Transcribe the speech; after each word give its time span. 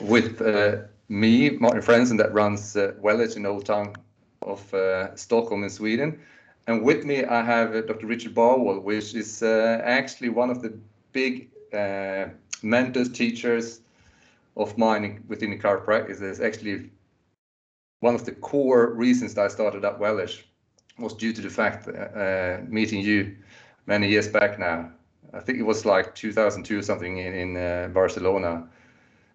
with 0.00 0.40
uh, 0.40 0.82
me, 1.08 1.50
Martin 1.50 1.82
Fransson, 1.82 2.18
that 2.18 2.32
runs 2.32 2.76
uh, 2.76 2.92
Welledge 3.02 3.36
in 3.36 3.46
Old 3.46 3.66
Town 3.66 3.94
of 4.42 4.72
uh, 4.74 5.14
Stockholm 5.16 5.64
in 5.64 5.70
Sweden. 5.70 6.20
And 6.66 6.82
with 6.84 7.04
me, 7.04 7.24
I 7.24 7.42
have 7.42 7.74
uh, 7.74 7.82
Dr. 7.82 8.06
Richard 8.06 8.34
Barwell, 8.34 8.80
which 8.80 9.14
is 9.14 9.42
uh, 9.42 9.80
actually 9.84 10.28
one 10.28 10.50
of 10.50 10.62
the 10.62 10.78
big 11.12 11.50
uh, 11.72 12.26
mentors, 12.62 13.10
teachers 13.10 13.80
of 14.56 14.76
mine 14.78 15.24
within 15.28 15.50
the 15.50 15.58
chiropractic. 15.58 16.20
It's 16.20 16.40
actually 16.40 16.90
one 18.00 18.14
of 18.14 18.24
the 18.24 18.32
core 18.32 18.92
reasons 18.94 19.34
that 19.34 19.44
I 19.44 19.48
started 19.48 19.84
up 19.84 20.00
Welledge 20.00 20.42
was 20.98 21.14
due 21.14 21.32
to 21.32 21.40
the 21.40 21.50
fact 21.50 21.88
uh, 21.88 22.58
meeting 22.68 23.00
you 23.00 23.36
many 23.86 24.08
years 24.08 24.28
back 24.28 24.58
now. 24.58 24.90
I 25.32 25.40
think 25.40 25.58
it 25.58 25.62
was 25.62 25.86
like 25.86 26.14
2002 26.14 26.78
or 26.78 26.82
something 26.82 27.18
in, 27.18 27.56
in 27.56 27.92
Barcelona. 27.92 28.68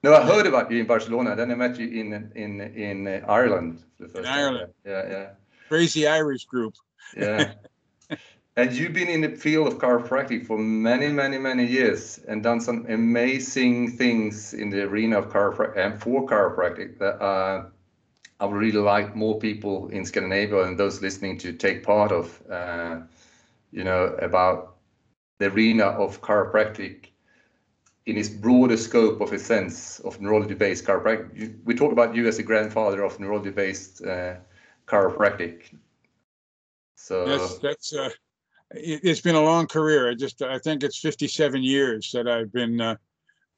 No, 0.08 0.16
I 0.16 0.26
heard 0.26 0.48
about 0.48 0.72
you 0.72 0.80
in 0.80 0.88
Barcelona. 0.88 1.36
Then 1.36 1.52
I 1.52 1.56
met 1.56 1.78
you 1.78 1.88
in 1.88 2.32
in 2.34 2.62
in 2.62 3.08
uh, 3.08 3.26
Ireland. 3.28 3.84
in 4.00 4.26
Ireland. 4.26 4.72
Yeah, 4.86 5.10
yeah. 5.10 5.30
Crazy 5.68 6.08
Irish 6.08 6.46
group. 6.46 6.76
Yeah. 7.18 7.56
and 8.56 8.72
you've 8.72 8.94
been 8.94 9.10
in 9.10 9.20
the 9.20 9.36
field 9.36 9.68
of 9.68 9.80
chiropractic 9.80 10.46
for 10.46 10.58
many, 10.58 11.10
many, 11.10 11.38
many 11.38 11.66
years 11.66 12.22
and 12.26 12.42
done 12.42 12.62
some 12.62 12.86
amazing 12.88 13.98
things 13.98 14.54
in 14.54 14.70
the 14.70 14.84
arena 14.84 15.20
of 15.20 15.28
chiropractic 15.28 15.78
and 15.78 16.02
for 16.02 16.26
chiropractic 16.26 17.00
that 17.00 17.22
uh, 17.22 17.66
I 18.40 18.46
would 18.46 18.56
really 18.56 18.80
like 18.80 19.14
more 19.14 19.38
people 19.38 19.90
in 19.90 20.06
Scandinavia 20.06 20.62
and 20.64 20.80
those 20.80 21.02
listening 21.02 21.38
to 21.40 21.52
take 21.52 21.84
part 21.84 22.14
of. 22.14 22.42
Uh, 22.50 23.02
you 23.72 23.84
know, 23.84 24.16
about 24.22 24.78
the 25.40 25.48
arena 25.48 25.84
of 25.84 26.22
chiropractic 26.22 27.08
in 28.08 28.18
its 28.18 28.30
broader 28.30 28.78
scope 28.78 29.20
of 29.22 29.34
a 29.34 29.40
sense 29.40 30.00
of 30.00 30.20
neurology-based 30.22 30.86
chiropractic. 30.86 31.56
We 31.66 31.76
talk 31.76 31.92
about 31.92 32.16
you 32.16 32.28
as 32.28 32.38
the 32.38 32.44
grandfather 32.44 33.04
of 33.04 33.20
neurology-based 33.20 34.04
uh, 34.04 34.36
chiropractic. 34.88 35.76
So 36.96 37.26
that's 37.26 37.60
that's 37.60 37.94
uh, 37.94 38.10
it, 38.72 39.06
has 39.06 39.22
been 39.22 39.36
a 39.36 39.42
long 39.42 39.68
career. 39.68 40.10
I 40.10 40.16
just 40.16 40.42
I 40.42 40.58
think 40.58 40.84
it's 40.84 40.98
57 40.98 41.62
years 41.62 42.12
that 42.14 42.28
I've 42.28 42.52
been 42.52 42.80
uh, 42.80 42.96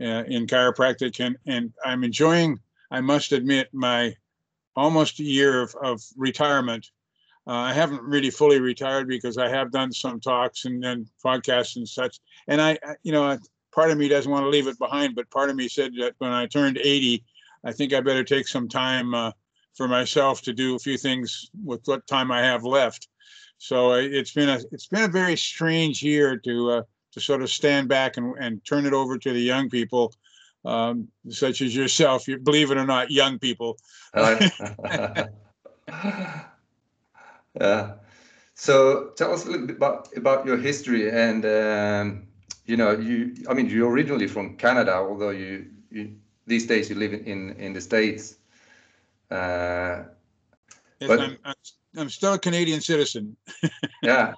uh, 0.01 0.23
in 0.27 0.47
chiropractic, 0.47 1.23
and 1.23 1.37
and 1.45 1.71
I'm 1.85 2.03
enjoying. 2.03 2.59
I 2.91 3.01
must 3.01 3.31
admit 3.31 3.69
my 3.71 4.15
almost 4.75 5.19
a 5.19 5.23
year 5.23 5.61
of, 5.61 5.75
of 5.81 6.01
retirement 6.17 6.89
uh, 7.49 7.53
I 7.53 7.73
haven't 7.73 8.03
really 8.03 8.29
fully 8.29 8.59
retired 8.59 9.07
because 9.07 9.39
I 9.39 9.49
have 9.49 9.71
done 9.71 9.91
some 9.91 10.19
talks 10.19 10.65
and, 10.65 10.85
and 10.85 11.07
podcasts 11.25 11.77
and 11.77 11.89
such. 11.89 12.19
And 12.47 12.61
I, 12.61 12.77
you 13.01 13.11
know, 13.11 13.39
part 13.71 13.91
of 13.91 13.97
me 13.97 14.07
doesn't 14.07 14.31
want 14.31 14.43
to 14.43 14.49
leave 14.49 14.67
it 14.67 14.79
behind, 14.79 15.15
but 15.15 15.29
part 15.29 15.49
of 15.49 15.55
me 15.55 15.67
said 15.67 15.93
that 15.99 16.15
when 16.17 16.31
I 16.31 16.45
turned 16.47 16.77
80, 16.77 17.23
I 17.63 17.71
think 17.71 17.93
I 17.93 18.01
better 18.01 18.23
take 18.23 18.47
some 18.47 18.67
time 18.67 19.13
uh, 19.13 19.31
for 19.75 19.87
myself 19.87 20.41
to 20.43 20.53
do 20.53 20.75
a 20.75 20.79
few 20.79 20.97
things 20.97 21.49
with 21.63 21.81
what 21.85 22.07
time 22.07 22.31
I 22.31 22.41
have 22.41 22.63
left. 22.63 23.07
So 23.57 23.91
uh, 23.91 23.97
it's 23.97 24.33
been 24.33 24.49
a 24.49 24.59
it's 24.71 24.87
been 24.87 25.03
a 25.03 25.09
very 25.09 25.35
strange 25.35 26.01
year 26.01 26.37
to 26.37 26.71
uh, 26.71 26.81
to 27.11 27.19
sort 27.19 27.41
of 27.41 27.49
stand 27.49 27.89
back 27.89 28.15
and, 28.17 28.35
and 28.39 28.63
turn 28.65 28.85
it 28.85 28.93
over 28.93 29.17
to 29.17 29.33
the 29.33 29.39
young 29.39 29.69
people, 29.69 30.13
um, 30.63 31.09
such 31.29 31.61
as 31.61 31.75
yourself. 31.75 32.27
You 32.27 32.37
believe 32.37 32.71
it 32.71 32.77
or 32.77 32.85
not, 32.85 33.11
young 33.11 33.37
people. 33.37 33.77
Yeah. 37.59 37.93
So 38.55 39.11
tell 39.15 39.33
us 39.33 39.45
a 39.45 39.51
little 39.51 39.67
bit 39.67 39.77
about 39.77 40.15
about 40.17 40.45
your 40.45 40.57
history 40.57 41.09
and 41.09 41.45
um, 41.45 42.27
you 42.69 42.77
know 42.77 42.91
you 42.91 43.35
I 43.49 43.53
mean 43.53 43.67
you're 43.67 43.89
originally 43.89 44.27
from 44.27 44.55
Canada 44.55 44.93
although 44.93 45.31
you, 45.31 45.65
you 45.89 46.15
these 46.45 46.67
days 46.67 46.89
you 46.89 46.95
live 46.95 47.13
in 47.13 47.55
in 47.57 47.73
the 47.73 47.81
states. 47.81 48.35
Uh, 49.31 50.03
yes, 50.99 51.07
but, 51.07 51.19
I'm, 51.19 51.37
I'm 51.97 52.09
still 52.09 52.33
a 52.33 52.39
Canadian 52.39 52.81
citizen. 52.81 53.35
yeah. 54.01 54.33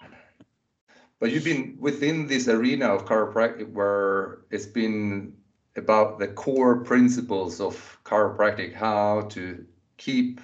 But 1.19 1.31
you've 1.31 1.44
been 1.44 1.78
within 1.80 2.28
this 2.28 2.47
arena 2.47 2.88
of 2.88 3.06
chiropractic 3.06 3.72
where 3.72 4.40
it's 4.50 4.66
been 4.66 5.34
about 5.75 6.19
the 6.19 6.28
core 6.28 6.84
principles 6.84 7.62
of 7.62 8.00
chiropractic, 8.03 8.74
how 8.74 9.22
to 9.30 9.63
keep 9.98 10.42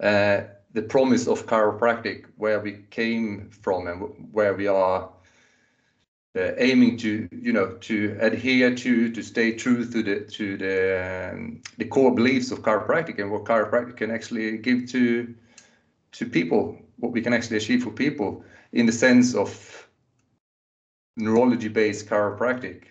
uh, 0.00 0.42
the 0.72 0.82
promise 0.82 1.28
of 1.28 1.46
chiropractic, 1.46 2.24
where 2.36 2.58
we 2.58 2.84
came 2.90 3.50
from 3.50 3.86
and 3.86 4.28
where 4.32 4.54
we 4.54 4.66
are 4.66 5.10
uh, 6.34 6.52
aiming 6.56 6.96
to, 6.98 7.28
you 7.30 7.52
know, 7.52 7.72
to 7.80 8.16
adhere 8.20 8.74
to, 8.74 9.10
to 9.10 9.22
stay 9.22 9.52
true 9.52 9.84
to 9.84 10.02
the 10.02 10.20
to 10.20 10.56
the 10.56 11.30
um, 11.32 11.60
the 11.78 11.84
core 11.84 12.14
beliefs 12.14 12.50
of 12.50 12.62
chiropractic 12.62 13.18
and 13.18 13.30
what 13.30 13.44
chiropractic 13.44 13.96
can 13.96 14.10
actually 14.10 14.56
give 14.58 14.88
to 14.90 15.34
to 16.12 16.26
people, 16.26 16.78
what 16.98 17.12
we 17.12 17.20
can 17.20 17.32
actually 17.32 17.56
achieve 17.56 17.82
for 17.82 17.90
people 17.90 18.44
in 18.72 18.86
the 18.86 18.92
sense 18.92 19.34
of 19.34 19.88
neurology-based 21.16 22.06
chiropractic. 22.06 22.84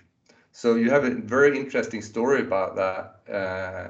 So 0.51 0.75
you 0.75 0.89
have 0.89 1.05
a 1.05 1.11
very 1.11 1.57
interesting 1.57 2.01
story 2.01 2.41
about 2.41 2.75
that. 2.75 3.33
Uh, 3.33 3.89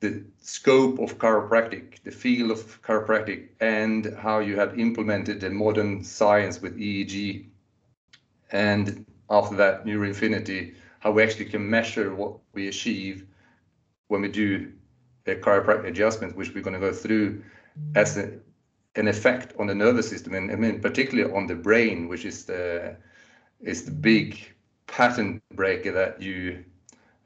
the 0.00 0.24
scope 0.40 0.98
of 0.98 1.16
chiropractic, 1.18 2.02
the 2.02 2.10
field 2.10 2.50
of 2.50 2.82
chiropractic, 2.82 3.48
and 3.60 4.14
how 4.18 4.40
you 4.40 4.58
have 4.58 4.78
implemented 4.78 5.40
the 5.40 5.48
modern 5.50 6.02
science 6.02 6.60
with 6.60 6.76
EEG. 6.76 7.46
And 8.52 9.06
after 9.30 9.56
that, 9.56 9.84
NeuroInfiniti, 9.84 10.74
how 11.00 11.10
we 11.10 11.22
actually 11.22 11.46
can 11.46 11.68
measure 11.68 12.14
what 12.14 12.38
we 12.52 12.68
achieve 12.68 13.26
when 14.08 14.20
we 14.22 14.28
do 14.28 14.72
a 15.26 15.34
chiropractic 15.34 15.86
adjustment, 15.86 16.36
which 16.36 16.54
we're 16.54 16.62
going 16.62 16.74
to 16.74 16.80
go 16.80 16.92
through 16.92 17.42
as 17.94 18.16
a, 18.18 18.32
an 18.96 19.08
effect 19.08 19.54
on 19.58 19.66
the 19.66 19.74
nervous 19.74 20.08
system, 20.08 20.34
and 20.34 20.50
I 20.50 20.56
mean 20.56 20.80
particularly 20.80 21.32
on 21.32 21.46
the 21.46 21.54
brain, 21.54 22.08
which 22.08 22.24
is 22.24 22.44
the 22.44 22.96
is 23.60 23.84
the 23.84 23.90
big 23.90 24.38
pattern 24.86 25.40
breaker 25.54 25.92
that 25.92 26.20
you 26.20 26.64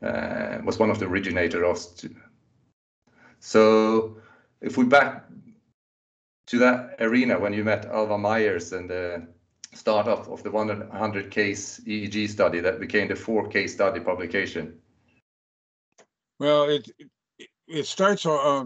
uh, 0.02 0.58
was 0.64 0.78
one 0.78 0.90
of 0.90 0.98
the 0.98 1.06
originators 1.06 1.64
of 2.04 2.10
so 3.40 4.16
if 4.60 4.76
we 4.76 4.84
back 4.84 5.24
to 6.46 6.58
that 6.58 6.96
arena 7.00 7.38
when 7.38 7.52
you 7.52 7.64
met 7.64 7.86
Alva 7.86 8.18
Byers 8.18 8.72
and 8.72 8.90
the 8.90 9.26
startup 9.76 10.28
of 10.28 10.42
the 10.42 10.50
100 10.50 11.30
case 11.30 11.80
EEG 11.86 12.28
study 12.28 12.60
that 12.60 12.80
became 12.80 13.08
the 13.08 13.16
four 13.16 13.48
case 13.48 13.74
study 13.74 14.00
publication. 14.00 14.78
Well, 16.38 16.64
it 16.64 16.90
it 17.68 17.86
starts 17.86 18.24
a, 18.26 18.64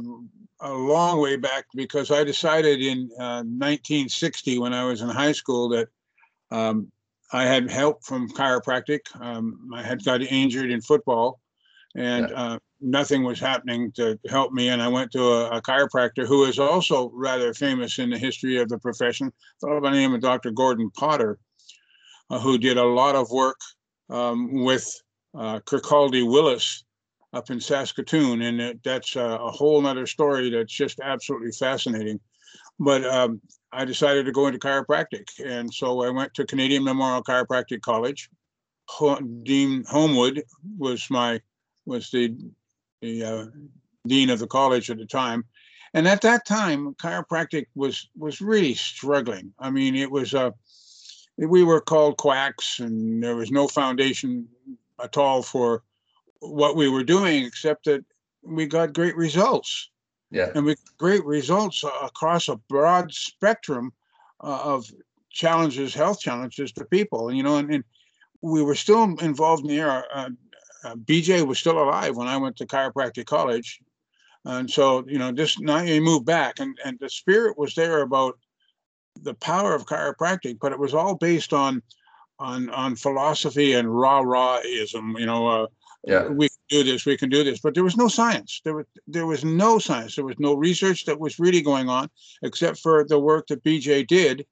a 0.60 0.72
long 0.72 1.20
way 1.20 1.36
back 1.36 1.64
because 1.74 2.10
I 2.10 2.24
decided 2.24 2.80
in 2.80 3.10
uh, 3.18 3.42
1960 3.42 4.58
when 4.58 4.74
I 4.74 4.84
was 4.84 5.00
in 5.00 5.08
high 5.08 5.32
school 5.32 5.68
that 5.70 5.88
um, 6.50 6.90
I 7.32 7.44
had 7.44 7.70
help 7.70 8.04
from 8.04 8.28
chiropractic. 8.30 9.00
Um, 9.20 9.70
I 9.74 9.82
had 9.82 10.04
got 10.04 10.20
injured 10.20 10.70
in 10.70 10.80
football, 10.80 11.40
and 11.94 12.28
yeah. 12.28 12.34
uh, 12.34 12.58
nothing 12.80 13.22
was 13.22 13.38
happening 13.38 13.92
to 13.92 14.18
help 14.28 14.52
me. 14.52 14.68
And 14.68 14.82
I 14.82 14.88
went 14.88 15.12
to 15.12 15.22
a, 15.22 15.50
a, 15.50 15.62
chiropractor 15.62 16.26
who 16.26 16.44
is 16.44 16.58
also 16.58 17.10
rather 17.12 17.52
famous 17.52 17.98
in 17.98 18.10
the 18.10 18.18
history 18.18 18.58
of 18.58 18.68
the 18.68 18.78
profession, 18.78 19.32
by 19.62 19.80
the 19.80 19.90
name 19.90 20.14
of 20.14 20.20
Dr. 20.20 20.50
Gordon 20.50 20.90
Potter, 20.90 21.38
uh, 22.30 22.38
who 22.38 22.58
did 22.58 22.78
a 22.78 22.84
lot 22.84 23.16
of 23.16 23.30
work 23.30 23.58
um, 24.08 24.64
with 24.64 24.88
uh, 25.34 25.60
Kirkaldy 25.60 26.28
Willis 26.28 26.84
up 27.32 27.50
in 27.50 27.60
Saskatoon. 27.60 28.42
And 28.42 28.60
it, 28.60 28.82
that's 28.82 29.16
a, 29.16 29.24
a 29.24 29.50
whole 29.50 29.86
other 29.86 30.06
story 30.06 30.50
that's 30.50 30.72
just 30.72 31.00
absolutely 31.00 31.52
fascinating. 31.52 32.18
But 32.78 33.04
um, 33.04 33.40
I 33.72 33.84
decided 33.84 34.26
to 34.26 34.32
go 34.32 34.46
into 34.46 34.58
chiropractic. 34.58 35.28
And 35.44 35.72
so 35.72 36.02
I 36.02 36.10
went 36.10 36.34
to 36.34 36.46
Canadian 36.46 36.84
Memorial 36.84 37.22
Chiropractic 37.22 37.82
College. 37.82 38.30
Ho- 38.88 39.20
Dean 39.42 39.84
Homewood 39.88 40.42
was 40.78 41.08
my 41.10 41.40
was 41.86 42.10
the 42.10 42.36
the 43.00 43.24
uh, 43.24 43.46
dean 44.06 44.30
of 44.30 44.38
the 44.38 44.46
college 44.46 44.90
at 44.90 44.98
the 44.98 45.06
time. 45.06 45.44
And 45.92 46.06
at 46.06 46.20
that 46.22 46.46
time, 46.46 46.94
chiropractic 46.94 47.66
was 47.74 48.08
was 48.16 48.40
really 48.40 48.74
struggling. 48.74 49.52
I 49.58 49.70
mean, 49.70 49.96
it 49.96 50.10
was 50.10 50.34
uh, 50.34 50.52
we 51.36 51.64
were 51.64 51.80
called 51.80 52.16
quacks, 52.18 52.78
and 52.78 53.22
there 53.22 53.36
was 53.36 53.50
no 53.50 53.66
foundation 53.66 54.46
at 55.02 55.16
all 55.16 55.42
for 55.42 55.82
what 56.40 56.76
we 56.76 56.88
were 56.88 57.04
doing, 57.04 57.44
except 57.44 57.86
that 57.86 58.04
we 58.42 58.66
got 58.66 58.92
great 58.92 59.16
results. 59.16 59.90
Yeah. 60.30 60.50
And 60.54 60.64
we 60.64 60.76
great 60.96 61.24
results 61.24 61.82
across 62.02 62.48
a 62.48 62.56
broad 62.68 63.12
spectrum 63.12 63.92
uh, 64.42 64.60
of 64.62 64.88
challenges, 65.30 65.92
health 65.92 66.20
challenges 66.20 66.70
to 66.72 66.84
people. 66.84 67.32
You 67.32 67.42
know, 67.42 67.56
and, 67.56 67.74
and 67.74 67.84
we 68.42 68.62
were 68.62 68.76
still 68.76 69.02
involved 69.02 69.64
in 69.64 69.70
the 69.70 69.80
era. 69.80 70.04
Uh, 70.14 70.30
uh, 70.84 70.94
BJ 70.96 71.46
was 71.46 71.58
still 71.58 71.82
alive 71.82 72.16
when 72.16 72.28
I 72.28 72.36
went 72.36 72.56
to 72.56 72.66
chiropractic 72.66 73.26
college. 73.26 73.80
And 74.44 74.70
so, 74.70 75.04
you 75.06 75.18
know, 75.18 75.32
just 75.32 75.60
now 75.60 75.82
you 75.82 76.00
move 76.00 76.24
back 76.24 76.60
and, 76.60 76.78
and 76.84 76.98
the 76.98 77.10
spirit 77.10 77.58
was 77.58 77.74
there 77.74 78.00
about 78.00 78.38
the 79.22 79.34
power 79.34 79.74
of 79.74 79.86
chiropractic, 79.86 80.58
but 80.60 80.72
it 80.72 80.78
was 80.78 80.94
all 80.94 81.14
based 81.14 81.52
on 81.52 81.82
on 82.38 82.70
on 82.70 82.96
philosophy 82.96 83.74
and 83.74 83.94
rah 83.94 84.22
rahism, 84.22 85.18
you 85.18 85.26
know, 85.26 85.46
uh, 85.46 85.66
Yeah. 86.06 86.28
we 86.28 86.48
can 86.48 86.58
do 86.70 86.82
this, 86.84 87.04
we 87.04 87.18
can 87.18 87.28
do 87.28 87.44
this. 87.44 87.60
But 87.60 87.74
there 87.74 87.84
was 87.84 87.98
no 87.98 88.08
science. 88.08 88.62
There 88.64 88.74
was 88.74 88.86
there 89.06 89.26
was 89.26 89.44
no 89.44 89.78
science. 89.78 90.16
There 90.16 90.24
was 90.24 90.38
no 90.38 90.54
research 90.54 91.04
that 91.04 91.20
was 91.20 91.38
really 91.38 91.60
going 91.60 91.90
on, 91.90 92.08
except 92.42 92.78
for 92.78 93.04
the 93.04 93.18
work 93.18 93.48
that 93.48 93.62
BJ 93.62 94.06
did, 94.06 94.46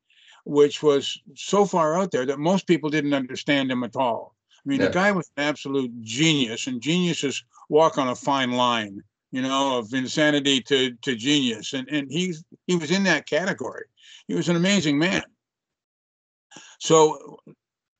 which 0.44 0.82
was 0.82 1.18
so 1.34 1.64
far 1.64 1.96
out 1.98 2.10
there 2.10 2.26
that 2.26 2.38
most 2.38 2.66
people 2.66 2.90
didn't 2.90 3.14
understand 3.14 3.72
him 3.72 3.82
at 3.84 3.96
all. 3.96 4.34
I 4.68 4.70
mean, 4.70 4.80
Yeah. 4.80 4.88
the 4.88 4.92
guy 4.92 5.12
was 5.12 5.30
an 5.38 5.44
absolute 5.44 6.02
genius, 6.02 6.66
and 6.66 6.82
geniuses 6.82 7.42
walk 7.70 7.96
on 7.96 8.08
a 8.08 8.14
fine 8.14 8.52
line, 8.52 9.02
you 9.32 9.40
know, 9.40 9.78
of 9.78 9.94
insanity 9.94 10.60
to 10.62 10.92
to 10.96 11.16
genius. 11.16 11.72
And 11.72 11.88
and 11.88 12.10
he's 12.12 12.44
he 12.66 12.76
was 12.76 12.90
in 12.90 13.04
that 13.04 13.26
category. 13.26 13.86
He 14.26 14.34
was 14.34 14.50
an 14.50 14.56
amazing 14.56 14.98
man. 14.98 15.24
So 16.80 17.38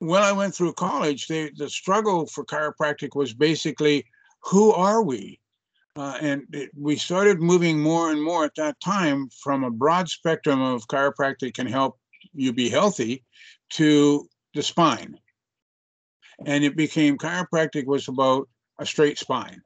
when 0.00 0.22
I 0.22 0.32
went 0.32 0.54
through 0.54 0.74
college, 0.74 1.26
the, 1.26 1.50
the 1.56 1.70
struggle 1.70 2.26
for 2.26 2.44
chiropractic 2.44 3.16
was 3.16 3.32
basically 3.32 4.04
who 4.40 4.70
are 4.72 5.02
we? 5.02 5.40
Uh, 5.96 6.18
and 6.20 6.42
it, 6.52 6.70
we 6.76 6.96
started 6.96 7.40
moving 7.40 7.80
more 7.80 8.10
and 8.10 8.22
more 8.22 8.44
at 8.44 8.54
that 8.56 8.78
time 8.80 9.30
from 9.42 9.64
a 9.64 9.70
broad 9.70 10.08
spectrum 10.08 10.60
of 10.60 10.86
chiropractic 10.86 11.54
can 11.54 11.66
help 11.66 11.98
you 12.34 12.52
be 12.52 12.68
healthy 12.68 13.24
to 13.70 14.28
the 14.54 14.62
spine. 14.62 15.18
And 16.46 16.64
it 16.64 16.76
became 16.76 17.18
chiropractic 17.18 17.86
was 17.86 18.08
about 18.08 18.48
a 18.78 18.86
straight 18.86 19.18
spine. 19.18 19.62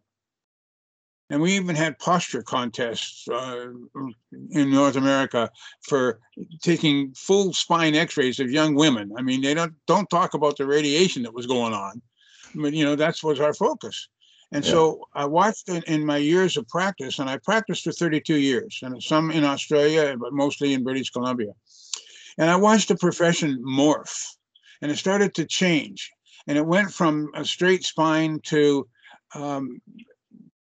And 1.30 1.40
we 1.40 1.52
even 1.52 1.76
had 1.76 1.98
posture 1.98 2.42
contests 2.42 3.26
uh, 3.28 3.68
in 4.50 4.70
North 4.70 4.96
America 4.96 5.50
for 5.80 6.20
taking 6.60 7.14
full 7.14 7.54
spine 7.54 7.94
X-rays 7.94 8.38
of 8.38 8.50
young 8.50 8.74
women. 8.74 9.12
I 9.16 9.22
mean, 9.22 9.40
they 9.40 9.54
don't 9.54 9.72
don't 9.86 10.10
talk 10.10 10.34
about 10.34 10.58
the 10.58 10.66
radiation 10.66 11.22
that 11.22 11.32
was 11.32 11.46
going 11.46 11.72
on, 11.72 12.02
but 12.54 12.74
you 12.74 12.84
know 12.84 12.96
that 12.96 13.16
was 13.22 13.40
our 13.40 13.54
focus. 13.54 14.08
And 14.52 14.62
so 14.62 15.08
I 15.14 15.24
watched 15.24 15.70
in, 15.70 15.82
in 15.84 16.04
my 16.04 16.18
years 16.18 16.58
of 16.58 16.68
practice, 16.68 17.18
and 17.18 17.30
I 17.30 17.38
practiced 17.38 17.84
for 17.84 17.92
32 17.92 18.36
years, 18.36 18.80
and 18.82 19.02
some 19.02 19.30
in 19.30 19.44
Australia, 19.44 20.14
but 20.18 20.34
mostly 20.34 20.74
in 20.74 20.84
British 20.84 21.08
Columbia. 21.08 21.52
And 22.36 22.50
I 22.50 22.56
watched 22.56 22.88
the 22.88 22.96
profession 22.96 23.62
morph, 23.66 24.14
and 24.82 24.92
it 24.92 24.98
started 24.98 25.34
to 25.36 25.46
change, 25.46 26.10
and 26.46 26.58
it 26.58 26.66
went 26.66 26.92
from 26.92 27.30
a 27.34 27.44
straight 27.44 27.84
spine 27.84 28.40
to 28.44 28.86
um, 29.34 29.80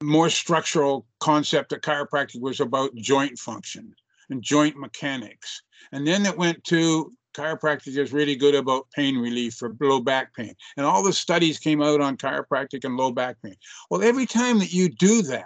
more 0.02 0.30
structural 0.30 1.06
concept 1.20 1.70
that 1.70 1.82
chiropractic 1.82 2.42
was 2.42 2.60
about 2.60 2.96
joint 2.96 3.38
function 3.38 3.94
and 4.30 4.42
joint 4.42 4.78
mechanics. 4.78 5.64
And 5.92 6.06
then 6.06 6.26
it 6.26 6.38
went 6.38 6.64
to 6.66 7.12
chiropractic 7.36 7.98
is 7.98 8.14
really 8.14 8.36
good 8.36 8.56
about 8.56 8.90
pain 8.96 9.18
relief 9.18 9.56
for 9.56 9.76
low 9.80 10.00
back 10.00 10.36
pain. 10.36 10.54
And 10.76 10.86
all 10.86 11.04
the 11.04 11.14
studies 11.14 11.60
came 11.60 11.82
out 11.82 12.02
on 12.02 12.18
chiropractic 12.18 12.84
and 12.84 12.98
low 12.98 13.12
back 13.12 13.38
pain. 13.44 13.56
Well, 13.90 14.04
every 14.04 14.26
time 14.26 14.60
that 14.60 14.74
you 14.74 14.90
do 14.90 15.22
that, 15.24 15.46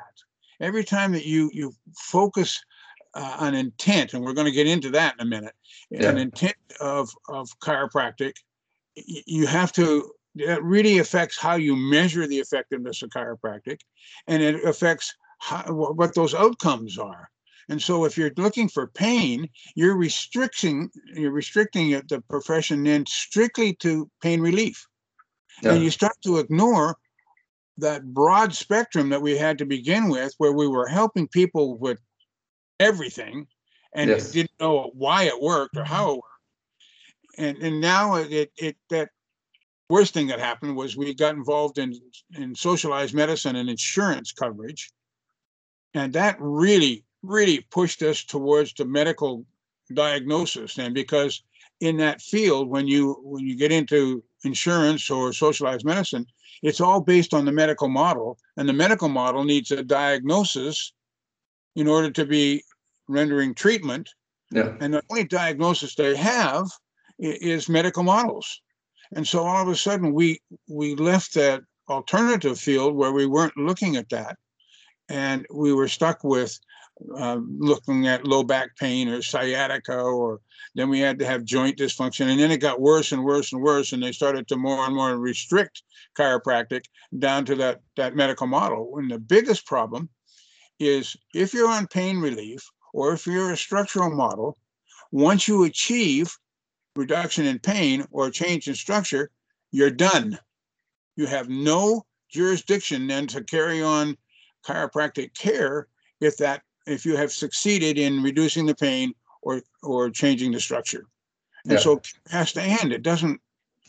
every 0.60 0.84
time 0.84 1.12
that 1.14 1.26
you 1.26 1.50
you 1.54 1.74
focus 1.96 2.64
uh, 3.14 3.38
on 3.40 3.54
intent, 3.56 4.14
and 4.14 4.24
we're 4.24 4.34
going 4.34 4.46
to 4.46 4.52
get 4.52 4.68
into 4.68 4.90
that 4.92 5.16
in 5.20 5.28
a 5.28 5.30
minute, 5.30 5.54
an 5.92 6.18
intent 6.18 6.56
of 6.80 7.10
of 7.28 7.50
chiropractic, 7.60 8.34
you 8.96 9.48
have 9.48 9.72
to 9.74 10.12
that 10.36 10.64
really 10.64 11.00
affects 11.00 11.38
how 11.38 11.56
you 11.56 11.76
measure 11.76 12.26
the 12.26 12.40
effectiveness 12.40 13.02
of 13.02 13.10
chiropractic 13.10 13.80
and 14.28 14.42
it 14.42 14.64
affects 14.64 15.14
how, 15.40 15.64
what 15.74 16.16
those 16.16 16.34
outcomes 16.34 16.98
are 16.98 17.30
and 17.70 17.82
so 17.82 18.06
if 18.06 18.18
you're 18.18 18.32
looking 18.38 18.68
for 18.70 18.88
pain 18.88 19.48
you're 19.76 19.98
restricting 19.98 20.90
you're 21.14 21.32
restricting 21.32 21.92
it, 21.92 22.08
the 22.08 22.22
profession 22.22 22.84
then 22.84 23.06
strictly 23.06 23.74
to 23.76 24.10
pain 24.22 24.42
relief 24.42 24.86
Yeah. 25.62 25.74
and 25.74 25.84
you 25.84 25.92
start 25.92 26.16
to 26.24 26.38
ignore 26.38 26.96
that 27.78 28.14
broad 28.14 28.54
spectrum 28.54 29.10
that 29.10 29.22
we 29.22 29.38
had 29.38 29.58
to 29.58 29.66
begin 29.66 30.10
with 30.10 30.34
where 30.38 30.52
we 30.52 30.68
were 30.68 30.88
helping 30.88 31.28
people 31.28 31.78
with 31.78 32.00
everything 32.80 33.48
and 33.94 34.10
Yes. 34.10 34.32
didn't 34.32 34.52
know 34.60 34.92
why 34.94 35.24
it 35.24 35.42
worked 35.42 35.78
or 35.78 35.84
how 35.84 36.12
it 36.12 36.16
worked 36.16 36.31
and 37.38 37.58
and 37.58 37.82
now 37.82 38.16
it 38.16 38.52
it 38.58 38.78
that 38.90 39.10
worst 39.90 40.14
thing 40.14 40.28
that 40.28 40.40
happened 40.40 40.76
was 40.76 40.96
we 40.96 41.14
got 41.14 41.36
involved 41.36 41.78
in 41.78 41.94
in 42.38 42.56
socialized 42.56 43.14
medicine 43.14 43.56
and 43.56 43.70
insurance 43.70 44.32
coverage. 44.32 44.92
And 45.94 46.14
that 46.14 46.38
really 46.40 47.04
really 47.24 47.62
pushed 47.72 48.02
us 48.02 48.24
towards 48.24 48.74
the 48.74 48.86
medical 48.86 49.46
diagnosis. 49.94 50.78
And 50.78 50.94
because 50.94 51.44
in 51.82 51.98
that 51.98 52.22
field 52.22 52.70
when 52.70 52.88
you 52.88 53.20
when 53.24 53.46
you 53.46 53.56
get 53.56 53.72
into 53.72 54.24
insurance 54.44 55.10
or 55.10 55.34
socialized 55.34 55.86
medicine 55.86 56.26
it's 56.62 56.82
all 56.82 57.02
based 57.02 57.34
on 57.34 57.46
the 57.46 57.52
medical 57.52 57.90
model. 57.90 58.38
And 58.58 58.70
the 58.70 58.74
medical 58.74 59.10
model 59.10 59.44
needs 59.44 59.72
a 59.72 59.84
diagnosis 59.84 60.94
in 61.76 61.88
order 61.88 62.12
to 62.12 62.26
be 62.26 62.64
rendering 63.08 63.54
treatment. 63.54 64.10
Yeah. 64.54 64.76
and 64.82 64.94
the 64.94 65.02
only 65.10 65.24
diagnosis 65.24 65.96
they 65.96 66.14
have 66.18 66.68
is 67.22 67.70
medical 67.70 68.04
models. 68.04 68.62
And 69.16 69.28
so 69.28 69.44
all 69.44 69.62
of 69.62 69.68
a 69.68 69.76
sudden 69.76 70.14
we 70.14 70.42
we 70.68 70.96
left 70.96 71.34
that 71.36 71.62
alternative 71.90 72.60
field 72.60 72.96
where 72.96 73.12
we 73.12 73.26
weren't 73.26 73.58
looking 73.58 73.96
at 73.96 74.10
that, 74.10 74.38
and 75.10 75.46
we 75.54 75.74
were 75.74 75.88
stuck 75.88 76.24
with 76.24 76.58
uh, 77.18 77.40
looking 77.58 78.08
at 78.08 78.28
low 78.28 78.44
back 78.44 78.76
pain 78.78 79.10
or 79.10 79.22
sciatica, 79.22 80.00
or 80.00 80.40
then 80.76 80.90
we 80.90 81.00
had 81.00 81.20
to 81.20 81.26
have 81.26 81.44
joint 81.44 81.78
dysfunction, 81.78 82.30
and 82.30 82.40
then 82.40 82.52
it 82.52 82.58
got 82.58 82.80
worse 82.80 83.12
and 83.12 83.24
worse 83.24 83.52
and 83.52 83.62
worse, 83.62 83.92
and 83.92 84.02
they 84.02 84.12
started 84.12 84.48
to 84.48 84.56
more 84.56 84.86
and 84.86 84.96
more 84.96 85.18
restrict 85.18 85.84
chiropractic 86.18 86.86
down 87.20 87.46
to 87.46 87.56
that 87.56 87.82
that 87.98 88.16
medical 88.16 88.48
model. 88.48 88.94
And 88.98 89.12
the 89.12 89.20
biggest 89.20 89.66
problem 89.66 90.10
is 90.80 91.16
if 91.34 91.54
you're 91.54 91.70
on 91.70 91.88
pain 91.88 92.20
relief 92.20 92.66
or 92.94 93.14
if 93.14 93.28
you're 93.28 93.52
a 93.52 93.58
structural 93.58 94.12
model, 94.12 94.58
once 95.12 95.48
you 95.48 95.64
achieve 95.64 96.36
reduction 96.96 97.46
in 97.46 97.60
pain 97.60 98.06
or 98.12 98.30
change 98.30 98.68
in 98.68 98.76
structure, 98.76 99.32
you're 99.72 99.92
done. 99.92 100.38
You 101.16 101.28
have 101.28 101.50
no 101.50 102.06
jurisdiction 102.30 103.08
then 103.08 103.28
to 103.28 103.44
carry 103.44 103.82
on 103.82 104.18
chiropractic 104.66 105.34
care 105.34 105.88
if 106.20 106.38
that 106.38 106.62
if 106.88 107.06
you 107.06 107.16
have 107.16 107.32
succeeded 107.32 107.98
in 107.98 108.24
reducing 108.24 108.66
the 108.66 108.76
pain 108.76 109.14
or 109.42 109.62
or 109.84 110.10
changing 110.10 110.52
the 110.52 110.60
structure. 110.60 111.06
And 111.66 111.74
Yeah. 111.74 111.80
so 111.80 111.98
it 111.98 112.08
has 112.30 112.54
to 112.54 112.62
end. 112.62 112.92
It 112.92 113.04
doesn't 113.04 113.40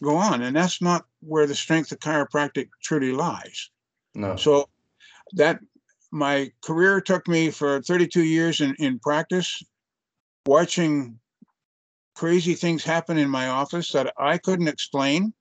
go 0.02 0.16
on. 0.16 0.42
And 0.42 0.54
that's 0.54 0.82
not 0.82 1.06
where 1.20 1.46
the 1.46 1.54
strength 1.54 1.92
of 1.92 2.00
chiropractic 2.00 2.68
truly 2.82 3.12
lies. 3.12 3.70
No. 4.14 4.36
So 4.36 4.68
that 5.32 5.60
my 6.10 6.52
career 6.62 7.00
took 7.00 7.26
me 7.28 7.50
for 7.50 7.80
32 7.82 8.22
years 8.22 8.60
in, 8.60 8.74
in 8.78 8.98
practice, 8.98 9.62
watching 10.44 11.18
crazy 12.14 12.54
things 12.54 12.84
happen 12.84 13.18
in 13.18 13.28
my 13.28 13.48
office 13.48 13.92
that 13.92 14.12
I 14.18 14.38
couldn't 14.38 14.68
explain. 14.68 15.32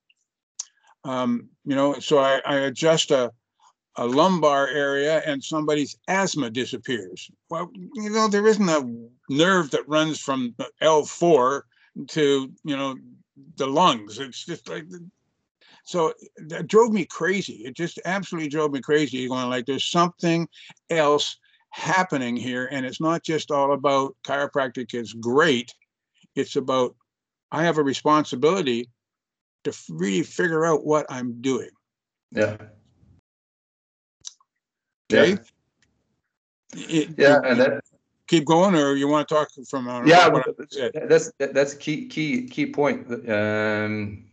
Um, 1.04 1.50
you 1.66 1.76
know, 1.76 2.00
so 2.00 2.20
I, 2.20 2.42
I 2.46 2.56
adjust 2.58 3.12
a, 3.12 3.32
a 3.96 4.06
lumbar 4.06 4.68
area 4.68 5.22
and 5.26 5.44
somebody's 5.44 5.98
asthma 6.08 6.50
disappears. 6.50 7.30
Well, 7.50 7.72
you 7.74 8.10
know, 8.10 8.28
there 8.28 8.48
isn't 8.48 8.70
a 8.70 9.08
nerve 9.30 9.72
that 9.72 9.88
runs 9.88 10.20
from 10.20 10.56
L4 10.82 11.62
to, 12.10 12.52
you 12.64 12.78
know, 12.78 12.96
the 13.58 13.68
lungs. 13.68 14.20
It's 14.20 14.46
just 14.46 14.70
like, 14.70 14.86
so 15.84 16.14
that 16.48 16.68
drove 16.68 16.92
me 16.92 17.06
crazy. 17.06 17.64
It 17.66 17.76
just 17.76 18.00
absolutely 18.06 18.50
drove 18.50 18.72
me 18.72 18.82
crazy. 18.82 19.28
Going 19.28 19.50
like, 19.50 19.66
there's 19.66 19.92
something 19.92 20.48
else 20.90 21.38
happening 21.72 22.36
here, 22.36 22.68
and 22.72 22.86
it's 22.86 23.02
not 23.02 23.24
just 23.24 23.52
all 23.52 23.74
about 23.74 24.16
chiropractic 24.26 24.94
is 24.94 25.14
great. 25.14 25.74
It's 26.36 26.56
about 26.56 26.96
I 27.52 27.64
have 27.64 27.78
a 27.78 27.84
responsibility 27.84 28.90
to 29.64 29.74
really 29.90 30.24
figure 30.24 30.66
out 30.66 30.86
what 30.86 31.06
I'm 31.10 31.42
doing. 31.42 31.70
Yeah. 32.32 32.58
Okay. 35.12 35.32
Yeah. 35.32 35.38
It- 36.74 37.10
Yeah. 37.18 37.38
you- 37.42 37.50
And 37.50 37.60
that, 37.60 37.84
keep 38.28 38.46
going, 38.46 38.76
or 38.76 38.96
you 38.96 39.08
want 39.08 39.28
to 39.28 39.36
talk 39.36 39.50
from 39.70 39.88
uh, 39.88 40.06
yeah, 40.06 40.30
what 40.30 40.48
I 40.48 40.52
but 40.58 40.72
said? 40.72 40.92
that's 41.10 41.32
that's 41.38 41.74
a 41.74 41.78
key 41.78 42.08
key 42.08 42.48
key 42.48 42.68
point. 42.68 43.08
Um, 43.30 44.26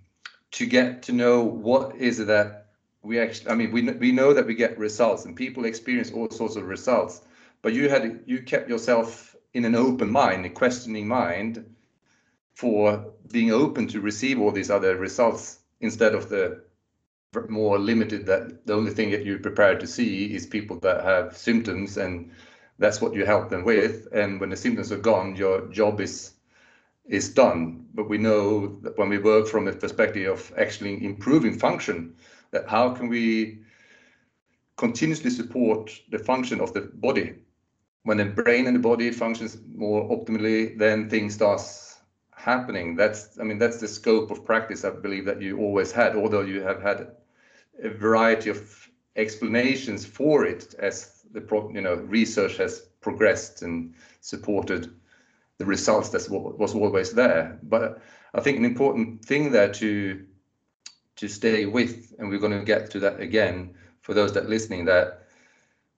to 0.53 0.67
get 0.67 1.03
to 1.03 1.13
know 1.13 1.43
what 1.43 1.97
is 1.97 2.21
it 2.21 2.29
that 2.29 2.69
we 3.03 3.19
actually. 3.19 3.51
I 3.51 3.55
mean, 3.55 3.73
we 3.73 3.83
we 3.83 4.13
know 4.13 4.33
that 4.33 4.47
we 4.47 4.55
get 4.55 4.79
results, 4.79 5.25
and 5.25 5.35
people 5.35 5.65
experience 5.65 6.13
all 6.13 6.31
sorts 6.31 6.57
of 6.57 6.65
results. 6.65 7.23
But 7.63 7.73
you 7.73 7.89
had 7.89 8.23
you 8.27 8.43
kept 8.43 8.69
yourself 8.69 9.35
in 9.55 9.65
an 9.65 9.75
open 9.75 10.11
mind, 10.11 10.47
a 10.47 10.51
questioning 10.51 11.09
mind, 11.09 11.65
for 12.59 13.13
being 13.31 13.53
open 13.53 13.87
to 13.89 14.01
receive 14.01 14.41
all 14.41 14.51
these 14.51 14.71
other 14.71 14.97
results 14.97 15.61
instead 15.81 16.15
of 16.15 16.29
the 16.29 16.61
more 17.49 17.79
limited 17.79 18.27
that 18.27 18.67
the 18.67 18.75
only 18.75 18.91
thing 18.91 19.11
that 19.11 19.25
you're 19.25 19.39
prepared 19.39 19.79
to 19.79 19.87
see 19.87 20.35
is 20.35 20.47
people 20.47 20.79
that 20.81 21.05
have 21.05 21.37
symptoms 21.37 21.99
and 21.99 22.31
that's 22.79 23.01
what 23.01 23.15
you 23.15 23.25
help 23.25 23.49
them 23.51 23.65
with 23.65 24.09
and 24.13 24.41
when 24.41 24.51
the 24.51 24.57
symptoms 24.57 24.91
are 24.91 25.05
gone 25.13 25.37
your 25.37 25.69
job 25.69 26.01
is 26.01 26.33
is 27.07 27.33
done 27.35 27.87
but 27.95 28.09
we 28.09 28.19
know 28.19 28.79
that 28.83 28.99
when 28.99 29.09
we 29.09 29.19
work 29.19 29.47
from 29.47 29.69
a 29.69 29.73
perspective 29.73 30.29
of 30.33 30.53
actually 30.59 31.05
improving 31.05 31.59
function 31.59 32.15
that 32.51 32.67
how 32.67 32.91
can 32.95 33.09
we 33.09 33.61
continuously 34.79 35.29
support 35.29 35.91
the 36.11 36.19
function 36.19 36.61
of 36.61 36.73
the 36.73 36.81
body. 36.81 37.35
When 38.05 38.17
the 38.17 38.25
brain 38.25 38.67
and 38.67 38.77
the 38.77 38.81
body 38.81 39.11
functions 39.11 39.59
more 39.75 40.09
optimally, 40.09 40.79
then 40.79 41.11
things 41.11 41.35
starts 41.35 41.88
happening. 42.49 42.97
That's 42.97 43.39
I 43.41 43.45
mean 43.45 43.59
that's 43.59 43.81
the 43.81 43.89
scope 43.89 44.31
of 44.31 44.45
practice 44.45 44.85
I 44.85 44.91
believe 44.91 45.27
that 45.27 45.43
you 45.43 45.59
always 45.59 45.93
had, 45.93 46.17
although 46.17 46.47
you 46.53 46.61
have 46.63 46.81
had 46.83 46.99
a 47.83 47.91
variety 47.91 48.51
of 48.51 48.59
explanations 49.17 50.07
for 50.07 50.47
it 50.47 50.75
as 50.79 51.25
the 51.33 51.41
pro, 51.41 51.71
you 51.71 51.83
know 51.83 51.95
research 51.95 52.57
has 52.57 52.73
progressed 53.01 53.63
and 53.63 53.95
supported 54.21 54.83
the 55.59 55.67
results 55.67 56.09
that 56.11 56.31
was 56.31 56.75
always 56.75 57.13
there. 57.13 57.59
But 57.63 58.01
I 58.35 58.41
think 58.41 58.59
an 58.59 58.65
important 58.65 59.25
thing 59.25 59.53
there 59.53 59.73
to 59.75 60.25
to 61.17 61.29
stay 61.29 61.67
with, 61.67 62.15
and 62.19 62.31
we're 62.31 62.39
going 62.47 62.59
to 62.59 62.65
get 62.65 62.91
to 62.93 63.01
that 63.01 63.21
again 63.21 63.75
for 64.01 64.15
those 64.15 64.33
that 64.33 64.49
listening, 64.49 64.85
that 64.87 65.27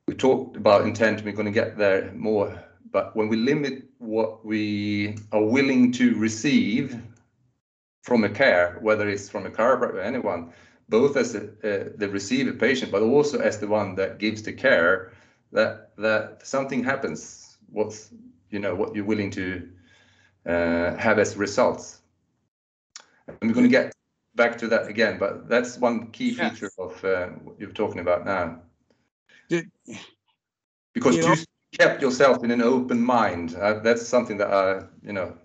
we 0.06 0.14
talked 0.14 0.56
about 0.56 0.82
intent, 0.82 1.22
we're 1.24 1.40
going 1.40 1.52
to 1.54 1.60
get 1.62 1.76
there 1.76 2.10
more. 2.12 2.58
But 2.92 3.14
when 3.14 3.28
we 3.28 3.36
limit 3.36 3.84
what 3.98 4.44
we 4.44 5.16
are 5.32 5.44
willing 5.44 5.92
to 5.92 6.16
receive 6.16 7.00
from 8.02 8.24
a 8.24 8.28
care, 8.28 8.78
whether 8.80 9.08
it's 9.08 9.28
from 9.28 9.46
a 9.46 9.50
chiropractor 9.50 9.94
or 9.94 10.00
anyone, 10.00 10.52
both 10.88 11.16
as 11.16 11.34
a, 11.34 11.42
uh, 11.42 11.90
the 11.96 12.08
receiver 12.08 12.52
patient, 12.52 12.90
but 12.90 13.02
also 13.02 13.38
as 13.38 13.58
the 13.58 13.68
one 13.68 13.94
that 13.94 14.18
gives 14.18 14.42
the 14.42 14.52
care, 14.52 15.12
that 15.52 15.90
that 15.96 16.46
something 16.46 16.82
happens. 16.82 17.58
What's 17.70 18.10
you 18.50 18.58
know 18.58 18.74
what 18.74 18.94
you're 18.94 19.04
willing 19.04 19.30
to 19.32 19.68
uh, 20.46 20.96
have 20.96 21.18
as 21.18 21.36
results. 21.36 22.00
And 23.28 23.36
we're 23.42 23.52
going 23.52 23.66
to 23.66 23.70
get 23.70 23.92
back 24.34 24.58
to 24.58 24.68
that 24.68 24.88
again, 24.88 25.18
but 25.18 25.48
that's 25.48 25.78
one 25.78 26.10
key 26.10 26.32
feature 26.34 26.70
of 26.78 27.04
uh, 27.04 27.26
what 27.44 27.60
you're 27.60 27.70
talking 27.72 28.00
about 28.00 28.24
now. 28.24 28.60
Did, 29.48 29.70
because 30.94 31.16
you, 31.16 31.22
know, 31.22 31.34
you, 31.34 31.44
kept 31.72 32.02
yourself 32.02 32.44
in 32.44 32.50
an 32.50 32.62
open 32.62 33.00
mind. 33.00 33.54
Uh, 33.54 33.80
that's 33.80 34.06
something 34.06 34.36
that 34.38 34.50
uh, 34.50 34.86
you 35.02 35.12
know 35.12 35.36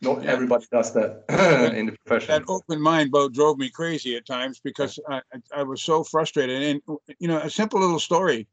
not 0.00 0.22
yeah. 0.22 0.30
everybody 0.30 0.66
does 0.70 0.92
that 0.92 1.24
in 1.76 1.86
the 1.86 1.96
profession. 2.04 2.34
That 2.34 2.52
open 2.52 2.80
mind 2.80 3.10
boat 3.10 3.32
drove 3.32 3.58
me 3.58 3.70
crazy 3.70 4.16
at 4.16 4.26
times 4.26 4.60
because 4.62 4.98
I, 5.08 5.22
I 5.54 5.62
was 5.62 5.82
so 5.82 6.04
frustrated. 6.04 6.62
And 6.62 6.98
you 7.18 7.28
know, 7.28 7.38
a 7.38 7.50
simple 7.50 7.80
little 7.80 8.00
story 8.00 8.46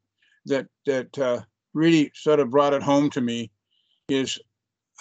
that 0.45 0.67
that 0.85 1.17
uh, 1.17 1.41
really 1.73 2.11
sort 2.13 2.39
of 2.39 2.49
brought 2.49 2.73
it 2.73 2.83
home 2.83 3.09
to 3.11 3.21
me 3.21 3.51
is 4.07 4.39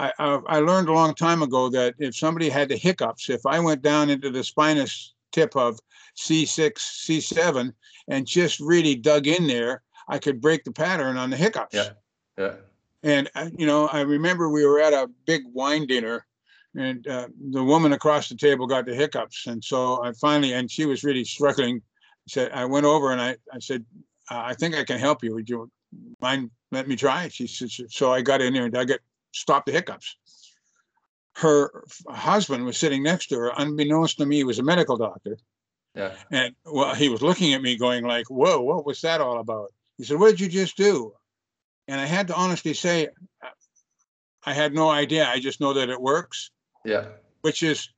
I, 0.00 0.12
I 0.46 0.60
learned 0.60 0.88
a 0.88 0.92
long 0.92 1.14
time 1.14 1.42
ago 1.42 1.68
that 1.70 1.94
if 1.98 2.16
somebody 2.16 2.48
had 2.48 2.68
the 2.68 2.76
hiccups, 2.76 3.30
if 3.30 3.44
I 3.46 3.58
went 3.58 3.82
down 3.82 4.10
into 4.10 4.30
the 4.30 4.44
spinous 4.44 5.14
tip 5.32 5.56
of 5.56 5.80
C6, 6.16 6.72
C7, 6.74 7.72
and 8.08 8.26
just 8.26 8.60
really 8.60 8.94
dug 8.94 9.26
in 9.26 9.46
there, 9.46 9.82
I 10.08 10.18
could 10.18 10.40
break 10.40 10.64
the 10.64 10.72
pattern 10.72 11.16
on 11.16 11.30
the 11.30 11.36
hiccups. 11.36 11.74
Yeah. 11.74 11.90
Yeah. 12.36 12.54
And, 13.02 13.30
uh, 13.34 13.50
you 13.56 13.66
know, 13.66 13.86
I 13.88 14.00
remember 14.00 14.48
we 14.48 14.66
were 14.66 14.80
at 14.80 14.92
a 14.92 15.08
big 15.26 15.42
wine 15.52 15.86
dinner 15.86 16.26
and 16.76 17.06
uh, 17.06 17.28
the 17.50 17.62
woman 17.62 17.92
across 17.92 18.28
the 18.28 18.34
table 18.36 18.66
got 18.66 18.86
the 18.86 18.94
hiccups. 18.94 19.46
And 19.46 19.62
so 19.62 20.02
I 20.02 20.12
finally, 20.12 20.52
and 20.52 20.70
she 20.70 20.86
was 20.86 21.04
really 21.04 21.24
struggling. 21.24 21.82
Said, 22.28 22.52
I 22.52 22.64
went 22.64 22.86
over 22.86 23.12
and 23.12 23.20
I, 23.20 23.36
I 23.52 23.58
said, 23.58 23.84
I 24.30 24.54
think 24.54 24.74
I 24.74 24.84
can 24.84 24.98
help 24.98 25.24
you. 25.24 25.34
Would 25.34 25.48
you 25.48 25.70
mind 26.20 26.50
let 26.70 26.86
me 26.86 26.96
try? 26.96 27.28
She 27.28 27.46
said, 27.46 27.70
so 27.90 28.12
I 28.12 28.20
got 28.20 28.42
in 28.42 28.52
there 28.52 28.66
and 28.66 28.76
I 28.76 28.84
got 28.84 29.00
stopped 29.32 29.66
the 29.66 29.72
hiccups. 29.72 30.16
Her 31.36 31.84
husband 32.10 32.64
was 32.64 32.76
sitting 32.76 33.02
next 33.02 33.28
to 33.28 33.36
her, 33.36 33.52
unbeknownst 33.56 34.18
to 34.18 34.26
me, 34.26 34.36
he 34.36 34.44
was 34.44 34.58
a 34.58 34.62
medical 34.62 34.96
doctor. 34.96 35.38
Yeah. 35.94 36.12
And 36.30 36.54
well, 36.64 36.94
he 36.94 37.08
was 37.08 37.22
looking 37.22 37.54
at 37.54 37.62
me 37.62 37.76
going 37.76 38.04
like, 38.04 38.28
whoa, 38.28 38.60
what 38.60 38.84
was 38.84 39.00
that 39.02 39.20
all 39.20 39.38
about? 39.38 39.72
He 39.98 40.04
said, 40.04 40.18
what 40.18 40.30
did 40.30 40.40
you 40.40 40.48
just 40.48 40.76
do? 40.76 41.12
And 41.88 42.00
I 42.00 42.06
had 42.06 42.28
to 42.28 42.34
honestly 42.34 42.72
say, 42.72 43.08
I 44.46 44.54
had 44.54 44.72
no 44.72 44.88
idea. 44.88 45.28
I 45.28 45.40
just 45.40 45.60
know 45.60 45.74
that 45.74 45.90
it 45.90 46.00
works. 46.00 46.50
Yeah. 46.84 47.06
Which 47.42 47.62
is, 47.62 47.88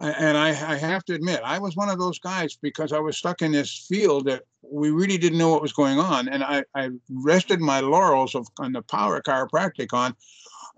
and 0.00 0.38
I, 0.38 0.48
I 0.48 0.76
have 0.76 1.04
to 1.06 1.14
admit, 1.14 1.40
I 1.44 1.58
was 1.58 1.76
one 1.76 1.90
of 1.90 1.98
those 1.98 2.18
guys 2.18 2.56
because 2.56 2.92
I 2.92 2.98
was 3.00 3.18
stuck 3.18 3.42
in 3.42 3.52
this 3.52 3.86
field 3.88 4.26
that 4.26 4.44
we 4.62 4.90
really 4.90 5.18
didn't 5.18 5.38
know 5.38 5.50
what 5.50 5.62
was 5.62 5.72
going 5.72 5.98
on. 5.98 6.28
And 6.28 6.42
I, 6.42 6.64
I 6.74 6.90
rested 7.10 7.60
my 7.60 7.80
laurels 7.80 8.34
of 8.34 8.46
on 8.58 8.72
the 8.72 8.82
power 8.82 9.16
of 9.16 9.24
chiropractic 9.24 9.92
on 9.92 10.14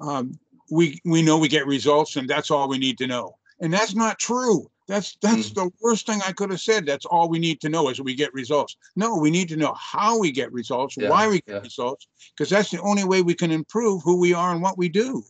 um, 0.00 0.32
we 0.70 1.00
we 1.04 1.22
know 1.22 1.38
we 1.38 1.48
get 1.48 1.66
results 1.66 2.16
and 2.16 2.28
that's 2.28 2.50
all 2.50 2.68
we 2.68 2.78
need 2.78 2.98
to 2.98 3.06
know. 3.06 3.36
And 3.60 3.72
that's 3.72 3.94
not 3.94 4.18
true. 4.18 4.68
That's 4.92 5.16
that's 5.22 5.48
mm. 5.48 5.54
the 5.54 5.70
worst 5.80 6.06
thing 6.06 6.20
I 6.26 6.32
could 6.32 6.50
have 6.50 6.60
said. 6.60 6.84
That's 6.84 7.06
all 7.06 7.30
we 7.30 7.38
need 7.38 7.62
to 7.62 7.70
know 7.70 7.88
is 7.88 7.98
we 7.98 8.14
get 8.14 8.34
results. 8.34 8.76
No, 8.94 9.16
we 9.16 9.30
need 9.30 9.48
to 9.48 9.56
know 9.56 9.72
how 9.72 10.18
we 10.18 10.30
get 10.30 10.52
results, 10.52 10.98
yeah, 10.98 11.08
why 11.08 11.28
we 11.28 11.40
get 11.40 11.54
yeah. 11.54 11.60
results, 11.60 12.08
because 12.36 12.50
that's 12.50 12.70
the 12.70 12.82
only 12.82 13.04
way 13.04 13.22
we 13.22 13.32
can 13.32 13.50
improve 13.50 14.02
who 14.02 14.20
we 14.20 14.34
are 14.34 14.52
and 14.52 14.60
what 14.60 14.76
we 14.76 14.90
do. 14.90 15.22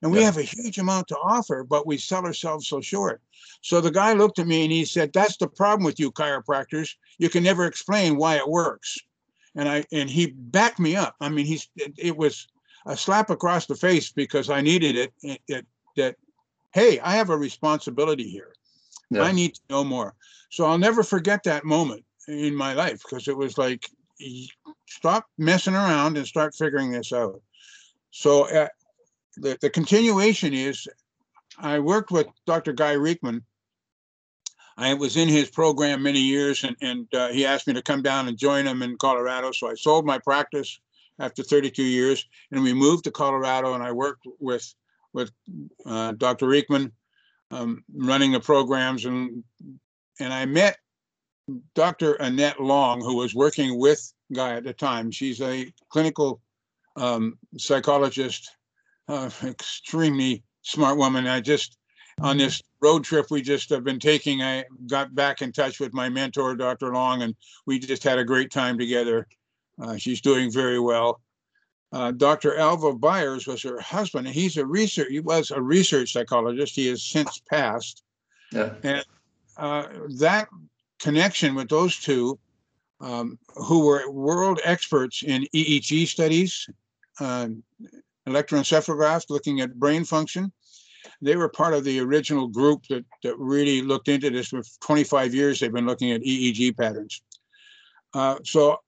And 0.00 0.12
we 0.12 0.20
yeah. 0.20 0.26
have 0.26 0.36
a 0.36 0.42
huge 0.42 0.78
amount 0.78 1.08
to 1.08 1.16
offer, 1.16 1.64
but 1.64 1.88
we 1.88 1.98
sell 1.98 2.24
ourselves 2.24 2.68
so 2.68 2.80
short. 2.80 3.20
So 3.62 3.80
the 3.80 3.90
guy 3.90 4.12
looked 4.12 4.38
at 4.38 4.46
me 4.46 4.62
and 4.62 4.70
he 4.70 4.84
said, 4.84 5.12
"That's 5.12 5.38
the 5.38 5.48
problem 5.48 5.84
with 5.84 5.98
you 5.98 6.12
chiropractors. 6.12 6.90
You 7.18 7.28
can 7.30 7.42
never 7.42 7.66
explain 7.66 8.16
why 8.16 8.36
it 8.36 8.48
works." 8.48 8.96
And 9.56 9.68
I 9.68 9.84
and 9.90 10.08
he 10.08 10.28
backed 10.28 10.78
me 10.78 10.94
up. 10.94 11.16
I 11.20 11.30
mean, 11.30 11.46
he's 11.46 11.68
it, 11.74 11.94
it 11.98 12.16
was 12.16 12.46
a 12.86 12.96
slap 12.96 13.28
across 13.28 13.66
the 13.66 13.74
face 13.74 14.12
because 14.12 14.50
I 14.50 14.60
needed 14.60 14.94
it, 14.94 15.12
it, 15.24 15.40
it 15.48 15.66
that 15.96 16.14
hey, 16.72 17.00
I 17.00 17.16
have 17.16 17.30
a 17.30 17.36
responsibility 17.36 18.30
here. 18.30 18.52
Yeah. 19.10 19.22
I 19.22 19.32
need 19.32 19.54
to 19.54 19.60
know 19.68 19.84
more. 19.84 20.14
So 20.50 20.64
I'll 20.64 20.78
never 20.78 21.02
forget 21.02 21.42
that 21.44 21.64
moment 21.64 22.04
in 22.28 22.54
my 22.54 22.74
life 22.74 23.02
because 23.02 23.28
it 23.28 23.36
was 23.36 23.58
like 23.58 23.88
stop 24.88 25.26
messing 25.38 25.74
around 25.74 26.16
and 26.16 26.26
start 26.26 26.54
figuring 26.54 26.92
this 26.92 27.12
out. 27.12 27.40
So 28.10 28.48
uh, 28.50 28.68
the, 29.36 29.56
the 29.60 29.70
continuation 29.70 30.52
is 30.52 30.86
I 31.58 31.78
worked 31.78 32.10
with 32.10 32.26
Dr. 32.46 32.72
Guy 32.72 32.92
Riekeman. 32.92 33.42
I 34.76 34.94
was 34.94 35.16
in 35.16 35.28
his 35.28 35.50
program 35.50 36.02
many 36.02 36.20
years, 36.20 36.64
and, 36.64 36.76
and 36.80 37.06
uh, 37.14 37.28
he 37.28 37.44
asked 37.44 37.66
me 37.66 37.74
to 37.74 37.82
come 37.82 38.02
down 38.02 38.28
and 38.28 38.38
join 38.38 38.66
him 38.66 38.82
in 38.82 38.96
Colorado. 38.96 39.52
So 39.52 39.68
I 39.68 39.74
sold 39.74 40.06
my 40.06 40.18
practice 40.18 40.80
after 41.18 41.42
32 41.42 41.82
years, 41.82 42.26
and 42.50 42.62
we 42.62 42.72
moved 42.72 43.04
to 43.04 43.10
Colorado, 43.10 43.74
and 43.74 43.82
I 43.82 43.92
worked 43.92 44.26
with 44.38 44.74
with 45.12 45.32
uh, 45.84 46.12
Dr. 46.12 46.46
Riekeman, 46.46 46.92
um, 47.50 47.84
running 47.94 48.32
the 48.32 48.40
programs, 48.40 49.04
and 49.04 49.44
and 50.18 50.32
I 50.32 50.46
met 50.46 50.78
Dr. 51.74 52.14
Annette 52.14 52.60
Long, 52.60 53.00
who 53.00 53.16
was 53.16 53.34
working 53.34 53.78
with 53.78 54.12
Guy 54.32 54.54
at 54.54 54.64
the 54.64 54.72
time. 54.72 55.10
She's 55.10 55.40
a 55.40 55.72
clinical 55.88 56.40
um, 56.96 57.38
psychologist, 57.56 58.50
uh, 59.08 59.30
extremely 59.44 60.44
smart 60.62 60.98
woman. 60.98 61.26
I 61.26 61.40
just 61.40 61.76
on 62.20 62.36
this 62.36 62.62
road 62.82 63.02
trip 63.02 63.26
we 63.30 63.40
just 63.40 63.70
have 63.70 63.82
been 63.82 63.98
taking, 63.98 64.42
I 64.42 64.64
got 64.86 65.14
back 65.14 65.42
in 65.42 65.52
touch 65.52 65.80
with 65.80 65.94
my 65.94 66.08
mentor, 66.08 66.54
Dr. 66.54 66.92
Long, 66.92 67.22
and 67.22 67.34
we 67.66 67.78
just 67.78 68.04
had 68.04 68.18
a 68.18 68.24
great 68.24 68.50
time 68.50 68.78
together. 68.78 69.26
Uh, 69.80 69.96
she's 69.96 70.20
doing 70.20 70.52
very 70.52 70.78
well. 70.78 71.20
Uh, 71.92 72.12
Dr. 72.12 72.56
Alva 72.56 72.92
Byers 72.92 73.46
was 73.46 73.62
her 73.62 73.80
husband, 73.80 74.26
and 74.26 74.34
he's 74.34 74.56
a 74.56 74.64
research. 74.64 75.08
He 75.10 75.20
was 75.20 75.50
a 75.50 75.60
research 75.60 76.12
psychologist. 76.12 76.76
He 76.76 76.86
has 76.88 77.02
since 77.02 77.40
passed. 77.50 78.04
Yeah. 78.52 78.74
And 78.82 79.04
uh, 79.56 79.88
that 80.18 80.48
connection 81.00 81.54
with 81.54 81.68
those 81.68 81.98
two, 81.98 82.38
um, 83.00 83.38
who 83.56 83.86
were 83.86 84.10
world 84.10 84.60
experts 84.62 85.22
in 85.22 85.46
EEG 85.54 86.06
studies, 86.06 86.68
uh, 87.18 87.48
electroencephalographs, 88.28 89.30
looking 89.30 89.60
at 89.60 89.74
brain 89.74 90.04
function, 90.04 90.52
they 91.22 91.36
were 91.36 91.48
part 91.48 91.74
of 91.74 91.84
the 91.84 91.98
original 92.00 92.46
group 92.46 92.86
that, 92.88 93.04
that 93.22 93.36
really 93.38 93.82
looked 93.82 94.08
into 94.08 94.30
this. 94.30 94.48
For 94.48 94.62
25 94.80 95.34
years, 95.34 95.60
they've 95.60 95.72
been 95.72 95.86
looking 95.86 96.12
at 96.12 96.22
EEG 96.22 96.76
patterns. 96.76 97.22
Uh, 98.14 98.36
so 98.44 98.78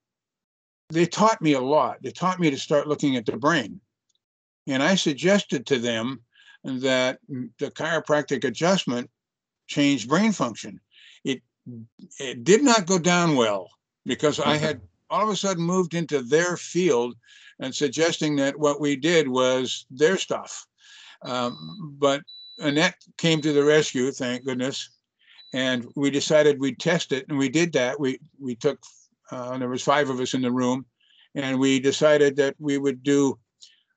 they 0.92 1.06
taught 1.06 1.40
me 1.40 1.54
a 1.54 1.60
lot. 1.60 2.02
They 2.02 2.10
taught 2.10 2.38
me 2.38 2.50
to 2.50 2.58
start 2.58 2.86
looking 2.86 3.16
at 3.16 3.24
the 3.24 3.36
brain. 3.36 3.80
And 4.66 4.82
I 4.82 4.94
suggested 4.94 5.66
to 5.66 5.78
them 5.78 6.20
that 6.64 7.18
the 7.28 7.70
chiropractic 7.70 8.44
adjustment 8.44 9.10
changed 9.66 10.08
brain 10.08 10.32
function. 10.32 10.80
It 11.24 11.42
it 12.18 12.44
did 12.44 12.62
not 12.62 12.86
go 12.86 12.98
down 12.98 13.36
well 13.36 13.70
because 14.04 14.38
I 14.38 14.56
had 14.56 14.80
all 15.10 15.22
of 15.22 15.28
a 15.28 15.36
sudden 15.36 15.64
moved 15.64 15.94
into 15.94 16.22
their 16.22 16.56
field 16.56 17.14
and 17.60 17.74
suggesting 17.74 18.36
that 18.36 18.58
what 18.58 18.80
we 18.80 18.96
did 18.96 19.28
was 19.28 19.86
their 19.90 20.16
stuff. 20.16 20.66
Um, 21.22 21.96
but 21.98 22.22
Annette 22.58 22.96
came 23.16 23.40
to 23.42 23.52
the 23.52 23.64
rescue, 23.64 24.10
thank 24.10 24.44
goodness, 24.44 24.90
and 25.52 25.86
we 25.94 26.10
decided 26.10 26.60
we'd 26.60 26.78
test 26.78 27.12
it, 27.12 27.26
and 27.28 27.38
we 27.38 27.48
did 27.48 27.72
that. 27.72 27.98
We 27.98 28.20
we 28.40 28.56
took 28.56 28.80
uh, 29.32 29.58
there 29.58 29.68
was 29.68 29.82
five 29.82 30.10
of 30.10 30.20
us 30.20 30.34
in 30.34 30.42
the 30.42 30.52
room, 30.52 30.84
and 31.34 31.58
we 31.58 31.80
decided 31.80 32.36
that 32.36 32.54
we 32.58 32.78
would 32.78 33.02
do 33.02 33.38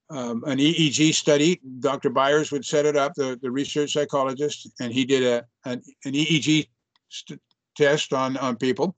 um, 0.09 0.43
an 0.45 0.59
EEG 0.59 1.13
study. 1.13 1.59
Dr. 1.79 2.09
Byers 2.09 2.51
would 2.51 2.65
set 2.65 2.85
it 2.85 2.95
up, 2.95 3.13
the, 3.15 3.37
the 3.41 3.51
research 3.51 3.93
psychologist, 3.93 4.69
and 4.79 4.93
he 4.93 5.03
did 5.03 5.23
a 5.23 5.45
an, 5.69 5.81
an 6.05 6.13
EEG 6.13 6.67
st- 7.09 7.41
test 7.75 8.13
on 8.13 8.37
on 8.37 8.55
people. 8.55 8.95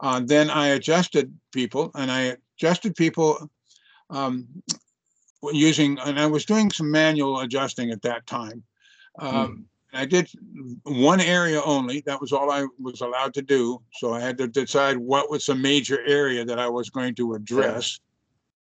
Uh, 0.00 0.20
then 0.24 0.50
I 0.50 0.68
adjusted 0.68 1.32
people, 1.52 1.90
and 1.94 2.10
I 2.10 2.36
adjusted 2.58 2.96
people 2.96 3.50
um, 4.10 4.46
using, 5.52 5.98
and 6.00 6.18
I 6.18 6.26
was 6.26 6.44
doing 6.44 6.70
some 6.70 6.90
manual 6.90 7.40
adjusting 7.40 7.90
at 7.90 8.02
that 8.02 8.26
time. 8.26 8.62
Um, 9.18 9.32
Hmm. 9.32 9.62
I 9.96 10.04
did 10.04 10.28
one 10.84 11.20
area 11.20 11.60
only. 11.62 12.02
That 12.06 12.20
was 12.20 12.32
all 12.32 12.50
I 12.50 12.66
was 12.78 13.00
allowed 13.00 13.34
to 13.34 13.42
do. 13.42 13.80
So 13.94 14.12
I 14.12 14.20
had 14.20 14.38
to 14.38 14.48
decide 14.48 14.96
what 14.96 15.30
was 15.30 15.46
the 15.46 15.54
major 15.54 16.04
area 16.06 16.44
that 16.44 16.58
I 16.58 16.68
was 16.68 16.90
going 16.90 17.14
to 17.16 17.34
address. 17.34 18.00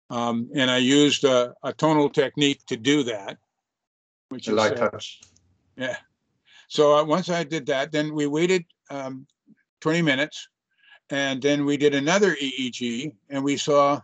Um, 0.09 0.49
and 0.55 0.71
I 0.71 0.77
used 0.77 1.23
a, 1.23 1.53
a 1.63 1.73
tonal 1.73 2.09
technique 2.09 2.65
to 2.67 2.77
do 2.77 3.03
that. 3.03 3.37
Which 4.29 4.47
A 4.47 4.51
is, 4.51 4.57
light 4.57 4.79
uh, 4.79 4.89
touch. 4.89 5.21
yeah. 5.77 5.97
So 6.67 6.97
uh, 6.97 7.03
once 7.03 7.29
I 7.29 7.43
did 7.43 7.65
that, 7.67 7.91
then 7.91 8.13
we 8.13 8.27
waited 8.27 8.63
um, 8.89 9.25
20 9.81 10.01
minutes 10.01 10.47
and 11.09 11.41
then 11.41 11.65
we 11.65 11.77
did 11.77 11.95
another 11.95 12.35
EEG 12.35 13.11
and 13.29 13.43
we 13.43 13.57
saw 13.57 13.99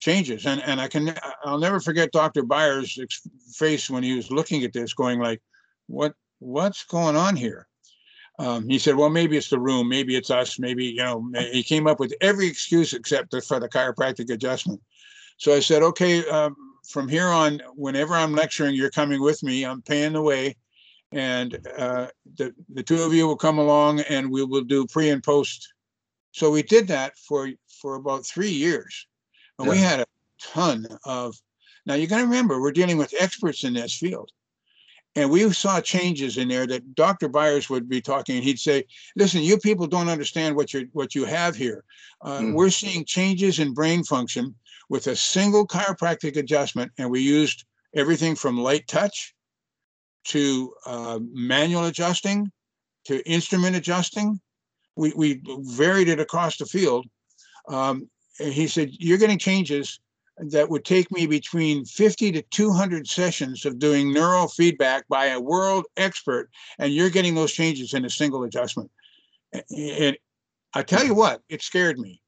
changes. 0.00 0.46
And, 0.46 0.62
and 0.62 0.80
I 0.80 0.88
can, 0.88 1.14
I'll 1.44 1.58
never 1.58 1.80
forget 1.80 2.12
Dr. 2.12 2.44
Byers' 2.44 2.98
face 3.52 3.90
when 3.90 4.02
he 4.02 4.14
was 4.14 4.30
looking 4.30 4.62
at 4.64 4.72
this 4.72 4.94
going 4.94 5.18
like, 5.18 5.40
what, 5.88 6.14
what's 6.42 6.84
going 6.84 7.16
on 7.16 7.36
here? 7.36 7.66
Um, 8.38 8.68
he 8.68 8.78
said, 8.78 8.96
well, 8.96 9.10
maybe 9.10 9.36
it's 9.36 9.50
the 9.50 9.60
room, 9.60 9.88
maybe 9.88 10.16
it's 10.16 10.30
us, 10.30 10.58
maybe, 10.58 10.86
you 10.86 10.96
know, 10.96 11.30
he 11.52 11.62
came 11.62 11.86
up 11.86 12.00
with 12.00 12.14
every 12.20 12.46
excuse 12.46 12.92
except 12.92 13.30
the- 13.30 13.40
for 13.40 13.60
the 13.60 13.68
chiropractic 13.68 14.30
adjustment. 14.30 14.80
So 15.36 15.54
I 15.54 15.60
said, 15.60 15.82
okay, 15.82 16.26
um, 16.28 16.56
from 16.88 17.08
here 17.08 17.28
on, 17.28 17.60
whenever 17.74 18.14
I'm 18.14 18.34
lecturing, 18.34 18.74
you're 18.74 18.90
coming 18.90 19.20
with 19.20 19.42
me, 19.42 19.64
I'm 19.64 19.82
paying 19.82 20.14
the 20.14 20.22
way. 20.22 20.56
And 21.12 21.58
uh, 21.76 22.08
the, 22.36 22.54
the 22.72 22.82
two 22.82 23.02
of 23.02 23.12
you 23.12 23.26
will 23.26 23.36
come 23.36 23.58
along 23.58 24.00
and 24.00 24.30
we 24.30 24.44
will 24.44 24.62
do 24.62 24.86
pre 24.86 25.10
and 25.10 25.22
post. 25.22 25.72
So 26.32 26.50
we 26.50 26.62
did 26.62 26.88
that 26.88 27.18
for, 27.18 27.50
for 27.68 27.96
about 27.96 28.24
three 28.24 28.50
years. 28.50 29.06
And 29.58 29.68
we 29.68 29.78
had 29.78 30.00
a 30.00 30.06
ton 30.40 30.86
of, 31.04 31.36
now 31.84 31.94
you 31.94 32.06
gotta 32.06 32.24
remember, 32.24 32.60
we're 32.60 32.72
dealing 32.72 32.96
with 32.96 33.14
experts 33.20 33.64
in 33.64 33.74
this 33.74 33.92
field. 33.92 34.30
And 35.14 35.30
we 35.30 35.50
saw 35.52 35.80
changes 35.80 36.38
in 36.38 36.48
there 36.48 36.66
that 36.66 36.94
Dr. 36.94 37.28
Byers 37.28 37.68
would 37.68 37.88
be 37.88 38.00
talking 38.00 38.36
and 38.36 38.44
he'd 38.44 38.58
say, 38.58 38.84
listen, 39.14 39.42
you 39.42 39.58
people 39.58 39.86
don't 39.86 40.08
understand 40.08 40.56
what 40.56 40.72
you're, 40.72 40.84
what 40.92 41.14
you 41.14 41.24
have 41.24 41.54
here. 41.54 41.84
Uh, 42.22 42.40
Mm. 42.40 42.54
We're 42.54 42.70
seeing 42.70 43.04
changes 43.04 43.58
in 43.58 43.74
brain 43.74 44.04
function 44.04 44.54
with 44.88 45.06
a 45.08 45.16
single 45.16 45.66
chiropractic 45.66 46.36
adjustment. 46.36 46.92
And 46.98 47.10
we 47.10 47.20
used 47.20 47.64
everything 47.94 48.34
from 48.34 48.58
light 48.58 48.88
touch 48.88 49.34
to 50.24 50.72
uh, 50.86 51.18
manual 51.32 51.86
adjusting 51.86 52.50
to 53.04 53.28
instrument 53.28 53.76
adjusting. 53.76 54.40
We, 54.96 55.12
we 55.14 55.42
varied 55.44 56.08
it 56.08 56.20
across 56.20 56.56
the 56.56 56.66
field. 56.66 57.06
Um, 57.68 58.08
and 58.40 58.52
he 58.52 58.66
said, 58.66 58.90
You're 58.92 59.18
getting 59.18 59.38
changes 59.38 60.00
that 60.38 60.68
would 60.68 60.84
take 60.84 61.10
me 61.12 61.26
between 61.26 61.84
50 61.84 62.32
to 62.32 62.42
200 62.42 63.06
sessions 63.06 63.64
of 63.64 63.78
doing 63.78 64.12
neurofeedback 64.14 65.02
by 65.08 65.26
a 65.26 65.40
world 65.40 65.86
expert, 65.96 66.50
and 66.78 66.92
you're 66.92 67.10
getting 67.10 67.34
those 67.34 67.52
changes 67.52 67.94
in 67.94 68.04
a 68.04 68.10
single 68.10 68.44
adjustment. 68.44 68.90
And 69.70 70.16
I 70.74 70.82
tell 70.82 71.04
you 71.04 71.14
what, 71.14 71.42
it 71.48 71.62
scared 71.62 71.98
me. 71.98 72.20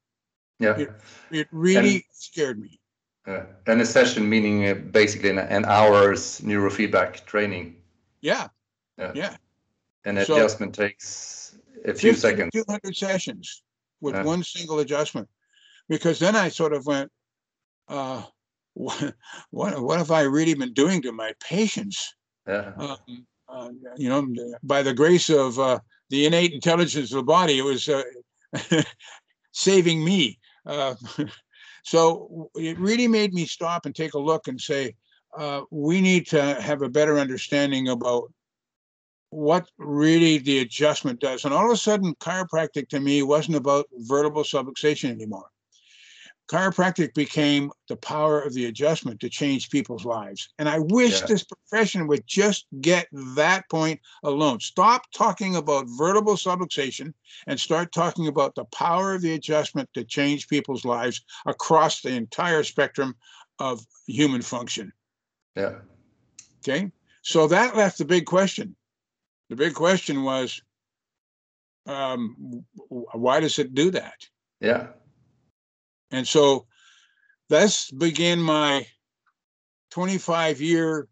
Yeah. 0.59 0.77
it- 0.79 0.93
It 1.31 1.49
really 1.51 2.07
scared 2.13 2.59
me. 2.61 2.79
Uh, 3.27 3.45
and 3.67 3.81
a 3.81 3.87
session 3.87 4.29
meaning 4.29 4.69
uh, 4.69 4.75
basically 4.75 5.31
an, 5.31 5.39
an 5.39 5.65
hour's 5.65 6.43
neurofeedback 6.43 7.25
training. 7.25 7.77
Yeah. 8.21 8.49
Yeah. 8.99 9.13
Yeah. 9.15 9.37
And 10.05 10.19
So- 10.27 10.35
adjustment 10.35 10.75
takes 10.75 11.57
a 11.87 11.95
few 11.95 12.13
seconds. 12.13 12.51
200 12.53 12.95
sessions 12.95 13.63
with 14.03 14.15
Yeah. 14.15 14.25
one 14.25 14.43
single 14.45 14.81
adjustment. 14.81 15.29
Because 15.89 16.19
then 16.19 16.37
I 16.37 16.51
sort 16.51 16.75
of 16.75 16.85
went, 16.87 17.11
uh, 17.89 18.23
what, 18.75 19.15
what, 19.51 19.83
what 19.83 19.99
have 19.99 20.11
I 20.11 20.23
really 20.23 20.55
been 20.55 20.73
doing 20.73 21.03
to 21.03 21.13
my 21.13 21.33
patients? 21.41 22.15
Yeah. 22.47 22.73
Um, 22.77 23.27
uh, 23.49 23.69
you 23.97 24.09
know, 24.09 24.27
by 24.63 24.83
the 24.83 24.95
grace 24.95 25.31
of 25.31 25.59
uh, 25.59 25.79
the 26.11 26.27
innate 26.27 26.53
intelligence 26.53 27.13
of 27.13 27.17
the 27.17 27.23
body, 27.23 27.59
it 27.59 27.65
was 27.65 27.89
uh, 27.89 28.03
saving 29.53 30.05
me. 30.05 30.39
Uh, 30.67 30.95
so 31.85 32.51
it 32.57 32.79
really 32.79 33.09
made 33.09 33.33
me 33.33 33.47
stop 33.47 33.87
and 33.87 33.95
take 33.95 34.15
a 34.15 34.19
look 34.19 34.49
and 34.49 34.61
say, 34.61 34.95
uh, 35.37 35.63
we 35.71 36.01
need 36.01 36.27
to 36.29 36.61
have 36.61 36.83
a 36.83 36.89
better 36.89 37.19
understanding 37.19 37.89
about 37.89 38.33
what 39.31 39.69
really 39.79 40.39
the 40.39 40.61
adjustment 40.61 41.21
does. 41.21 41.45
And 41.45 41.53
all 41.53 41.67
of 41.67 41.73
a 41.73 41.77
sudden, 41.77 42.15
chiropractic 42.17 42.89
to 42.91 43.01
me 43.01 43.23
wasn't 43.23 43.57
about 43.57 43.87
vertebral 43.93 44.45
subluxation 44.45 45.11
anymore. 45.11 45.49
Chiropractic 46.49 47.15
became 47.15 47.73
the 47.89 47.97
power 47.97 48.41
of 48.41 48.53
the 48.53 48.67
adjustment 48.67 49.19
to 49.21 49.31
change 49.31 49.71
people's 49.71 50.05
lives. 50.05 50.51
And 50.59 50.69
I 50.69 50.79
wish 50.79 51.21
Yeah. 51.21 51.27
this 51.27 51.45
profession 51.45 52.07
would 52.07 52.27
just 52.27 52.67
get 52.83 53.09
that 53.13 53.69
point 53.71 54.01
alone. 54.23 54.61
Stop 54.61 55.11
talking 55.13 55.57
about 55.57 55.87
vertebral 55.89 56.37
subluxation 56.37 57.15
and 57.47 57.59
start 57.59 57.93
talking 57.93 58.29
about 58.29 58.55
the 58.55 58.67
power 58.67 59.15
of 59.15 59.23
the 59.23 59.33
adjustment 59.33 59.89
to 59.95 60.05
change 60.05 60.49
people's 60.49 60.85
lives 60.85 61.23
across 61.47 62.03
the 62.03 62.11
entire 62.11 62.63
spectrum 62.63 63.17
of 63.59 63.87
human 64.07 64.43
function. 64.43 64.93
Yeah. 65.57 65.77
Okay. 66.59 66.93
So 67.23 67.47
that 67.49 67.75
left 67.75 67.97
the 67.97 68.05
big 68.05 68.27
question. 68.27 68.77
The 69.49 69.57
big 69.57 69.75
question 69.75 70.25
was 70.25 70.61
um, 71.87 72.65
why 72.89 73.41
does 73.41 73.59
it 73.59 73.75
do 73.75 73.91
that? 73.91 74.27
Yeah. 74.61 74.89
And 76.11 76.27
so 76.27 76.67
this 77.49 77.91
began 77.91 78.41
my 78.41 78.87
25 79.91 80.61
year 80.61 81.09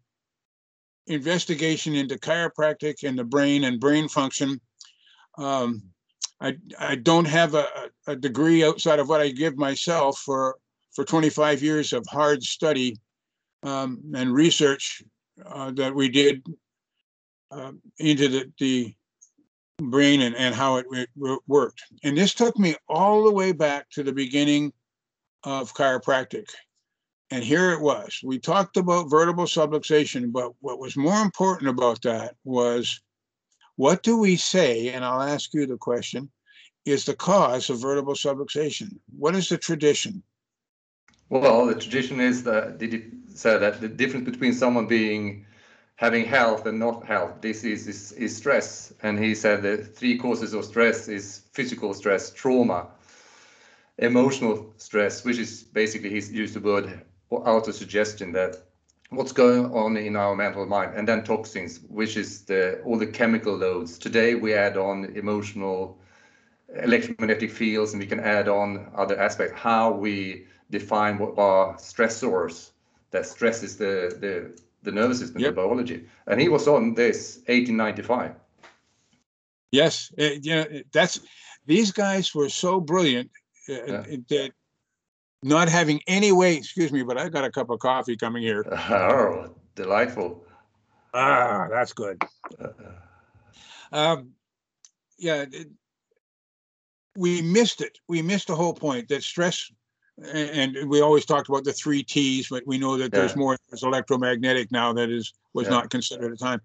investigation 1.07 1.95
into 1.95 2.17
chiropractic 2.17 3.07
and 3.07 3.17
the 3.17 3.23
brain 3.23 3.65
and 3.65 3.79
brain 3.79 4.07
function. 4.07 4.59
Um, 5.37 5.83
I, 6.39 6.55
I 6.79 6.95
don't 6.95 7.25
have 7.25 7.55
a, 7.55 7.67
a 8.07 8.15
degree 8.15 8.63
outside 8.63 8.99
of 8.99 9.09
what 9.09 9.21
I 9.21 9.29
give 9.29 9.57
myself 9.57 10.19
for, 10.19 10.57
for 10.93 11.05
25 11.05 11.61
years 11.63 11.93
of 11.93 12.05
hard 12.09 12.43
study 12.43 12.97
um, 13.63 13.99
and 14.15 14.33
research 14.33 15.01
uh, 15.45 15.71
that 15.71 15.95
we 15.95 16.09
did 16.09 16.45
uh, 17.51 17.71
into 17.99 18.27
the, 18.27 18.51
the 18.59 18.93
brain 19.81 20.21
and, 20.21 20.35
and 20.35 20.53
how 20.53 20.77
it, 20.77 20.85
it 20.91 21.09
worked. 21.47 21.81
And 22.03 22.17
this 22.17 22.33
took 22.33 22.57
me 22.57 22.75
all 22.89 23.23
the 23.23 23.31
way 23.31 23.51
back 23.51 23.89
to 23.91 24.03
the 24.03 24.11
beginning 24.11 24.73
of 25.43 25.73
chiropractic. 25.73 26.49
And 27.31 27.43
here 27.43 27.71
it 27.71 27.81
was. 27.81 28.19
We 28.23 28.39
talked 28.39 28.77
about 28.77 29.09
vertebral 29.09 29.47
subluxation, 29.47 30.31
but 30.31 30.51
what 30.59 30.79
was 30.79 30.95
more 30.95 31.21
important 31.21 31.69
about 31.69 32.01
that 32.03 32.35
was 32.43 33.01
what 33.75 34.03
do 34.03 34.17
we 34.17 34.35
say? 34.35 34.89
And 34.89 35.03
I'll 35.03 35.21
ask 35.21 35.53
you 35.53 35.65
the 35.65 35.77
question 35.77 36.29
is 36.85 37.05
the 37.05 37.15
cause 37.15 37.69
of 37.69 37.81
vertebral 37.81 38.15
subluxation? 38.15 38.99
What 39.17 39.35
is 39.35 39.49
the 39.49 39.57
tradition? 39.57 40.21
Well, 41.29 41.65
the 41.65 41.75
tradition 41.75 42.19
is 42.19 42.43
that 42.43 42.77
did 42.77 42.93
it 42.93 43.05
say 43.29 43.57
that 43.57 43.81
the 43.81 43.87
difference 43.87 44.29
between 44.29 44.53
someone 44.53 44.85
being 44.85 45.45
having 45.95 46.25
health 46.25 46.65
and 46.65 46.79
not 46.79 47.05
health, 47.05 47.41
this 47.41 47.63
is, 47.63 47.87
is, 47.87 48.11
is 48.13 48.35
stress. 48.35 48.93
And 49.03 49.17
he 49.17 49.33
said 49.33 49.61
the 49.61 49.77
three 49.77 50.17
causes 50.17 50.53
of 50.53 50.65
stress 50.65 51.07
is 51.07 51.43
physical 51.53 51.93
stress, 51.93 52.31
trauma, 52.31 52.87
emotional 53.97 54.73
stress, 54.77 55.23
which 55.23 55.37
is 55.37 55.63
basically 55.63 56.09
he's 56.09 56.31
used 56.31 56.55
the 56.55 56.59
word 56.59 57.01
auto-suggestion 57.29 58.31
that 58.33 58.57
what's 59.09 59.31
going 59.31 59.65
on 59.73 59.97
in 59.97 60.15
our 60.15 60.35
mental 60.35 60.65
mind, 60.65 60.93
and 60.95 61.07
then 61.07 61.23
toxins, 61.23 61.79
which 61.89 62.17
is 62.17 62.43
the 62.45 62.81
all 62.83 62.97
the 62.97 63.07
chemical 63.07 63.55
loads. 63.55 63.97
Today 63.97 64.35
we 64.35 64.53
add 64.53 64.77
on 64.77 65.05
emotional 65.15 65.97
electromagnetic 66.75 67.51
fields 67.51 67.93
and 67.93 68.01
we 68.01 68.07
can 68.07 68.19
add 68.19 68.47
on 68.47 68.91
other 68.95 69.19
aspects 69.19 69.53
how 69.59 69.91
we 69.91 70.45
define 70.71 71.17
what 71.19 71.37
are 71.37 71.73
stressors 71.75 72.71
that 73.11 73.25
stress 73.25 73.61
is 73.63 73.77
the 73.77 74.15
the, 74.19 74.51
the 74.83 74.91
nervous 74.91 75.19
system 75.19 75.41
Yep. 75.41 75.49
the 75.49 75.51
biology 75.53 76.05
and 76.27 76.41
he 76.41 76.49
was 76.49 76.67
on 76.67 76.93
this 76.95 77.41
1895 77.47 78.31
Yes, 79.71 80.11
uh, 80.19 80.23
you 80.41 80.55
know, 80.55 80.65
that's 80.91 81.19
these 81.65 81.91
guys 81.91 82.33
were 82.35 82.49
so 82.49 82.79
brilliant 82.79 83.31
Yeah. 83.67 84.03
that 84.29 84.51
not 85.41 85.67
having 85.69 86.01
any 86.07 86.31
way, 86.31 86.55
excuse 86.55 86.91
me, 86.91 87.03
but 87.03 87.17
I 87.17 87.29
got 87.29 87.43
a 87.43 87.51
cup 87.51 87.69
of 87.69 87.79
coffee 87.79 88.15
coming 88.15 88.43
here. 88.43 88.63
oh 88.89 89.55
delightful 89.75 90.45
Ah, 91.15 91.67
that's 91.69 91.93
good. 91.93 92.21
Um, 93.91 94.31
yeah, 95.17 95.45
it- 95.51 95.69
we 97.15 97.43
missed 97.43 97.81
it. 97.81 97.99
We 98.07 98.23
missed 98.23 98.47
the 98.47 98.55
whole 98.55 98.73
point 98.73 99.07
that 99.09 99.21
stress, 99.21 99.71
and 100.33 100.75
we 100.89 101.01
always 101.01 101.25
talked 101.25 101.47
about 101.47 101.63
the 101.63 101.71
three 101.73 102.01
T's, 102.01 102.47
but 102.49 102.63
we 102.65 102.79
know 102.79 102.97
that 102.97 103.11
there's 103.11 103.35
more 103.35 103.55
there's 103.69 103.83
electromagnetic 103.83 104.71
now 104.71 104.93
that 104.93 105.11
is 105.11 105.31
was 105.53 105.65
Yeah. 105.67 105.73
not 105.73 105.91
considered 105.91 106.31
at 106.33 106.39
the 106.39 106.43
time. 106.43 106.59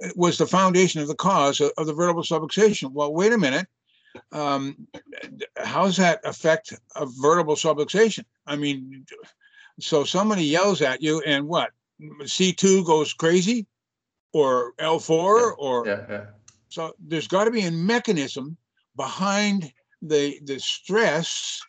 It 0.00 0.14
was 0.14 0.36
the 0.36 0.46
foundation 0.46 1.00
of 1.00 1.08
the 1.08 1.14
cause 1.14 1.58
of, 1.62 1.72
of 1.78 1.86
the 1.86 1.94
vertebral 1.94 2.22
subluxation. 2.24 2.92
Well, 2.92 3.14
wait 3.14 3.32
a 3.32 3.38
minute. 3.38 3.66
Um, 4.32 4.86
how 5.58 5.84
does 5.84 5.96
that 5.96 6.20
affect 6.24 6.72
a 6.96 7.06
vertebral 7.20 7.56
subluxation? 7.56 8.24
I 8.46 8.56
mean, 8.56 9.04
so 9.80 10.04
somebody 10.04 10.44
yells 10.44 10.82
at 10.82 11.02
you 11.02 11.22
and 11.26 11.46
what? 11.46 11.70
C2 12.00 12.84
goes 12.84 13.12
crazy 13.12 13.66
or 14.32 14.72
L4 14.78 15.10
Yeah, 15.10 15.50
or 15.58 15.86
Yeah, 15.86 16.00
yeah, 16.08 16.24
so 16.68 16.94
there's 16.98 17.28
got 17.28 17.44
to 17.44 17.50
be 17.50 17.62
a 17.62 17.70
mechanism 17.70 18.56
behind 18.96 19.72
the 20.02 20.38
the 20.44 20.58
stress 20.58 21.60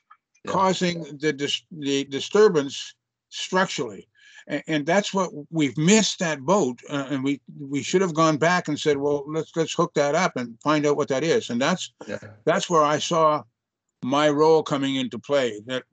causing 0.48 1.18
the 1.20 1.32
dis- 1.32 1.64
the 1.72 2.06
disturbance 2.06 2.96
structurally. 3.30 4.08
And, 4.48 4.86
that's 4.86 5.12
what 5.12 5.32
we've 5.50 5.78
missed 5.78 6.20
that 6.20 6.40
boat, 6.42 6.80
uh, 6.90 7.08
and 7.10 7.24
we 7.24 7.42
we 7.60 7.82
should 7.82 8.02
have 8.02 8.14
gone 8.14 8.38
back 8.38 8.68
and 8.68 8.80
said, 8.80 8.98
well, 8.98 9.24
let's 9.28 9.52
let's 9.56 9.74
hook 9.74 9.96
that 9.96 10.14
up 10.14 10.34
and 10.36 10.56
find 10.62 10.86
out 10.86 10.98
what 10.98 11.08
that 11.08 11.24
is. 11.24 11.50
And 11.50 11.60
that's 11.60 11.92
yeah, 12.08 12.20
that's 12.44 12.70
where 12.70 12.84
I 12.84 13.00
saw 13.00 13.44
my 14.04 14.30
role 14.30 14.62
coming 14.62 14.98
into 14.98 15.18
play. 15.18 15.60
That 15.66 15.84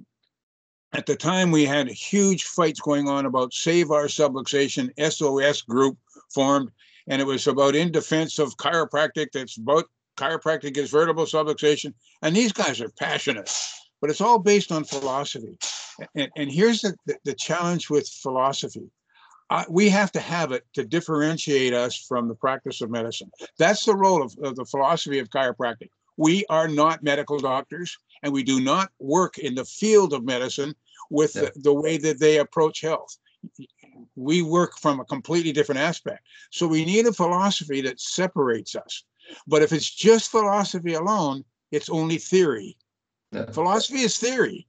at 0.92 1.06
the 1.06 1.16
time 1.16 1.50
we 1.50 1.64
had 1.64 1.88
huge 1.88 2.44
fights 2.44 2.80
going 2.80 3.08
on 3.08 3.24
about 3.24 3.54
Save 3.54 3.90
Our 3.90 4.04
Subluxation 4.04 4.90
SOS 5.10 5.62
group 5.62 5.96
formed, 6.28 6.70
and 7.06 7.22
it 7.22 7.26
was 7.26 7.46
about 7.46 7.74
in 7.74 7.90
defense 7.90 8.38
of 8.38 8.58
chiropractic. 8.58 9.28
That's 9.32 9.56
about 9.56 9.86
chiropractic 10.18 10.76
is 10.76 10.90
vertebral 10.90 11.24
subluxation, 11.24 11.94
and 12.20 12.36
these 12.36 12.52
guys 12.52 12.82
are 12.82 12.90
passionate, 12.90 13.50
but 14.02 14.10
it's 14.10 14.20
all 14.20 14.38
based 14.38 14.70
on 14.70 14.84
philosophy. 14.84 15.56
And, 16.14 16.30
and 16.36 16.50
here's 16.50 16.80
the, 16.80 16.94
the, 17.24 17.34
challenge 17.34 17.90
with 17.90 18.08
philosophy. 18.08 18.90
I, 19.50 19.64
we 19.68 19.88
have 19.90 20.12
to 20.12 20.20
have 20.20 20.52
it 20.52 20.64
to 20.74 20.84
differentiate 20.84 21.74
us 21.74 21.96
from 21.96 22.28
the 22.28 22.34
practice 22.34 22.80
of 22.80 22.90
medicine. 22.90 23.30
That's 23.58 23.84
the 23.84 23.94
role 23.94 24.22
of, 24.22 24.34
of 24.42 24.56
the 24.56 24.64
philosophy 24.64 25.18
of 25.18 25.28
chiropractic. 25.28 25.88
We 26.16 26.44
are 26.48 26.68
not 26.68 27.02
medical 27.02 27.38
doctors, 27.38 27.96
and 28.22 28.32
we 28.32 28.42
do 28.42 28.60
not 28.60 28.90
work 28.98 29.38
in 29.38 29.54
the 29.54 29.64
field 29.64 30.12
of 30.12 30.24
medicine 30.24 30.74
with 31.10 31.34
Yeah. 31.34 31.42
the, 31.54 31.60
the 31.60 31.74
way 31.74 31.98
that 31.98 32.20
they 32.20 32.38
approach 32.38 32.80
health. 32.80 33.16
We 34.14 34.42
work 34.42 34.78
from 34.78 35.00
a 35.00 35.04
completely 35.04 35.52
different 35.52 35.80
aspect. 35.80 36.26
So 36.50 36.66
we 36.66 36.84
need 36.84 37.06
a 37.06 37.12
philosophy 37.12 37.80
that 37.82 38.00
separates 38.00 38.74
us. 38.74 39.04
But 39.46 39.62
if 39.62 39.72
it's 39.72 39.90
just 39.90 40.30
philosophy 40.30 40.94
alone, 40.94 41.44
it's 41.70 41.90
only 41.90 42.18
theory. 42.18 42.76
yeah. 43.32 43.50
Philosophy 43.50 44.00
is 44.00 44.18
theory. 44.18 44.66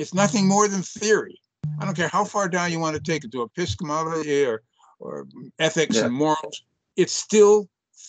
It's 0.00 0.14
nothing 0.14 0.48
more 0.48 0.66
than 0.66 0.82
theory. 0.82 1.38
I 1.78 1.84
don't 1.84 1.94
care 1.94 2.08
how 2.08 2.24
far 2.24 2.48
down 2.48 2.72
you 2.72 2.78
want 2.80 2.96
to 2.96 3.02
take 3.02 3.22
it 3.22 3.32
to 3.32 3.42
epistemology 3.42 4.46
or, 4.46 4.62
or 4.98 5.26
ethics 5.58 5.96
Yeah. 5.96 6.06
and 6.06 6.14
morals. 6.14 6.62
It's 6.96 7.12
still 7.12 7.68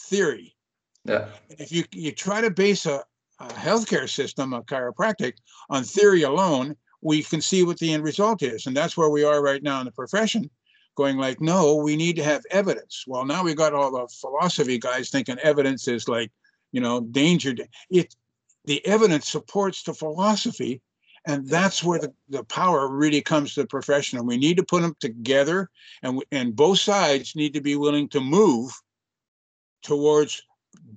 theory. 0.10 0.56
yeah. 1.04 1.28
If 1.50 1.70
you, 1.72 1.84
you 1.92 2.14
try 2.14 2.40
to 2.40 2.50
base 2.50 2.86
a, 2.86 3.04
a 3.42 3.48
healthcare 3.50 4.10
system, 4.10 4.54
a 4.54 4.62
chiropractic, 4.64 5.34
on 5.70 5.84
theory 5.84 6.22
alone, 6.24 6.78
we 7.02 7.24
can 7.24 7.42
see 7.42 7.64
what 7.64 7.78
the 7.80 7.92
end 7.92 8.04
result 8.04 8.42
is. 8.42 8.68
And 8.68 8.78
that's 8.78 8.96
where 8.96 9.10
we 9.10 9.26
are 9.26 9.42
right 9.42 9.62
now 9.62 9.80
in 9.82 9.86
the 9.86 9.92
profession, 9.92 10.50
going 10.96 11.18
like, 11.18 11.42
no, 11.42 11.76
we 11.76 11.98
need 11.98 12.16
to 12.16 12.24
have 12.24 12.44
evidence. 12.52 13.04
Well, 13.06 13.26
now 13.26 13.44
we 13.44 13.54
got 13.54 13.74
all 13.74 13.92
the 13.92 14.08
philosophy 14.08 14.78
guys 14.78 15.10
thinking 15.10 15.40
evidence 15.40 15.90
is 15.90 16.08
like, 16.08 16.32
you 16.72 16.80
know, 16.80 17.02
danger. 17.02 17.54
It, 17.90 18.16
the 18.64 18.86
evidence 18.88 19.28
supports 19.28 19.84
the 19.84 19.94
philosophy 19.94 20.82
and 21.26 21.48
that's 21.48 21.84
where 21.84 22.00
the, 22.00 22.14
the 22.30 22.44
power 22.46 22.88
really 22.88 23.22
comes 23.22 23.54
to 23.54 23.62
the 23.62 23.68
profession 23.68 24.18
and 24.18 24.28
we 24.28 24.38
need 24.38 24.58
to 24.58 24.64
put 24.64 24.82
them 24.82 24.96
together 25.00 25.70
and 26.04 26.24
and 26.32 26.56
both 26.56 26.80
sides 26.80 27.36
need 27.36 27.54
to 27.54 27.62
be 27.62 27.76
willing 27.76 28.08
to 28.10 28.20
move 28.20 28.72
towards 29.84 30.42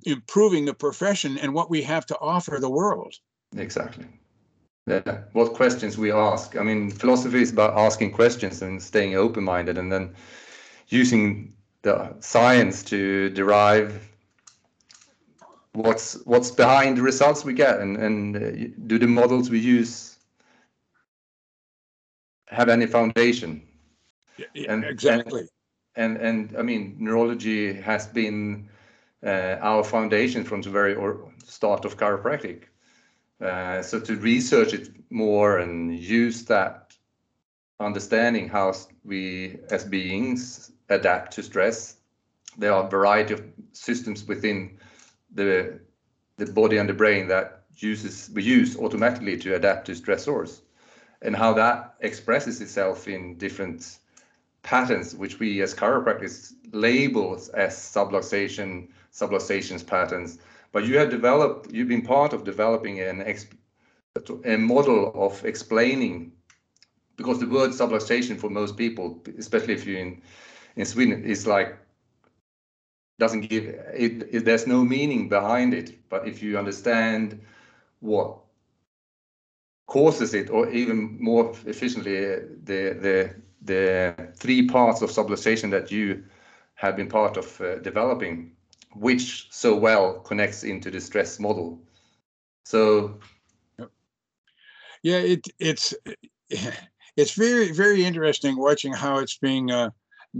improving 0.05 0.65
the 0.65 0.75
profession 0.75 1.39
and 1.39 1.53
what 1.53 1.71
we 1.71 1.83
have 1.83 2.07
to 2.07 2.19
offer 2.19 2.59
the 2.61 2.71
world 2.71 3.15
Exactly. 3.57 4.07
Yeah. 4.87 5.23
What 5.33 5.55
questions 5.55 5.97
we 5.97 6.13
ask. 6.13 6.57
I 6.57 6.63
mean, 6.63 6.91
philosophy 6.91 7.41
is 7.41 7.51
about 7.51 7.77
asking 7.77 8.13
questions 8.13 8.61
and 8.63 8.83
staying 8.83 9.15
open-minded, 9.15 9.79
and 9.79 9.91
then 9.91 10.15
using 10.89 11.55
the 11.83 12.15
science 12.21 12.83
to 12.85 13.31
derive 13.31 14.09
what's 15.73 16.15
what's 16.27 16.51
behind 16.51 16.99
the 16.99 17.03
results 17.03 17.45
we 17.45 17.55
get, 17.55 17.81
and 17.81 17.97
and 17.97 18.37
uh, 18.37 18.69
do 18.87 18.99
the 18.99 19.07
models 19.07 19.49
we 19.49 19.59
use 19.59 20.14
have 22.55 22.69
any 22.69 22.87
foundation? 22.87 23.63
Yeah, 24.37 24.73
And- 24.73 24.85
exactly 24.85 25.49
and 25.97 26.17
and 26.17 26.57
I 26.59 26.63
mean 26.63 26.97
neurology 26.99 27.73
has 27.73 28.07
been 28.07 28.69
uh, 29.23 29.57
our 29.61 29.85
foundation 29.85 30.45
from 30.45 30.63
the 30.63 30.71
very 30.71 30.97
start 31.45 31.85
of 31.85 31.97
chiropractic. 31.97 32.65
Uh, 33.41 33.83
so 33.83 34.01
to 34.01 34.17
research 34.17 34.75
it 34.75 34.91
more 35.11 35.59
and 35.59 35.95
use 35.99 36.45
that 36.47 36.95
understanding 37.81 38.49
how 38.49 38.73
we 39.05 39.59
as 39.71 39.85
beings 39.85 40.73
adapt 40.89 41.33
to 41.35 41.43
stress. 41.43 41.97
There 42.59 42.73
are 42.73 42.87
a 42.87 42.91
variety 42.91 43.35
of 43.35 43.43
systems 43.73 44.25
within 44.27 44.79
the 45.35 45.81
the 46.37 46.47
body 46.47 46.79
and 46.79 46.89
the 46.89 46.95
brain 46.95 47.29
that 47.29 47.63
uses 47.77 48.31
we 48.35 48.43
use 48.43 48.77
automatically 48.77 49.37
to 49.39 49.55
adapt 49.55 49.87
to 49.87 49.93
stressors, 49.93 50.63
and 51.25 51.35
how 51.35 51.55
that 51.55 51.95
expresses 52.01 52.61
itself 52.61 53.09
in 53.09 53.37
different 53.39 53.99
patterns, 54.63 55.17
which 55.17 55.39
we 55.39 55.63
as 55.63 55.75
chiropractors 55.75 56.53
label 56.73 57.35
as 57.55 57.75
subluxation, 57.75 58.89
subluxations 59.13 59.85
patterns. 59.85 60.39
But 60.73 60.85
you 60.85 60.99
have 60.99 61.11
developed, 61.11 61.73
you've 61.73 61.89
been 61.89 62.03
part 62.03 62.33
of 62.33 62.45
developing 62.45 63.01
an 63.01 63.23
ex, 63.23 63.47
a 64.45 64.57
model 64.57 65.13
of 65.15 65.45
explaining, 65.45 66.33
because 67.17 67.41
the 67.41 67.49
word 67.49 67.71
subluxation 67.71 68.39
for 68.39 68.51
most 68.51 68.77
people, 68.77 69.23
especially 69.39 69.75
if 69.75 69.87
you're 69.87 70.01
in, 70.01 70.21
in 70.77 70.85
Sweden, 70.85 71.25
is 71.25 71.47
like, 71.47 71.77
doesn't 73.19 73.43
give, 73.43 73.65
it, 73.65 74.29
it, 74.31 74.45
there's 74.45 74.67
no 74.67 74.85
meaning 74.85 75.29
behind 75.29 75.73
it. 75.73 76.09
But 76.09 76.27
if 76.27 76.43
you 76.43 76.59
understand 76.59 77.41
what 78.01 78.44
causes 79.87 80.35
it, 80.35 80.51
or 80.51 80.71
even 80.71 81.17
more 81.21 81.53
efficiently, 81.67 82.17
the 82.65 82.97
the 83.01 83.35
the 83.63 84.15
three 84.37 84.67
parts 84.67 85.03
of 85.03 85.11
subluxation 85.11 85.71
that 85.71 85.91
you 85.91 86.25
have 86.75 86.97
been 86.97 87.09
part 87.09 87.37
of 87.37 87.61
uh, 87.61 87.79
developing, 87.79 88.53
which 88.95 89.49
so 89.51 89.77
well 89.77 90.21
connects 90.21 90.65
into 90.65 90.91
the 90.91 91.01
stress 91.01 91.39
model. 91.39 91.81
So 92.65 93.19
yeah 95.05 95.19
it 95.19 95.47
it's 95.61 95.95
it's 97.17 97.35
very 97.35 97.71
very 97.71 98.05
interesting 98.05 98.57
watching 98.57 98.93
how 98.93 99.19
it's 99.19 99.39
being 99.39 99.71
uh, 99.71 99.91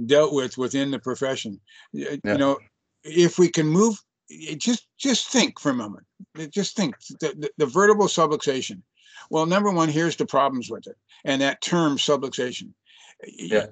dealt 0.07 0.35
with 0.35 0.59
within 0.59 0.91
the 0.91 0.99
profession 0.99 1.61
Yeah. 1.93 2.17
you 2.25 2.39
know 2.39 2.59
if 3.05 3.39
we 3.39 3.49
can 3.49 3.69
move 3.69 3.97
just 4.57 4.89
just 4.99 5.29
think 5.31 5.61
for 5.61 5.71
a 5.71 5.75
moment 5.75 6.07
just 6.51 6.75
think 6.75 6.97
the, 7.21 7.29
the, 7.39 7.51
the 7.59 7.67
vertebral 7.67 8.09
subluxation 8.09 8.83
well 9.31 9.47
number 9.47 9.71
one 9.71 9.89
here's 9.89 10.17
the 10.17 10.27
problems 10.27 10.71
with 10.71 10.87
it 10.87 10.97
and 11.25 11.41
that 11.41 11.61
term 11.61 11.97
subluxation. 11.97 12.71
Yeah. 13.27 13.67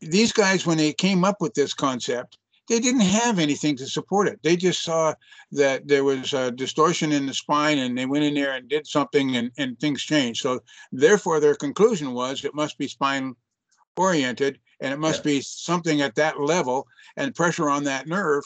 these 0.00 0.32
guys 0.32 0.66
when 0.66 0.78
they 0.78 0.92
came 0.92 1.24
up 1.24 1.40
with 1.40 1.54
this 1.54 1.74
concept 1.74 2.38
they 2.68 2.80
didn't 2.80 3.00
have 3.00 3.38
anything 3.38 3.76
to 3.76 3.86
support 3.86 4.28
it. 4.28 4.40
They 4.42 4.54
just 4.54 4.82
saw 4.82 5.14
that 5.52 5.88
there 5.88 6.04
was 6.04 6.34
a 6.34 6.50
distortion 6.50 7.12
in 7.12 7.24
the 7.24 7.32
spine 7.32 7.78
and 7.78 7.96
they 7.96 8.04
went 8.04 8.24
in 8.24 8.34
there 8.34 8.52
and 8.52 8.68
did 8.68 8.86
something 8.86 9.36
and, 9.36 9.50
and 9.56 9.78
things 9.80 10.02
changed. 10.02 10.42
So 10.42 10.60
therefore 10.92 11.40
their 11.40 11.54
conclusion 11.54 12.12
was 12.12 12.44
it 12.44 12.54
must 12.54 12.76
be 12.76 12.86
spine 12.86 13.34
oriented 13.96 14.60
and 14.80 14.92
it 14.92 14.98
must 14.98 15.24
be 15.24 15.40
something 15.40 16.02
at 16.02 16.14
that 16.16 16.40
level 16.40 16.86
and 17.16 17.34
pressure 17.34 17.70
on 17.70 17.84
that 17.84 18.06
nerve. 18.06 18.44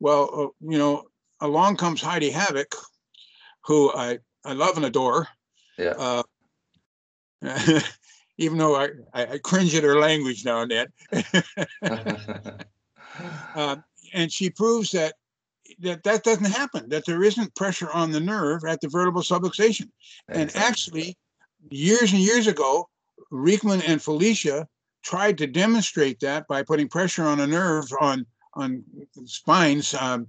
Well 0.00 0.30
uh, 0.34 0.68
you 0.68 0.78
know 0.78 1.04
along 1.40 1.76
comes 1.76 2.02
Heidi 2.02 2.32
Haavik 2.32 2.74
who 3.64 3.92
i 3.92 4.18
i 4.44 4.52
love 4.52 4.76
and 4.76 4.86
adore 4.86 5.28
yeah, 5.78 5.94
uh, 5.98 6.22
even 8.38 8.58
though 8.58 8.76
I, 8.76 8.88
I, 9.14 9.38
cringe 9.38 9.74
at 9.74 9.84
her 9.84 9.98
language 9.98 10.44
now 10.44 10.62
and 10.62 10.70
then. 10.70 10.86
Uh, 13.54 13.76
and 14.14 14.32
she 14.32 14.48
proves 14.48 14.92
that 14.92 15.14
that 15.80 16.02
that 16.04 16.22
doesn't 16.22 16.50
happen 16.50 16.88
that 16.88 17.04
there 17.04 17.22
isn't 17.22 17.54
pressure 17.54 17.90
on 17.90 18.10
the 18.10 18.20
nerve 18.20 18.64
at 18.64 18.80
the 18.80 18.88
vertebral 18.88 19.22
subluxation. 19.22 19.90
And 20.28 20.54
actually 20.56 21.18
years 21.68 22.12
and 22.12 22.20
years 22.20 22.46
ago 22.46 22.88
Riekeman 23.30 23.82
and 23.82 24.02
Felicia 24.02 24.66
tried 25.02 25.38
to 25.38 25.46
demonstrate 25.46 26.20
that 26.20 26.46
by 26.48 26.62
putting 26.62 26.88
pressure 26.88 27.24
on 27.24 27.40
a 27.40 27.46
nerve 27.46 27.86
on 28.00 28.26
on 28.54 28.82
spines 29.24 29.94
um, 29.94 30.26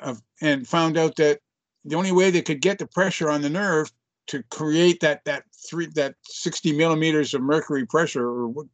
of, 0.00 0.20
and 0.42 0.68
found 0.68 0.98
out 0.98 1.16
that 1.16 1.40
the 1.84 1.96
only 1.96 2.12
way 2.12 2.30
they 2.30 2.42
could 2.42 2.60
get 2.60 2.78
the 2.78 2.86
pressure 2.86 3.30
on 3.30 3.40
the 3.40 3.50
nerve 3.50 3.90
to 4.28 4.42
create 4.44 5.00
that 5.00 5.24
that 5.24 5.44
three 5.68 5.86
that 5.94 6.14
60 6.24 6.72
millimeters 6.72 7.34
of 7.34 7.42
mercury 7.42 7.86
pressure 7.86 8.28
or 8.28 8.66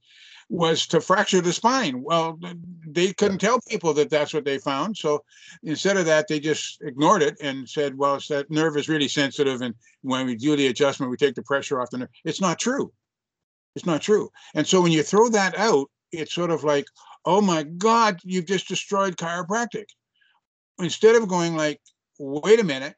was 0.52 0.86
to 0.86 1.00
fracture 1.00 1.40
the 1.40 1.52
spine. 1.52 2.02
Well, 2.02 2.38
they 2.86 3.14
couldn't 3.14 3.38
tell 3.38 3.58
people 3.68 3.94
that 3.94 4.10
that's 4.10 4.34
what 4.34 4.44
they 4.44 4.58
found. 4.58 4.96
So 4.98 5.24
instead 5.62 5.96
of 5.96 6.04
that, 6.04 6.28
they 6.28 6.40
just 6.40 6.82
ignored 6.82 7.22
it 7.22 7.38
and 7.40 7.66
said, 7.66 7.96
well, 7.96 8.16
it's 8.16 8.28
that 8.28 8.50
nerve 8.50 8.76
is 8.76 8.88
really 8.88 9.08
sensitive. 9.08 9.62
And 9.62 9.74
when 10.02 10.26
we 10.26 10.36
do 10.36 10.54
the 10.54 10.66
adjustment, 10.66 11.10
we 11.10 11.16
take 11.16 11.36
the 11.36 11.42
pressure 11.42 11.80
off 11.80 11.88
the 11.88 11.98
nerve. 11.98 12.10
It's 12.26 12.40
not 12.40 12.58
true. 12.58 12.92
It's 13.74 13.86
not 13.86 14.02
true. 14.02 14.30
And 14.54 14.66
so 14.66 14.82
when 14.82 14.92
you 14.92 15.02
throw 15.02 15.30
that 15.30 15.58
out, 15.58 15.90
it's 16.12 16.34
sort 16.34 16.50
of 16.50 16.64
like, 16.64 16.84
oh 17.24 17.40
my 17.40 17.62
God, 17.62 18.20
you've 18.22 18.46
just 18.46 18.68
destroyed 18.68 19.16
chiropractic. 19.16 19.86
Instead 20.78 21.16
of 21.16 21.28
going 21.28 21.56
like, 21.56 21.80
wait 22.18 22.60
a 22.60 22.64
minute, 22.64 22.94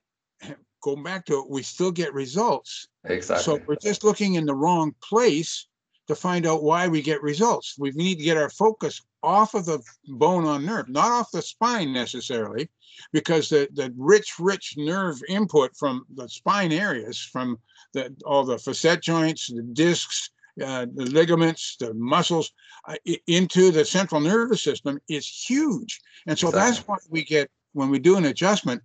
going 0.85 1.03
back 1.03 1.25
to 1.25 1.41
it, 1.41 1.51
we 1.51 1.63
still 1.63 1.91
get 1.91 2.13
results. 2.13 2.89
Exactly. 3.05 3.43
So 3.43 3.61
we're 3.67 3.77
just 3.77 4.05
looking 4.05 4.35
in 4.35 4.45
the 4.45 4.55
wrong 4.55 4.95
place 5.03 5.67
to 6.09 6.15
find 6.15 6.47
out 6.47 6.63
why 6.63 6.87
we 6.87 7.01
get 7.01 7.23
results. 7.23 7.77
We 7.79 7.91
need 7.93 8.19
to 8.19 8.25
get 8.25 8.37
our 8.37 8.51
focus 8.51 9.01
off 9.23 9.55
of 9.55 9.65
the 9.65 9.83
bone 10.07 10.45
on 10.45 10.67
nerve, 10.67 10.91
not 10.91 11.11
off 11.11 11.31
the 11.31 11.41
spine 11.41 11.95
necessarily, 11.95 12.69
because 13.13 13.49
the, 13.49 13.67
the 13.73 13.91
rich, 13.97 14.35
rich 14.39 14.75
nerve 14.77 15.19
input 15.29 15.75
from 15.75 16.05
the 16.15 16.29
spine 16.29 16.73
areas, 16.73 17.19
from 17.19 17.59
the, 17.95 18.15
all 18.27 18.45
the 18.45 18.59
facet 18.59 19.01
joints, 19.01 19.47
the 19.47 19.63
discs, 19.63 20.31
uh, 20.63 20.85
the 20.95 21.07
ligaments, 21.07 21.77
the 21.81 21.95
muscles, 21.95 22.53
uh, 22.87 22.97
into 23.27 23.71
the 23.71 23.85
central 23.85 24.21
nervous 24.21 24.63
system 24.63 25.01
is 25.09 25.27
huge. 25.27 26.03
And 26.27 26.39
so 26.39 26.49
exactly. 26.49 26.71
that's 26.71 26.87
why 26.87 26.97
we 27.09 27.25
get, 27.25 27.51
when 27.73 27.89
we 27.89 27.99
do 27.99 28.19
an 28.19 28.27
adjustment, 28.27 28.83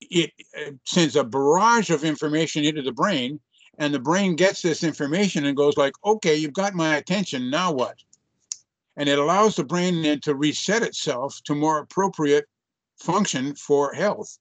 it 0.00 0.32
sends 0.84 1.16
a 1.16 1.24
barrage 1.24 1.90
of 1.90 2.04
information 2.04 2.64
into 2.64 2.82
the 2.82 2.92
brain 2.92 3.40
and 3.78 3.92
the 3.92 3.98
brain 3.98 4.36
gets 4.36 4.62
this 4.62 4.82
information 4.82 5.44
and 5.44 5.56
goes 5.56 5.76
like 5.76 5.94
okay 6.04 6.34
you've 6.34 6.52
got 6.52 6.74
my 6.74 6.96
attention 6.96 7.50
now 7.50 7.72
what? 7.72 7.96
And 8.98 9.08
it 9.08 9.18
allows 9.18 9.56
the 9.56 9.64
brain 9.64 10.02
then 10.02 10.20
to 10.20 10.34
reset 10.34 10.82
itself 10.82 11.38
to 11.44 11.54
more 11.54 11.78
appropriate 11.78 12.46
function 12.98 13.54
for 13.54 13.92
health. 13.92 14.38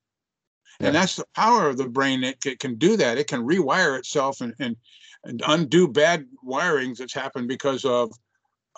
Yeah. 0.80 0.88
and 0.88 0.96
that's 0.96 1.16
the 1.18 1.26
power 1.36 1.70
of 1.70 1.78
the 1.78 1.88
brain 1.88 2.24
it, 2.24 2.38
it, 2.46 2.60
can 2.60 2.76
do 2.76 2.98
that. 2.98 3.18
It 3.18 3.28
can 3.28 3.46
rewire 3.46 3.98
itself 3.98 4.42
and, 4.42 4.54
and, 4.60 4.76
and 5.24 5.42
undo 5.48 5.88
bad 5.88 6.26
wirings 6.46 6.98
that's 6.98 7.14
happened 7.14 7.48
because 7.48 7.86
of 7.86 8.12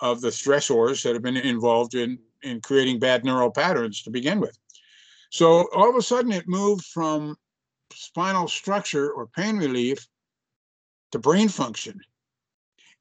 of 0.00 0.20
the 0.20 0.28
stressors 0.28 1.02
that 1.02 1.14
have 1.14 1.22
been 1.22 1.36
involved 1.36 1.94
in 1.94 2.18
in 2.42 2.60
creating 2.60 3.00
bad 3.00 3.24
neural 3.24 3.50
patterns 3.50 4.02
to 4.02 4.10
begin 4.10 4.38
with 4.38 4.56
so 5.30 5.68
all 5.74 5.90
of 5.90 5.96
a 5.96 6.02
sudden 6.02 6.32
it 6.32 6.48
moved 6.48 6.84
from 6.86 7.36
spinal 7.92 8.48
structure 8.48 9.10
or 9.10 9.26
pain 9.26 9.56
relief 9.56 10.06
to 11.12 11.18
brain 11.18 11.48
function. 11.48 12.00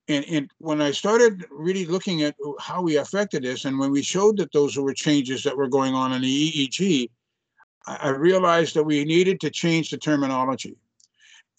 And, 0.10 0.26
and 0.30 0.52
when 0.60 0.82
I 0.82 0.92
started 0.92 1.46
really 1.52 1.86
looking 1.86 2.24
at 2.24 2.36
how 2.60 2.82
we 2.82 2.98
affected 2.98 3.44
this, 3.44 3.66
and 3.66 3.78
when 3.78 3.92
we 3.92 4.02
showed 4.02 4.38
that 4.38 4.54
those 4.54 4.78
were 4.78 4.94
changes 4.94 5.44
that 5.44 5.58
were 5.58 5.68
going 5.68 5.94
on 5.94 6.14
in 6.14 6.22
the 6.22 6.52
EEG, 6.52 7.10
I 7.86 8.10
realized 8.10 8.76
that 8.76 8.84
we 8.84 9.04
needed 9.06 9.40
to 9.42 9.50
change 9.50 9.90
the 9.90 9.98
terminology. 9.98 10.78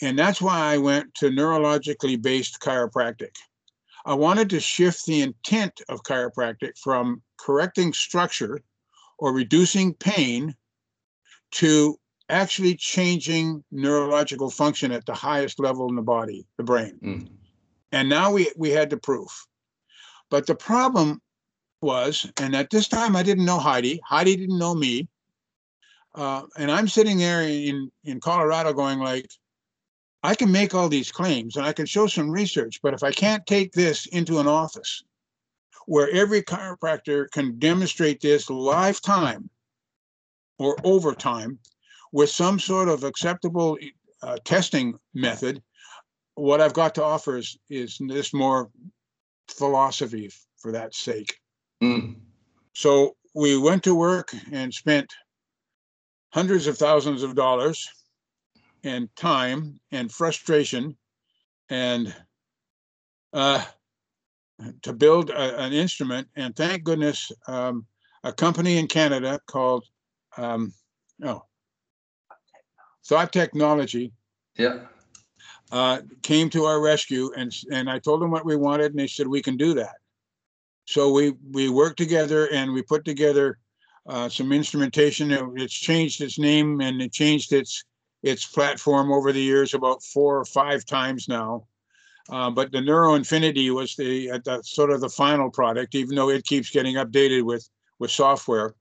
And 0.01 0.19
that's 0.19 0.41
why 0.41 0.59
I 0.59 0.79
went 0.79 1.15
to 1.17 1.31
neurologically 1.31 2.21
based 2.21 2.61
chiropractic. 2.61 3.35
I 4.07 4.15
wanted 4.15 4.49
to 4.51 4.61
shift 4.61 5.05
the 5.07 5.23
intent 5.23 5.81
of 5.89 6.03
chiropractic 6.03 6.79
from 6.79 7.23
correcting 7.39 7.93
structure 7.93 8.63
or 9.19 9.33
reducing 9.33 9.95
pain 9.95 10.55
to 11.51 11.99
actually 12.29 12.75
changing 12.75 13.65
neurological 13.71 14.51
function 14.51 14.93
at 14.93 15.07
the 15.07 15.15
highest 15.15 15.59
level 15.59 15.89
in 15.89 15.97
the 15.97 16.03
body, 16.03 16.47
the 16.57 16.65
brain. 16.65 16.99
Mm. 17.03 17.29
And 17.93 18.09
now 18.09 18.33
we, 18.33 18.51
we 18.57 18.71
had 18.71 18.91
the 18.91 18.99
proof. 18.99 19.47
But 20.31 20.47
the 20.47 20.55
problem 20.55 21.23
was, 21.81 22.31
and 22.39 22.55
at 22.55 22.71
this 22.71 22.87
time 22.89 23.17
I 23.17 23.23
didn't 23.23 23.47
know 23.47 23.59
Heidi, 23.59 24.01
Heidi 24.05 24.37
didn't 24.37 24.59
know 24.59 24.75
me. 24.75 25.09
Uh, 26.15 26.43
and 26.57 26.71
I'm 26.71 26.89
sitting 26.89 27.17
there 27.19 27.43
in, 27.43 27.91
in 28.05 28.21
Colorado 28.21 28.73
going 28.73 28.99
like, 28.99 29.31
I 30.23 30.35
can 30.35 30.51
make 30.51 30.75
all 30.75 30.89
these 30.89 31.13
claims 31.13 31.57
and 31.57 31.65
I 31.65 31.73
can 31.73 31.87
show 31.87 32.09
some 32.09 32.31
research, 32.31 32.81
but 32.83 32.93
if 32.93 33.03
I 33.03 33.13
can't 33.13 33.47
take 33.47 33.73
this 33.73 34.07
into 34.07 34.41
an 34.41 34.49
office 34.49 35.05
where 35.89 36.11
every 36.11 36.43
chiropractor 36.43 37.31
can 37.31 37.59
demonstrate 37.59 38.21
this 38.21 38.51
lifetime 38.51 39.49
or 40.59 40.77
over 40.85 41.15
time 41.15 41.59
with 42.13 42.29
some 42.29 42.59
sort 42.59 42.91
of 42.91 43.05
acceptable 43.05 43.79
uh, 44.23 44.37
testing 44.45 44.99
method, 45.15 45.63
what 46.35 46.61
I've 46.61 46.75
got 46.75 46.95
to 46.97 47.03
offer 47.05 47.39
is, 47.39 47.59
is 47.71 47.97
this 48.07 48.35
more 48.35 48.69
philosophy 49.49 50.31
for 50.59 50.73
that 50.73 50.95
sake. 50.95 51.35
Mm. 51.83 52.17
So 52.75 53.17
we 53.35 53.57
went 53.57 53.83
to 53.85 53.95
work 53.95 54.35
and 54.53 54.75
spent 54.75 55.11
hundreds 56.35 56.67
of 56.67 56.77
thousands 56.77 57.23
of 57.23 57.35
dollars 57.35 57.89
and 58.85 59.09
time 59.17 59.81
and 59.91 60.13
frustration 60.13 60.99
and 61.71 62.15
uh, 63.33 63.65
to 64.83 64.93
build 64.93 65.31
a, 65.31 65.61
an 65.61 65.73
instrument. 65.73 66.29
And 66.37 66.55
thank 66.57 66.85
goodness, 66.85 67.31
um, 67.47 67.87
a 68.25 68.33
company 68.33 68.79
in 68.79 68.87
Canada 68.87 69.41
called 69.47 69.85
um, 70.37 70.73
oh, 71.25 71.45
Thought 73.07 73.33
Technology. 73.33 74.13
Yeah. 74.57 74.81
Uh, 75.71 76.01
came 76.23 76.49
to 76.49 76.65
our 76.65 76.81
rescue 76.81 77.31
and 77.37 77.53
and 77.71 77.91
I 77.91 77.99
told 77.99 78.23
them 78.23 78.31
what 78.31 78.47
we 78.47 78.57
wanted 78.57 78.93
and 78.93 78.99
they 78.99 79.07
said 79.07 79.27
we 79.27 79.43
can 79.43 79.59
do 79.59 79.75
that. 79.75 79.97
So 80.87 81.13
we 81.13 81.35
we 81.53 81.69
worked 81.69 81.99
together 81.99 82.49
and 82.51 82.73
we 82.73 82.83
put 82.83 83.05
together 83.05 83.59
uh, 84.09 84.31
some 84.31 84.53
instrumentation. 84.53 85.31
It, 85.31 85.45
it's 85.57 85.75
changed 85.75 86.23
its 86.23 86.39
name 86.39 86.81
and 86.81 87.03
it 87.03 87.13
changed 87.13 87.53
its 87.53 87.85
its 88.23 88.47
platform 88.47 89.13
over 89.13 89.31
the 89.31 89.43
years 89.43 89.75
about 89.75 90.03
four 90.03 90.39
or 90.39 90.45
five 90.47 90.85
times 90.85 91.29
now. 91.29 91.67
Uh, 92.31 92.51
but 92.51 92.71
the 92.73 92.79
NeuroInfiniti 92.79 93.75
was 93.75 93.97
the, 93.97 94.31
uh, 94.31 94.39
the, 94.45 94.63
sort 94.63 94.91
of 94.91 95.01
the 95.01 95.09
final 95.09 95.51
product, 95.51 95.95
even 95.95 96.15
though 96.15 96.29
it 96.29 96.45
keeps 96.45 96.71
getting 96.71 96.97
updated 96.97 97.43
with 97.43 97.69
with 97.99 98.11
software, 98.11 98.75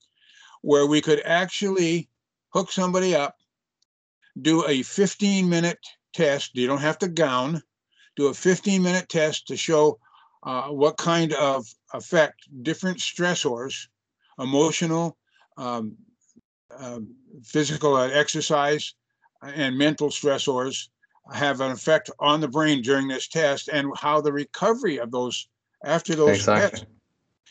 where 0.62 0.86
we 0.86 1.02
could 1.02 1.22
actually 1.26 2.08
hook 2.54 2.72
somebody 2.72 3.16
up 3.16 3.36
do 4.42 4.68
a 4.68 4.84
15 4.84 5.50
minute 5.50 5.80
test. 6.14 6.52
You 6.54 6.68
don't 6.68 6.82
have 6.82 6.98
to 7.00 7.08
gown. 7.08 7.62
Do 8.16 8.28
a 8.28 8.34
15 8.34 8.82
minute 8.82 9.10
test 9.10 9.48
to 9.48 9.58
show 9.58 10.00
uh, 10.44 10.70
what 10.70 10.98
kind 10.98 11.34
of 11.34 11.66
effect 11.94 12.48
different 12.64 12.98
stressors, 13.00 13.88
emotional, 14.40 15.18
um, 15.58 15.96
uh, 16.76 17.00
physical 17.44 17.98
exercise, 17.98 18.94
and 19.42 19.78
mental 19.78 20.10
stressors 20.10 20.88
have 21.34 21.62
an 21.62 21.72
effect 21.72 22.10
on 22.20 22.42
the 22.42 22.48
brain 22.48 22.82
during 22.82 23.08
this 23.08 23.28
test 23.28 23.70
and 23.70 23.92
how 23.98 24.22
the 24.22 24.32
recovery 24.32 24.98
of 24.98 25.12
those 25.12 25.48
after 25.84 26.16
those 26.16 26.38
exactly. 26.38 26.80
tests. 26.80 26.86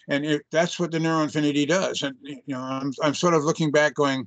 And 0.08 0.24
it, 0.24 0.46
that's 0.50 0.78
what 0.78 0.92
the 0.92 0.98
NeuroInfiniti 0.98 1.66
does. 1.66 2.02
And 2.02 2.14
you 2.22 2.42
know, 2.48 2.60
I'm, 2.60 2.92
I'm 3.02 3.14
sort 3.14 3.34
of 3.34 3.44
looking 3.44 3.70
back 3.70 3.94
going, 3.94 4.26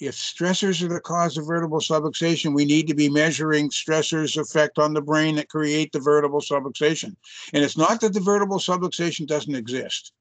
if 0.00 0.14
stressors 0.14 0.82
are 0.82 0.92
the 0.92 1.00
cause 1.00 1.38
of 1.38 1.46
vertebral 1.46 1.80
subluxation, 1.80 2.54
we 2.54 2.64
need 2.64 2.88
to 2.88 2.94
be 2.94 3.08
measuring 3.08 3.70
stressors' 3.70 4.36
effect 4.36 4.78
on 4.78 4.92
the 4.92 5.00
brain 5.00 5.36
that 5.36 5.48
create 5.48 5.92
the 5.92 6.00
vertebral 6.00 6.40
subluxation. 6.40 7.14
And 7.52 7.64
it's 7.64 7.76
not 7.76 8.00
that 8.00 8.12
the 8.12 8.20
vertebral 8.20 8.58
subluxation 8.58 9.26
doesn't 9.26 9.54
exist. 9.54 10.12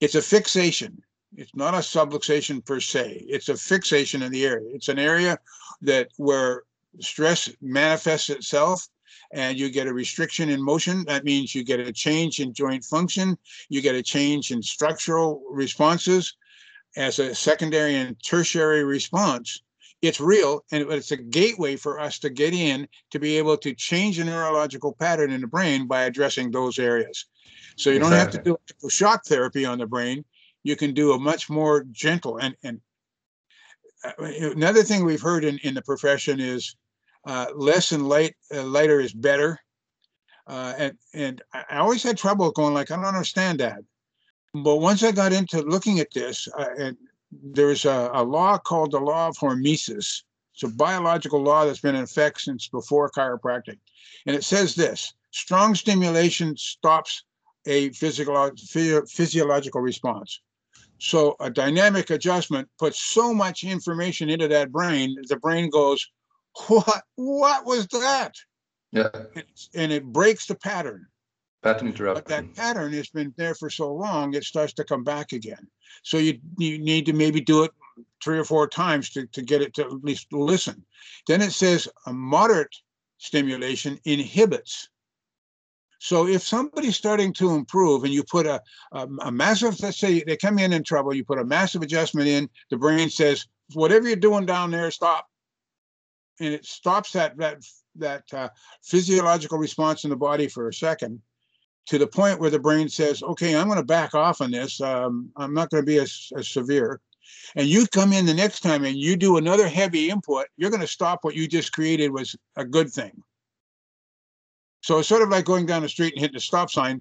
It's 0.00 0.16
a 0.16 0.22
fixation. 0.22 1.00
It's 1.36 1.54
not 1.54 1.74
a 1.74 1.78
subluxation 1.78 2.64
per 2.64 2.80
se. 2.80 3.24
It's 3.28 3.48
a 3.48 3.56
fixation 3.56 4.22
in 4.22 4.32
the 4.32 4.44
area. 4.44 4.68
It's 4.74 4.88
an 4.88 4.98
area 4.98 5.38
that 5.82 6.08
where 6.16 6.64
stress 7.00 7.50
manifests 7.60 8.30
itself 8.30 8.86
and 9.32 9.58
you 9.58 9.70
get 9.70 9.86
a 9.86 9.92
restriction 9.92 10.48
in 10.48 10.62
motion. 10.62 11.04
That 11.04 11.24
means 11.24 11.54
you 11.54 11.64
get 11.64 11.80
a 11.80 11.92
change 11.92 12.40
in 12.40 12.52
joint 12.52 12.84
function. 12.84 13.36
You 13.68 13.82
get 13.82 13.94
a 13.94 14.02
change 14.02 14.50
in 14.50 14.62
structural 14.62 15.42
responses 15.50 16.34
as 16.96 17.18
a 17.18 17.34
secondary 17.34 17.94
and 17.94 18.20
tertiary 18.22 18.84
response, 18.84 19.62
it's 20.00 20.20
real 20.20 20.64
and 20.70 20.90
it's 20.90 21.10
a 21.10 21.16
gateway 21.16 21.76
for 21.76 21.98
us 21.98 22.18
to 22.20 22.30
get 22.30 22.54
in 22.54 22.88
to 23.10 23.18
be 23.18 23.36
able 23.36 23.56
to 23.56 23.74
change 23.74 24.18
a 24.18 24.24
neurological 24.24 24.92
pattern 24.92 25.30
in 25.30 25.40
the 25.40 25.46
brain 25.46 25.86
by 25.86 26.02
addressing 26.02 26.50
those 26.50 26.78
areas. 26.78 27.26
So 27.76 27.90
you 27.90 27.98
don't 27.98 28.12
have 28.12 28.30
to 28.30 28.38
do 28.42 28.56
shock 28.88 29.24
therapy 29.24 29.64
on 29.64 29.78
the 29.78 29.86
brain. 29.86 30.24
You 30.62 30.76
can 30.76 30.94
do 30.94 31.12
a 31.12 31.18
much 31.18 31.50
more 31.50 31.84
gentle 31.90 32.38
and 32.38 32.54
and 32.62 32.80
uh, 34.04 34.12
another 34.52 34.84
thing 34.84 35.04
we've 35.04 35.20
heard 35.20 35.44
in, 35.44 35.58
in 35.58 35.74
the 35.74 35.82
profession 35.82 36.38
is 36.38 36.76
less 37.54 37.92
and 37.92 38.08
light 38.08 38.34
uh, 38.54 38.64
lighter 38.64 39.00
is 39.00 39.12
better. 39.12 39.58
Uh, 40.46 40.72
and 40.78 40.98
and 41.14 41.42
I 41.52 41.78
always 41.78 42.02
had 42.02 42.16
trouble 42.16 42.50
going 42.50 42.74
like 42.74 42.90
I 42.90 42.96
don't 42.96 43.04
understand 43.04 43.60
that. 43.60 43.80
But 44.54 44.76
once 44.76 45.02
I 45.02 45.12
got 45.12 45.32
into 45.32 45.60
looking 45.60 46.00
at 46.00 46.12
this, 46.14 46.48
uh, 46.58 46.92
there's 47.30 47.84
a, 47.84 48.10
a, 48.14 48.22
law 48.22 48.56
called 48.56 48.92
the 48.92 48.98
law 48.98 49.28
of 49.28 49.36
hormesis. 49.36 50.22
It's 50.54 50.62
a 50.64 50.68
biological 50.68 51.42
law 51.42 51.66
that's 51.66 51.80
been 51.80 51.94
in 51.94 52.04
effect 52.04 52.40
since 52.40 52.66
before 52.68 53.10
chiropractic. 53.10 53.78
And 54.26 54.34
it 54.34 54.44
says 54.44 54.74
this 54.74 55.12
strong 55.30 55.74
stimulation 55.74 56.56
stops 56.56 57.24
a 57.66 57.90
physical, 57.90 58.50
physiological 59.06 59.82
response. 59.82 60.40
So 60.98 61.36
a 61.38 61.50
dynamic 61.50 62.10
adjustment 62.10 62.68
puts 62.78 63.00
so 63.00 63.34
much 63.34 63.62
information 63.62 64.30
into 64.30 64.48
that 64.48 64.72
brain, 64.72 65.14
the 65.28 65.36
brain 65.36 65.68
goes, 65.70 66.08
what, 66.68 67.02
what 67.16 67.66
was 67.66 67.86
that? 67.88 68.34
Yeah. 68.92 69.10
And 69.74 69.92
it 69.92 70.04
breaks 70.04 70.46
the 70.46 70.54
pattern. 70.54 71.06
Pattern 71.62 71.88
interruption. 71.88 72.24
But 72.24 72.28
that 72.28 72.54
pattern 72.54 72.92
has 72.92 73.08
been 73.08 73.34
there 73.36 73.54
for 73.54 73.68
so 73.68 73.92
long, 73.92 74.34
it 74.34 74.44
starts 74.44 74.72
to 74.74 74.84
come 74.84 75.04
back 75.04 75.32
again. 75.32 75.66
So 76.02 76.18
you, 76.18 76.38
you 76.56 76.78
need 76.78 77.06
to 77.06 77.12
maybe 77.12 77.40
do 77.40 77.64
it 77.64 77.72
three 78.22 78.38
or 78.38 78.44
four 78.44 78.68
times 78.68 79.10
to, 79.10 79.26
to 79.26 79.42
get 79.42 79.62
it 79.62 79.74
to 79.74 79.84
at 79.84 80.04
least 80.04 80.32
listen. 80.32 80.84
Then 81.26 81.42
it 81.42 81.52
says 81.52 81.88
a 82.06 82.12
moderate 82.12 82.74
stimulation 83.18 83.98
inhibits. 84.04 84.88
So 85.98 86.28
if 86.28 86.42
somebody's 86.42 86.96
starting 86.96 87.32
to 87.34 87.54
improve 87.54 88.04
and 88.04 88.12
you 88.12 88.22
put 88.22 88.46
a, 88.46 88.62
a, 88.92 89.08
a, 89.22 89.32
massive, 89.32 89.80
let's 89.80 89.98
say 89.98 90.22
they 90.22 90.36
come 90.36 90.58
in 90.58 90.72
in 90.72 90.84
trouble, 90.84 91.12
you 91.12 91.24
put 91.24 91.40
a 91.40 91.44
massive 91.44 91.82
adjustment 91.82 92.28
in, 92.28 92.48
the 92.70 92.76
brain 92.76 93.10
says, 93.10 93.46
whatever 93.74 94.06
you're 94.06 94.16
doing 94.16 94.46
down 94.46 94.70
there, 94.70 94.90
stop. 94.92 95.27
And 96.40 96.54
it 96.54 96.64
stops 96.64 97.12
that, 97.12 97.36
that, 97.38 97.62
that 97.96 98.24
uh, 98.32 98.48
physiological 98.82 99.58
response 99.58 100.04
in 100.04 100.10
the 100.10 100.16
body 100.16 100.48
for 100.48 100.68
a 100.68 100.74
second 100.74 101.20
to 101.86 101.98
the 101.98 102.06
point 102.06 102.38
where 102.38 102.50
the 102.50 102.58
brain 102.58 102.88
says, 102.88 103.22
okay, 103.22 103.56
I'm 103.56 103.66
going 103.66 103.78
to 103.78 103.84
back 103.84 104.14
off 104.14 104.40
on 104.40 104.50
this. 104.50 104.80
Um, 104.80 105.30
I'm 105.36 105.54
not 105.54 105.70
going 105.70 105.82
to 105.82 105.86
be 105.86 105.98
as, 105.98 106.30
as 106.36 106.48
severe. 106.48 107.00
And 107.56 107.66
you 107.66 107.86
come 107.86 108.12
in 108.12 108.26
the 108.26 108.34
next 108.34 108.60
time 108.60 108.84
and 108.84 108.96
you 108.96 109.16
do 109.16 109.36
another 109.36 109.68
heavy 109.68 110.10
input, 110.10 110.46
you're 110.56 110.70
going 110.70 110.80
to 110.80 110.86
stop 110.86 111.20
what 111.22 111.34
you 111.34 111.48
just 111.48 111.72
created 111.72 112.10
was 112.10 112.36
a 112.56 112.64
good 112.64 112.90
thing. 112.90 113.22
So 114.82 114.98
it's 114.98 115.08
sort 115.08 115.22
of 115.22 115.28
like 115.28 115.44
going 115.44 115.66
down 115.66 115.82
the 115.82 115.88
street 115.88 116.14
and 116.14 116.20
hitting 116.20 116.36
a 116.36 116.40
stop 116.40 116.70
sign 116.70 117.00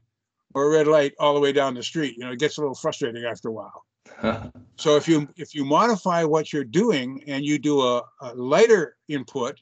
or 0.54 0.66
a 0.66 0.70
red 0.70 0.88
light 0.88 1.14
all 1.20 1.34
the 1.34 1.40
way 1.40 1.52
down 1.52 1.74
the 1.74 1.84
street. 1.84 2.16
You 2.18 2.26
know, 2.26 2.32
it 2.32 2.40
gets 2.40 2.58
a 2.58 2.62
little 2.62 2.76
frustrating 2.76 3.26
after 3.26 3.50
a 3.50 3.54
while. 3.54 3.86
so 4.78 4.96
if 4.96 5.08
you 5.08 5.28
if 5.38 5.54
you 5.54 5.66
modify 5.66 6.24
what 6.24 6.52
you're 6.52 6.64
doing 6.64 7.24
and 7.28 7.46
you 7.46 7.60
do 7.60 7.82
a, 7.82 8.04
a 8.22 8.34
lighter 8.36 8.96
input, 9.08 9.60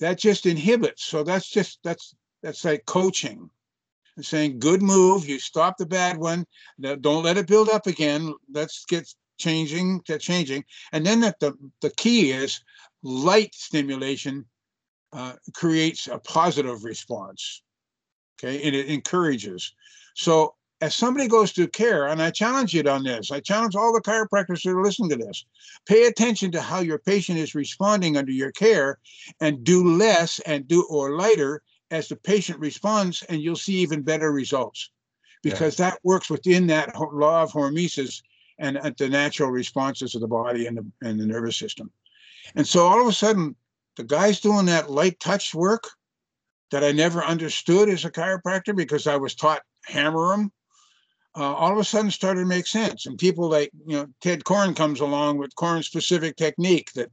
that 0.00 0.18
just 0.18 0.46
inhibits. 0.46 1.04
So 1.04 1.22
that's 1.22 1.48
just 1.48 1.78
that's 1.84 2.14
that's 2.42 2.64
like 2.64 2.84
coaching. 2.86 3.50
Saying 4.20 4.58
good 4.58 4.82
move 4.82 5.26
you 5.26 5.38
stop 5.38 5.78
the 5.78 5.86
bad 5.86 6.18
one. 6.18 6.44
Don't 6.80 7.24
let 7.24 7.38
it 7.38 7.46
build 7.46 7.70
up 7.70 7.86
again. 7.86 8.34
Let's 8.52 8.84
get 8.84 9.08
changing 9.40 10.02
to 10.02 10.18
changing. 10.18 10.64
And 10.92 11.04
then 11.04 11.20
that 11.20 11.40
the, 11.40 11.54
the 11.80 11.90
key 11.90 12.30
is 12.30 12.60
light 13.02 13.54
stimulation 13.54 14.44
uh, 15.12 15.32
creates 15.54 16.06
a 16.06 16.18
positive 16.18 16.84
response. 16.84 17.62
Okay? 18.38 18.62
And 18.62 18.76
it 18.76 18.86
encourages. 18.88 19.74
So 20.14 20.54
as 20.80 20.94
somebody 20.94 21.28
goes 21.28 21.52
through 21.52 21.68
care 21.68 22.06
and 22.08 22.22
i 22.22 22.30
challenge 22.30 22.74
you 22.74 22.82
on 22.88 23.02
this 23.04 23.30
i 23.30 23.40
challenge 23.40 23.76
all 23.76 23.92
the 23.92 24.00
chiropractors 24.00 24.62
that 24.62 24.70
are 24.70 24.82
listening 24.82 25.10
to 25.10 25.16
this 25.16 25.44
pay 25.86 26.04
attention 26.04 26.50
to 26.50 26.60
how 26.60 26.80
your 26.80 26.98
patient 26.98 27.38
is 27.38 27.54
responding 27.54 28.16
under 28.16 28.32
your 28.32 28.52
care 28.52 28.98
and 29.40 29.64
do 29.64 29.96
less 29.96 30.38
and 30.40 30.66
do 30.68 30.86
or 30.90 31.16
lighter 31.16 31.62
as 31.90 32.08
the 32.08 32.16
patient 32.16 32.58
responds, 32.58 33.22
and 33.24 33.40
you'll 33.40 33.56
see 33.56 33.74
even 33.74 34.02
better 34.02 34.32
results 34.32 34.90
because 35.42 35.78
yeah. 35.78 35.90
that 35.90 36.00
works 36.04 36.30
within 36.30 36.66
that 36.68 36.94
law 37.12 37.42
of 37.42 37.52
hormesis 37.52 38.22
and 38.58 38.76
at 38.78 38.96
the 38.96 39.08
natural 39.08 39.50
responses 39.50 40.14
of 40.14 40.20
the 40.20 40.28
body 40.28 40.66
and 40.66 40.76
the, 40.76 40.86
and 41.02 41.18
the 41.18 41.26
nervous 41.26 41.58
system. 41.58 41.90
And 42.54 42.66
so 42.66 42.86
all 42.86 43.00
of 43.00 43.06
a 43.06 43.12
sudden, 43.12 43.56
the 43.96 44.04
guy's 44.04 44.40
doing 44.40 44.66
that 44.66 44.90
light 44.90 45.18
touch 45.18 45.54
work 45.54 45.84
that 46.70 46.84
I 46.84 46.92
never 46.92 47.24
understood 47.24 47.88
as 47.88 48.04
a 48.04 48.10
chiropractor 48.10 48.76
because 48.76 49.06
I 49.06 49.16
was 49.16 49.34
taught 49.34 49.62
hammer 49.86 50.30
them. 50.30 50.52
Uh, 51.36 51.54
all 51.54 51.72
of 51.72 51.78
a 51.78 51.84
sudden 51.84 52.10
started 52.10 52.40
to 52.40 52.46
make 52.46 52.66
sense. 52.66 53.06
And 53.06 53.16
people 53.16 53.48
like, 53.48 53.70
you 53.86 53.96
know, 53.96 54.06
Tedd 54.20 54.42
Koren 54.42 54.74
comes 54.74 55.00
along 55.00 55.38
with 55.38 55.54
Koren 55.54 55.82
specific 55.82 56.36
technique 56.36 56.92
that 56.94 57.10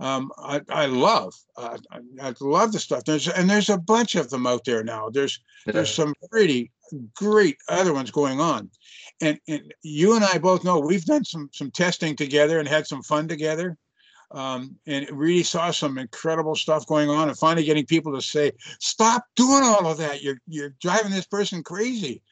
um, 0.00 0.30
I, 0.38 0.60
I, 0.68 0.86
love. 0.86 1.34
Uh, 1.56 1.76
I, 1.90 2.28
I, 2.28 2.34
love 2.40 2.72
the 2.72 2.78
stuff. 2.78 3.04
There's 3.04 3.28
and 3.28 3.50
there's 3.50 3.68
a 3.68 3.78
bunch 3.78 4.14
of 4.14 4.30
them 4.30 4.46
out 4.46 4.64
there 4.64 4.84
now. 4.84 5.08
There's 5.10 5.40
yeah. 5.66 5.72
there's 5.72 5.92
some 5.92 6.14
pretty 6.30 6.70
great 7.14 7.56
other 7.68 7.92
ones 7.92 8.12
going 8.12 8.40
on, 8.40 8.70
and 9.20 9.40
and 9.48 9.74
you 9.82 10.14
and 10.14 10.24
I 10.24 10.38
both 10.38 10.62
know 10.62 10.78
we've 10.78 11.04
done 11.04 11.24
some 11.24 11.50
some 11.52 11.72
testing 11.72 12.14
together 12.14 12.60
and 12.60 12.68
had 12.68 12.86
some 12.86 13.02
fun 13.02 13.26
together, 13.26 13.76
um, 14.30 14.76
and 14.86 15.08
really 15.10 15.42
saw 15.42 15.72
some 15.72 15.98
incredible 15.98 16.54
stuff 16.54 16.86
going 16.86 17.10
on. 17.10 17.28
And 17.28 17.36
finally 17.36 17.64
getting 17.64 17.84
people 17.86 18.14
to 18.14 18.22
say, 18.22 18.52
"Stop 18.78 19.24
doing 19.34 19.64
all 19.64 19.84
of 19.84 19.98
that. 19.98 20.22
You're 20.22 20.38
you're 20.46 20.74
driving 20.80 21.10
this 21.10 21.26
person 21.26 21.64
crazy." 21.64 22.22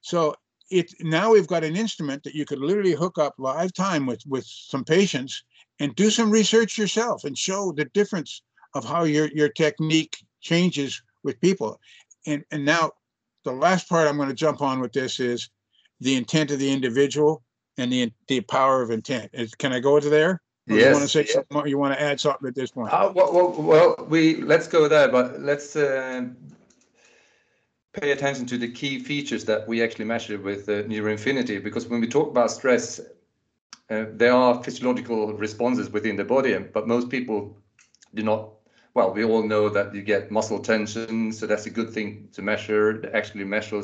So 0.00 0.34
it 0.72 0.94
now 1.00 1.32
we've 1.32 1.46
got 1.46 1.64
an 1.64 1.76
instrument 1.76 2.22
that 2.24 2.34
you 2.34 2.44
could 2.44 2.58
literally 2.58 2.92
hook 2.92 3.18
up 3.18 3.34
live 3.38 3.72
time 3.72 4.06
with 4.06 4.22
with 4.26 4.44
some 4.46 4.84
patients 4.84 5.44
and 5.78 5.94
do 5.94 6.10
some 6.10 6.30
research 6.30 6.78
yourself 6.78 7.24
and 7.24 7.36
show 7.36 7.72
the 7.72 7.84
difference 7.86 8.42
of 8.74 8.84
how 8.84 9.04
your 9.04 9.28
your 9.28 9.50
technique 9.50 10.16
changes 10.40 11.02
with 11.22 11.40
people. 11.40 11.78
And 12.26 12.42
and 12.50 12.64
now 12.64 12.92
the 13.44 13.52
last 13.52 13.88
part 13.88 14.08
I'm 14.08 14.16
going 14.16 14.28
to 14.28 14.34
jump 14.34 14.62
on 14.62 14.80
with 14.80 14.92
this 14.92 15.20
is 15.20 15.50
the 16.00 16.16
intent 16.16 16.50
of 16.50 16.58
the 16.58 16.72
individual 16.72 17.42
and 17.76 17.92
the 17.92 18.10
the 18.28 18.40
power 18.40 18.82
of 18.82 18.90
intent. 18.90 19.30
Is, 19.34 19.54
can 19.54 19.72
I 19.72 19.80
go 19.80 20.00
to 20.00 20.08
there? 20.08 20.40
Or 20.70 20.76
yes. 20.76 20.86
You 20.86 20.92
want 20.92 21.02
to 21.02 21.08
say 21.08 21.24
something? 21.26 21.54
More? 21.54 21.66
You 21.66 21.76
want 21.76 21.94
to 21.94 22.00
add 22.00 22.20
something 22.20 22.48
at 22.48 22.54
this 22.54 22.70
point? 22.70 22.92
Uh, 22.92 23.12
well, 23.14 23.32
well, 23.32 23.50
well, 23.58 24.06
we 24.08 24.36
let's 24.36 24.68
go 24.68 24.88
there, 24.88 25.08
but 25.08 25.40
let's 25.40 25.76
uh, 25.76 26.28
pay 27.92 28.12
attention 28.12 28.46
to 28.46 28.58
the 28.58 28.68
key 28.68 28.98
features 28.98 29.44
that 29.44 29.68
we 29.68 29.82
actually 29.82 30.06
measure 30.06 30.38
with 30.38 30.68
uh, 30.68 30.82
NeuroInfiniti, 30.84 31.62
because 31.62 31.86
when 31.86 32.00
we 32.00 32.06
talk 32.06 32.30
about 32.30 32.50
stress, 32.50 33.00
uh, 33.90 34.04
there 34.12 34.32
are 34.32 34.62
physiological 34.62 35.34
responses 35.34 35.90
within 35.90 36.16
the 36.16 36.24
body, 36.24 36.56
but 36.58 36.88
most 36.88 37.10
people 37.10 37.56
do 38.14 38.22
not. 38.22 38.50
Well, 38.94 39.12
we 39.12 39.24
all 39.24 39.42
know 39.42 39.68
that 39.68 39.94
you 39.94 40.02
get 40.02 40.30
muscle 40.30 40.58
tension, 40.58 41.32
so 41.32 41.46
that's 41.46 41.66
a 41.66 41.70
good 41.70 41.90
thing 41.90 42.28
to 42.32 42.42
measure. 42.42 42.98
They 42.98 43.08
actually 43.08 43.44
measure 43.44 43.82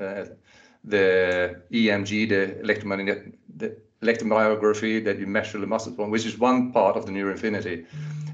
uh, 0.00 0.24
the 0.84 1.60
EMG, 1.72 2.28
the 2.28 2.60
electromagnetic, 2.60 3.38
the 3.56 3.76
electromyography 4.02 5.04
that 5.04 5.18
you 5.18 5.26
measure 5.26 5.58
the 5.58 5.66
muscles 5.66 5.98
on, 5.98 6.10
which 6.10 6.26
is 6.26 6.38
one 6.38 6.72
part 6.72 6.96
of 6.96 7.06
the 7.06 7.12
NeuroInfiniti. 7.12 7.86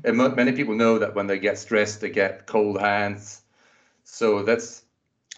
And 0.04 0.16
many 0.16 0.52
people 0.52 0.74
know 0.74 0.98
that 0.98 1.14
when 1.14 1.26
they 1.26 1.38
get 1.38 1.59
stressed, 1.59 2.00
they 2.00 2.11
get 2.11 2.46
cold 2.46 2.80
hands. 2.80 3.42
So 4.04 4.42
that's 4.42 4.85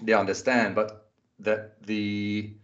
they 0.01 0.13
understand, 0.13 0.75
but 0.75 1.11
that 1.39 1.83
the 1.87 2.55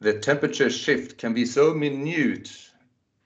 the 0.00 0.18
temperature 0.18 0.70
shift 0.70 1.18
can 1.18 1.32
be 1.32 1.46
so 1.46 1.72
minute 1.72 2.50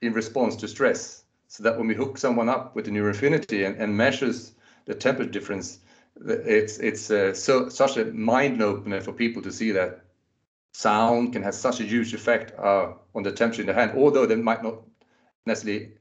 in 0.01 0.13
response 0.13 0.55
to 0.55 0.67
stress 0.67 1.23
so 1.47 1.63
that 1.63 1.77
when 1.77 1.87
we 1.87 1.95
hook 1.95 2.17
someone 2.17 2.47
up 2.47 2.75
with 2.75 2.85
the 2.85 2.91
NeuroInfiniti 2.91 3.65
and, 3.65 3.75
and 3.77 3.95
measures 3.95 4.53
the 4.85 4.95
temperature 4.95 5.31
difference 5.31 5.79
it's 6.25 6.77
it's 6.79 7.11
uh, 7.11 7.33
so 7.33 7.69
such 7.69 7.97
a 7.97 8.05
mind 8.05 8.61
opener 8.61 9.01
for 9.01 9.11
people 9.11 9.41
to 9.41 9.51
see 9.51 9.71
that 9.71 10.01
sound 10.73 11.33
can 11.33 11.41
have 11.41 11.55
such 11.55 11.79
a 11.79 11.83
huge 11.83 12.13
effect 12.13 12.57
uh, 12.59 12.93
on 13.15 13.23
the 13.23 13.31
temperature 13.31 13.61
in 13.61 13.67
the 13.67 13.73
hand 13.73 13.91
although 13.95 14.25
they 14.25 14.35
might 14.35 14.63
not 14.63 14.75
necessarily 15.45 15.91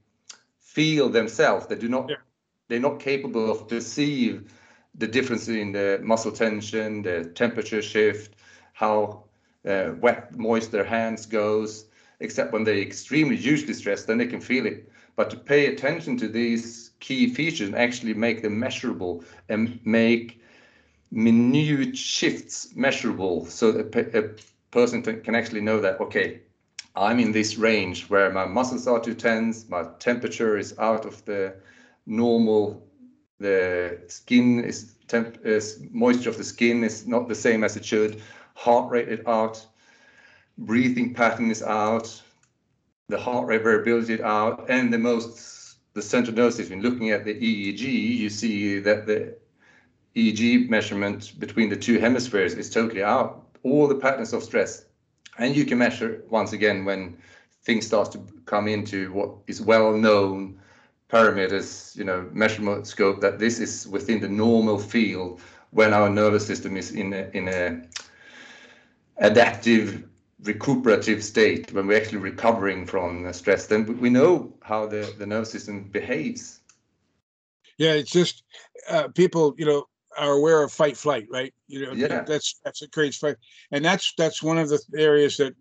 feel 0.60 1.08
themselves 1.08 1.66
they 1.66 1.76
do 1.76 1.88
not 1.88 2.08
yeah. 2.08 2.16
they're 2.68 2.80
not 2.80 3.00
capable 3.00 3.50
of 3.50 3.68
perceive 3.68 4.52
the 4.98 5.06
difference 5.06 5.48
in 5.48 5.72
the 5.72 6.00
muscle 6.02 6.32
tension 6.32 7.02
the 7.02 7.24
temperature 7.34 7.82
shift 7.82 8.34
how 8.74 9.24
uh, 9.66 9.92
wet, 10.00 10.36
moist 10.36 10.70
their 10.72 10.84
hands 10.84 11.26
goes, 11.26 11.86
except 12.20 12.52
when 12.52 12.64
they're 12.64 12.78
extremely 12.78 13.36
hugely 13.36 13.74
stressed, 13.74 14.06
then 14.06 14.18
they 14.18 14.26
can 14.26 14.40
feel 14.40 14.66
it. 14.66 14.90
But 15.16 15.30
to 15.30 15.36
pay 15.36 15.66
attention 15.66 16.16
to 16.18 16.28
these 16.28 16.92
key 17.00 17.34
features 17.34 17.68
and 17.68 17.76
actually 17.76 18.14
make 18.14 18.42
them 18.42 18.58
measurable 18.58 19.24
and 19.48 19.80
make 19.84 20.40
minute 21.10 21.96
shifts 21.96 22.74
measurable 22.76 23.46
so 23.46 23.72
that 23.72 24.14
a 24.14 24.30
person 24.70 25.02
can 25.02 25.34
actually 25.34 25.60
know 25.60 25.80
that, 25.80 26.00
okay, 26.00 26.40
I'm 26.94 27.18
in 27.18 27.32
this 27.32 27.56
range 27.56 28.08
where 28.08 28.30
my 28.30 28.44
muscles 28.44 28.86
are 28.86 29.00
too 29.00 29.14
tense, 29.14 29.68
my 29.68 29.84
temperature 29.98 30.56
is 30.56 30.78
out 30.78 31.04
of 31.04 31.24
the 31.24 31.54
normal, 32.06 32.82
the 33.38 33.98
skin 34.06 34.64
is, 34.64 34.94
temp 35.08 35.38
is 35.44 35.80
moisture 35.90 36.30
of 36.30 36.36
the 36.36 36.44
skin 36.44 36.84
is 36.84 37.06
not 37.06 37.28
the 37.28 37.34
same 37.34 37.64
as 37.64 37.76
it 37.76 37.84
should 37.84 38.20
heart 38.58 38.90
rate 38.90 39.08
is 39.08 39.24
out, 39.26 39.64
breathing 40.58 41.14
pattern 41.14 41.48
is 41.48 41.62
out, 41.62 42.20
the 43.08 43.18
heart 43.18 43.46
rate 43.46 43.62
variability 43.62 44.14
is 44.14 44.20
out, 44.20 44.68
and 44.68 44.92
the 44.92 44.98
most 44.98 45.76
the 45.94 46.02
central 46.02 46.36
nervous 46.36 46.56
system. 46.56 46.80
Looking 46.80 47.10
at 47.10 47.24
the 47.24 47.34
EEG, 47.34 47.82
you 48.18 48.28
see 48.28 48.80
that 48.80 49.06
the 49.06 49.36
EEG 50.16 50.68
measurement 50.68 51.38
between 51.38 51.68
the 51.68 51.76
two 51.76 52.00
hemispheres 52.00 52.54
is 52.54 52.68
totally 52.68 53.02
out. 53.02 53.46
All 53.62 53.86
the 53.86 53.94
patterns 53.94 54.32
of 54.32 54.42
stress, 54.42 54.86
and 55.38 55.56
you 55.56 55.64
can 55.64 55.78
measure 55.78 56.24
once 56.28 56.52
again 56.52 56.84
when 56.84 57.16
things 57.62 57.86
start 57.86 58.10
to 58.12 58.20
come 58.44 58.66
into 58.66 59.12
what 59.12 59.30
is 59.46 59.60
well 59.62 59.92
known 59.92 60.60
parameters, 61.08 61.96
you 61.96 62.04
know, 62.04 62.28
measurement 62.32 62.86
scope 62.86 63.20
that 63.20 63.38
this 63.38 63.58
is 63.58 63.88
within 63.88 64.20
the 64.20 64.28
normal 64.28 64.78
field 64.78 65.40
when 65.70 65.92
our 65.92 66.08
nervous 66.08 66.46
system 66.46 66.76
is 66.76 66.92
in 66.92 67.12
a, 67.12 67.30
in 67.32 67.48
a 67.48 67.82
adaptive 69.18 70.04
recuperative 70.42 71.24
state 71.24 71.72
when 71.72 71.86
we're 71.86 72.00
actually 72.00 72.18
recovering 72.18 72.86
from 72.86 73.30
stress 73.32 73.66
then 73.66 73.98
we 73.98 74.08
know 74.08 74.52
how 74.62 74.86
the, 74.86 75.12
the 75.18 75.26
nervous 75.26 75.50
system 75.50 75.82
behaves. 75.82 76.60
Yeah 77.76 77.92
it's 77.92 78.10
just 78.10 78.44
uh, 78.88 79.08
people 79.08 79.54
you 79.58 79.66
know 79.66 79.88
are 80.16 80.32
aware 80.32 80.62
of 80.62 80.72
fight 80.72 80.96
flight 80.96 81.26
right? 81.30 81.52
You 81.66 81.86
know 81.86 81.92
yeah. 81.92 82.22
that's 82.22 82.60
that's 82.64 82.82
a 82.82 82.88
great 82.88 83.14
fight. 83.14 83.36
And 83.72 83.84
that's 83.84 84.14
that's 84.16 84.42
one 84.42 84.58
of 84.58 84.68
the 84.68 84.80
areas 84.96 85.36
that 85.38 85.54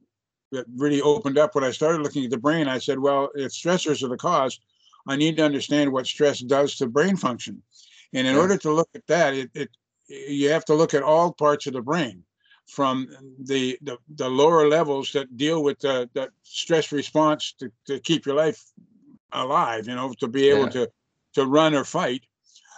that 0.52 0.66
really 0.76 1.02
opened 1.02 1.38
up 1.38 1.56
when 1.56 1.64
i 1.64 1.72
started 1.72 2.02
looking 2.02 2.24
at 2.24 2.30
the 2.30 2.38
brain. 2.38 2.68
I 2.68 2.78
said 2.78 3.00
well 3.00 3.30
if 3.34 3.52
stressors 3.52 4.04
are 4.04 4.10
the 4.10 4.18
cause 4.18 4.60
i 5.08 5.16
need 5.16 5.38
to 5.38 5.43
understand 5.43 5.91
what 5.91 6.08
stress 6.08 6.39
does 6.39 6.76
to 6.76 6.88
brain 6.88 7.16
function 7.16 7.62
and 8.14 8.28
in 8.28 8.36
yeah. 8.36 8.41
order 8.41 8.58
to 8.58 8.72
look 8.72 8.89
at 8.95 9.05
that 9.08 9.34
it, 9.34 9.49
it 9.53 9.70
you 10.08 10.49
have 10.49 10.66
to 10.66 10.74
look 10.74 10.93
at 10.93 11.03
all 11.03 11.34
parts 11.34 11.68
of 11.68 11.74
the 11.74 11.82
brain 11.82 12.24
from 12.68 13.08
the, 13.39 13.78
the, 13.82 13.97
the 14.16 14.30
lower 14.30 14.68
levels 14.68 15.12
that 15.14 15.38
deal 15.38 15.64
with 15.64 15.80
the, 15.80 16.10
the 16.14 16.30
stress 16.43 16.91
response 16.91 17.53
to, 17.60 17.72
to 17.86 17.99
keep 17.99 18.26
your 18.26 18.36
life 18.36 18.62
alive, 19.32 19.88
you 19.88 19.95
know, 19.95 20.14
to 20.20 20.28
be 20.28 20.49
able 20.49 20.66
yeah. 20.66 20.70
to 20.70 20.91
to 21.34 21.45
run 21.45 21.76
or 21.76 21.84
fight, 21.84 22.24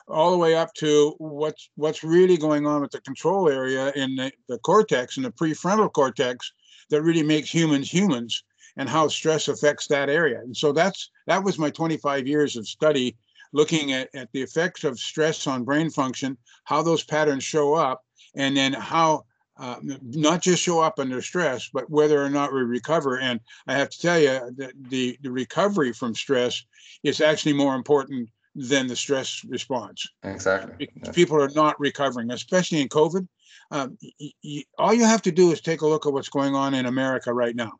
all 0.07 0.31
the 0.31 0.37
way 0.37 0.55
up 0.55 0.73
to 0.73 1.15
what's 1.17 1.69
what's 1.75 2.03
really 2.03 2.37
going 2.37 2.67
on 2.67 2.81
with 2.81 2.91
the 2.91 3.01
control 3.01 3.47
area 3.47 3.91
in 3.95 4.15
the, 4.15 4.31
the 4.47 4.57
cortex 4.59 5.17
and 5.17 5.25
the 5.25 5.31
prefrontal 5.31 5.91
cortex 5.91 6.51
that 6.89 7.01
really 7.01 7.23
makes 7.23 7.53
humans 7.53 7.91
humans 7.91 8.43
and 8.79 8.87
how 8.87 9.09
stress 9.09 9.49
affects 9.49 9.87
that 9.87 10.09
area. 10.09 10.39
And 10.39 10.55
so 10.55 10.71
that's 10.71 11.11
that 11.27 11.43
was 11.43 11.59
my 11.59 11.69
25 11.69 12.25
years 12.25 12.55
of 12.55 12.65
study 12.67 13.17
looking 13.51 13.91
at, 13.91 14.09
at 14.15 14.31
the 14.31 14.41
effects 14.41 14.85
of 14.85 14.97
stress 14.97 15.45
on 15.47 15.65
brain 15.65 15.89
function, 15.89 16.37
how 16.63 16.81
those 16.81 17.03
patterns 17.03 17.43
show 17.43 17.73
up, 17.73 18.05
and 18.35 18.55
then 18.55 18.71
how 18.71 19.25
uh, 19.57 19.75
not 19.83 20.41
just 20.41 20.63
show 20.63 20.79
up 20.79 20.97
under 20.97 21.21
stress, 21.21 21.69
but 21.73 21.89
whether 21.89 22.23
or 22.23 22.29
not 22.29 22.53
we 22.53 22.61
recover. 22.61 23.19
And 23.19 23.41
I 23.67 23.73
have 23.73 23.89
to 23.89 23.99
tell 23.99 24.17
you 24.17 24.39
that 24.55 24.71
the, 24.89 25.17
the 25.21 25.31
recovery 25.31 25.91
from 25.91 26.15
stress 26.15 26.63
is 27.03 27.19
actually 27.19 27.53
more 27.53 27.75
important 27.75 28.29
than 28.55 28.87
the 28.87 28.95
stress 28.95 29.43
response. 29.49 30.07
Exactly. 30.23 30.87
People 31.11 31.41
are 31.41 31.51
not 31.53 31.77
recovering, 31.79 32.31
especially 32.31 32.79
in 32.79 32.87
COVID. 32.87 33.27
Um, 33.71 33.97
y- 34.01 34.31
y- 34.41 34.63
all 34.77 34.93
you 34.93 35.03
have 35.03 35.21
to 35.23 35.31
do 35.31 35.51
is 35.51 35.59
take 35.59 35.81
a 35.81 35.87
look 35.87 36.05
at 36.05 36.13
what's 36.13 36.29
going 36.29 36.55
on 36.55 36.73
in 36.73 36.85
America 36.85 37.33
right 37.33 37.55
now. 37.55 37.73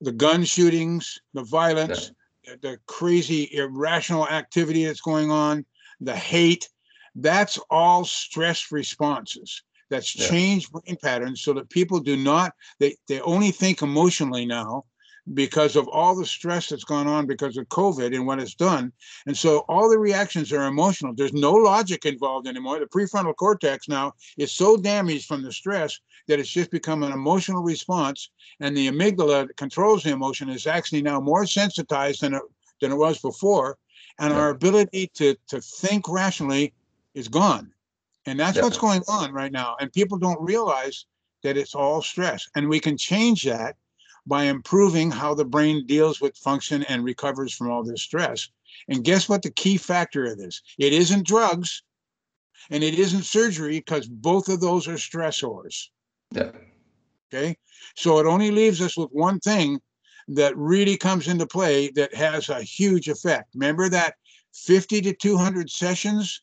The 0.00 0.12
gun 0.12 0.44
shootings, 0.44 1.18
the 1.32 1.44
violence, 1.44 2.12
yeah. 2.44 2.54
the 2.60 2.78
crazy 2.86 3.48
irrational 3.52 4.28
activity 4.28 4.84
that's 4.84 5.00
going 5.00 5.30
on, 5.30 5.64
the 6.00 6.14
hate, 6.14 6.68
that's 7.14 7.58
all 7.70 8.04
stress 8.04 8.70
responses 8.70 9.62
that's 9.88 10.16
yeah. 10.16 10.28
changed 10.28 10.70
brain 10.72 10.96
patterns 11.02 11.40
so 11.42 11.52
that 11.52 11.70
people 11.70 12.00
do 12.00 12.16
not 12.16 12.52
they 12.78 12.96
they 13.08 13.20
only 13.20 13.50
think 13.50 13.82
emotionally 13.82 14.44
now 14.44 14.84
because 15.34 15.74
of 15.76 15.88
all 15.88 16.14
the 16.14 16.24
stress 16.24 16.68
that's 16.68 16.84
gone 16.84 17.06
on 17.06 17.26
because 17.26 17.56
of 17.56 17.68
covid 17.68 18.14
and 18.14 18.26
what 18.26 18.38
it's 18.38 18.54
done 18.54 18.92
and 19.26 19.36
so 19.36 19.58
all 19.68 19.90
the 19.90 19.98
reactions 19.98 20.52
are 20.52 20.66
emotional 20.66 21.12
there's 21.14 21.32
no 21.32 21.52
logic 21.52 22.04
involved 22.04 22.46
anymore 22.46 22.78
the 22.78 22.86
prefrontal 22.86 23.34
cortex 23.34 23.88
now 23.88 24.12
is 24.38 24.52
so 24.52 24.76
damaged 24.76 25.26
from 25.26 25.42
the 25.42 25.52
stress 25.52 25.98
that 26.28 26.38
it's 26.38 26.50
just 26.50 26.70
become 26.70 27.02
an 27.02 27.12
emotional 27.12 27.62
response 27.62 28.30
and 28.60 28.76
the 28.76 28.88
amygdala 28.88 29.46
that 29.46 29.56
controls 29.56 30.02
the 30.02 30.10
emotion 30.10 30.48
is 30.48 30.66
actually 30.66 31.02
now 31.02 31.20
more 31.20 31.46
sensitized 31.46 32.20
than 32.20 32.34
it, 32.34 32.42
than 32.80 32.92
it 32.92 32.96
was 32.96 33.18
before 33.20 33.76
and 34.18 34.32
yeah. 34.32 34.38
our 34.38 34.50
ability 34.50 35.10
to 35.14 35.34
to 35.48 35.60
think 35.60 36.08
rationally 36.08 36.72
is 37.14 37.28
gone 37.28 37.72
and 38.26 38.40
that's 38.40 38.60
what's 38.60 38.78
going 38.78 39.02
on 39.08 39.32
right 39.32 39.52
now. 39.52 39.76
And 39.80 39.92
people 39.92 40.18
don't 40.18 40.40
realize 40.42 41.06
that 41.42 41.56
it's 41.56 41.74
all 41.74 42.02
stress. 42.02 42.48
And 42.56 42.68
we 42.68 42.80
can 42.80 42.96
change 42.96 43.44
that 43.44 43.76
by 44.26 44.44
improving 44.44 45.10
how 45.10 45.34
the 45.34 45.44
brain 45.44 45.86
deals 45.86 46.20
with 46.20 46.36
function 46.36 46.82
and 46.84 47.04
recovers 47.04 47.54
from 47.54 47.70
all 47.70 47.84
this 47.84 48.02
stress. 48.02 48.48
And 48.88 49.04
guess 49.04 49.28
what 49.28 49.42
the 49.42 49.50
key 49.50 49.76
factor 49.76 50.24
of 50.24 50.38
this? 50.38 50.62
It 50.78 50.92
isn't 50.92 51.26
drugs 51.26 51.82
and 52.70 52.82
it 52.82 52.98
isn't 52.98 53.22
surgery 53.22 53.78
because 53.78 54.08
both 54.08 54.48
of 54.48 54.60
those 54.60 54.88
are 54.88 54.94
stressors. 54.94 55.88
Yeah. 56.32 56.50
Okay. 57.32 57.56
So 57.94 58.18
it 58.18 58.26
only 58.26 58.50
leaves 58.50 58.80
us 58.80 58.96
with 58.96 59.10
one 59.10 59.40
thing 59.40 59.80
that 60.28 60.56
really 60.56 60.96
comes 60.96 61.28
into 61.28 61.46
play 61.46 61.90
that 61.90 62.14
has 62.14 62.48
a 62.48 62.62
huge 62.62 63.08
effect. 63.08 63.54
Remember 63.54 63.88
that 63.88 64.14
50 64.54 65.00
to 65.02 65.12
200 65.12 65.70
sessions 65.70 66.42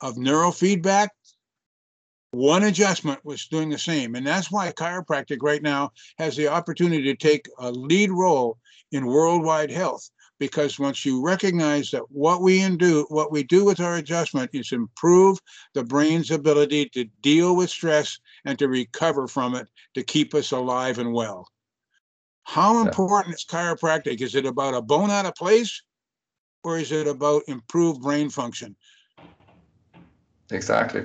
of 0.00 0.14
neurofeedback 0.14 1.08
one 2.30 2.64
adjustment 2.64 3.24
was 3.24 3.46
doing 3.46 3.70
the 3.70 3.78
same. 3.78 4.14
And 4.14 4.26
that's 4.26 4.50
why 4.50 4.70
chiropractic 4.72 5.38
right 5.40 5.62
now 5.62 5.92
has 6.18 6.36
the 6.36 6.48
opportunity 6.48 7.02
to 7.04 7.16
take 7.16 7.46
a 7.58 7.70
lead 7.70 8.10
role 8.10 8.58
in 8.92 9.06
worldwide 9.06 9.70
health. 9.70 10.10
Because 10.38 10.78
once 10.78 11.04
you 11.04 11.24
recognize 11.24 11.90
that 11.90 12.10
what 12.10 12.42
we 12.42 12.68
do, 12.76 13.06
what 13.08 13.32
we 13.32 13.42
do 13.42 13.64
with 13.64 13.80
our 13.80 13.96
adjustment 13.96 14.50
is 14.52 14.70
improve 14.70 15.38
the 15.74 15.82
brain's 15.82 16.30
ability 16.30 16.88
to 16.90 17.04
deal 17.22 17.56
with 17.56 17.70
stress 17.70 18.18
and 18.44 18.56
to 18.58 18.68
recover 18.68 19.26
from 19.26 19.56
it 19.56 19.66
to 19.94 20.04
keep 20.04 20.34
us 20.34 20.52
alive 20.52 20.98
and 20.98 21.12
well. 21.12 21.48
How 22.44 22.80
important 22.80 23.34
is 23.34 23.44
chiropractic? 23.44 24.20
Is 24.20 24.36
it 24.36 24.46
about 24.46 24.74
a 24.74 24.80
bone 24.80 25.10
out 25.10 25.26
of 25.26 25.34
place 25.34 25.82
or 26.62 26.78
is 26.78 26.92
it 26.92 27.08
about 27.08 27.42
improved 27.48 28.00
brain 28.00 28.30
function? 28.30 28.76
Exactly. 30.50 31.02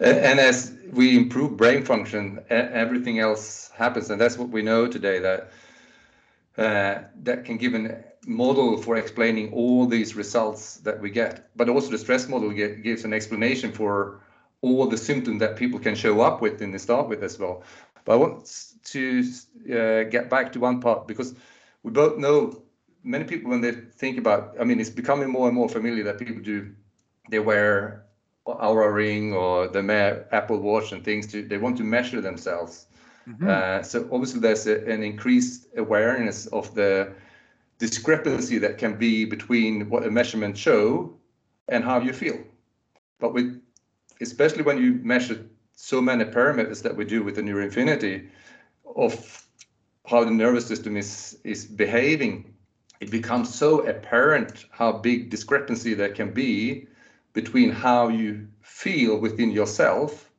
And 0.00 0.40
as 0.40 0.72
we 0.92 1.16
improve 1.16 1.56
brain 1.56 1.84
function, 1.84 2.40
everything 2.48 3.18
else 3.18 3.70
happens. 3.74 4.08
And 4.10 4.20
that's 4.20 4.38
what 4.38 4.48
we 4.48 4.62
know 4.62 4.86
today 4.86 5.18
that 5.18 5.50
uh, 6.58 7.02
that 7.22 7.44
can 7.44 7.56
give 7.58 7.74
a 7.74 8.02
model 8.26 8.76
for 8.78 8.96
explaining 8.96 9.52
all 9.52 9.86
these 9.86 10.16
results 10.16 10.78
that 10.78 11.00
we 11.00 11.10
get. 11.10 11.48
But 11.56 11.68
also 11.68 11.90
the 11.90 11.98
stress 11.98 12.28
model 12.28 12.50
get, 12.50 12.82
gives 12.82 13.04
an 13.04 13.12
explanation 13.12 13.72
for 13.72 14.20
all 14.62 14.86
the 14.86 14.96
symptoms 14.96 15.40
that 15.40 15.56
people 15.56 15.78
can 15.78 15.94
show 15.94 16.20
up 16.22 16.40
with 16.40 16.60
and 16.62 16.78
start 16.80 17.08
with 17.08 17.22
as 17.22 17.38
well. 17.38 17.62
But 18.04 18.14
I 18.14 18.16
want 18.16 18.74
to 18.84 19.22
uh, 19.70 20.04
get 20.04 20.30
back 20.30 20.52
to 20.52 20.60
one 20.60 20.80
part 20.80 21.06
because 21.06 21.34
we 21.82 21.90
both 21.90 22.18
know 22.18 22.62
many 23.04 23.24
people 23.24 23.50
when 23.50 23.60
they 23.60 23.72
think 23.72 24.18
about, 24.18 24.56
I 24.58 24.64
mean, 24.64 24.80
it's 24.80 24.90
becoming 24.90 25.28
more 25.28 25.46
and 25.48 25.54
more 25.54 25.68
familiar 25.68 26.04
that 26.04 26.18
people 26.18 26.42
do, 26.42 26.72
they 27.30 27.38
wear 27.38 28.05
Oura 28.54 28.92
Ring 28.92 29.32
or 29.32 29.68
the 29.68 30.26
Apple 30.32 30.58
Watch 30.58 30.92
and 30.92 31.04
things 31.04 31.26
to 31.28 31.42
they 31.42 31.58
want 31.58 31.76
to 31.78 31.84
measure 31.84 32.20
themselves. 32.20 32.86
Mm-hmm. 33.28 33.48
Uh, 33.48 33.82
so 33.82 34.08
obviously 34.12 34.40
there's 34.40 34.66
a, 34.66 34.84
an 34.88 35.02
increased 35.02 35.66
awareness 35.76 36.46
of 36.46 36.74
the 36.74 37.12
discrepancy 37.78 38.58
that 38.58 38.78
can 38.78 38.96
be 38.96 39.24
between 39.24 39.90
what 39.90 40.06
a 40.06 40.10
measurement 40.10 40.56
show 40.56 41.12
and 41.68 41.84
how 41.84 42.00
you 42.00 42.12
feel. 42.12 42.38
But 43.18 43.34
with 43.34 43.60
especially 44.20 44.62
when 44.62 44.78
you 44.78 44.94
measure 45.02 45.44
so 45.74 46.00
many 46.00 46.24
parameters 46.24 46.82
that 46.82 46.96
we 46.96 47.04
do 47.04 47.22
with 47.22 47.34
the 47.36 47.42
NeuroInfiniti 47.42 48.28
of 48.94 49.46
how 50.06 50.24
the 50.24 50.30
nervous 50.30 50.66
system 50.66 50.96
is 50.96 51.38
is 51.42 51.64
behaving, 51.64 52.54
it 53.00 53.10
becomes 53.10 53.52
so 53.52 53.80
apparent 53.86 54.66
how 54.70 54.92
big 54.92 55.30
discrepancy 55.30 55.94
there 55.94 56.14
can 56.14 56.32
be 56.32 56.86
between 57.36 57.70
how 57.70 58.08
you 58.08 58.48
feel 58.62 59.18
within 59.18 59.50
yourself 59.50 60.30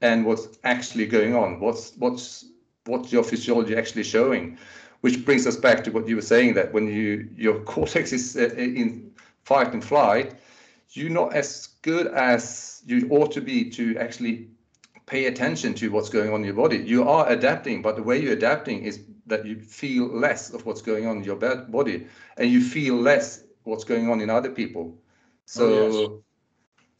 and 0.00 0.24
what's 0.24 0.48
actually 0.64 1.06
going 1.06 1.36
on. 1.36 1.60
What's 1.60 1.92
what's 1.98 2.46
what's 2.86 3.12
your 3.12 3.22
physiology 3.22 3.76
actually 3.76 4.04
showing? 4.04 4.56
Which 5.02 5.22
brings 5.26 5.46
us 5.46 5.56
back 5.56 5.84
to 5.84 5.90
what 5.90 6.08
you 6.08 6.16
were 6.16 6.28
saying 6.34 6.54
that 6.54 6.72
when 6.72 6.86
you 6.86 7.28
your 7.36 7.60
cortex 7.72 8.12
is 8.12 8.36
uh, 8.36 8.54
in 8.56 9.12
fight 9.44 9.74
and 9.74 9.84
flight 9.84 10.34
you're 10.92 11.10
not 11.22 11.32
as 11.34 11.68
good 11.82 12.06
as 12.08 12.82
you 12.86 13.08
ought 13.10 13.30
to 13.32 13.40
be 13.40 13.70
to 13.70 13.96
actually 13.98 14.48
pay 15.06 15.26
attention 15.26 15.72
to 15.74 15.88
what's 15.90 16.08
going 16.08 16.32
on 16.32 16.40
in 16.40 16.46
your 16.46 16.60
body. 16.64 16.78
You 16.78 17.08
are 17.08 17.28
adapting 17.28 17.82
but 17.82 17.96
the 17.96 18.02
way 18.02 18.18
you're 18.18 18.38
adapting 18.42 18.82
is 18.82 19.04
that 19.26 19.44
you 19.46 19.60
feel 19.60 20.06
less 20.06 20.50
of 20.54 20.64
what's 20.66 20.82
going 20.82 21.06
on 21.06 21.18
in 21.18 21.24
your 21.24 21.36
body 21.36 22.06
and 22.38 22.50
you 22.50 22.60
feel 22.62 22.96
less 22.96 23.44
what's 23.64 23.84
going 23.84 24.10
on 24.10 24.20
in 24.20 24.30
other 24.30 24.50
people. 24.50 24.96
So 25.44 25.64
oh, 25.66 26.10
yes 26.10 26.24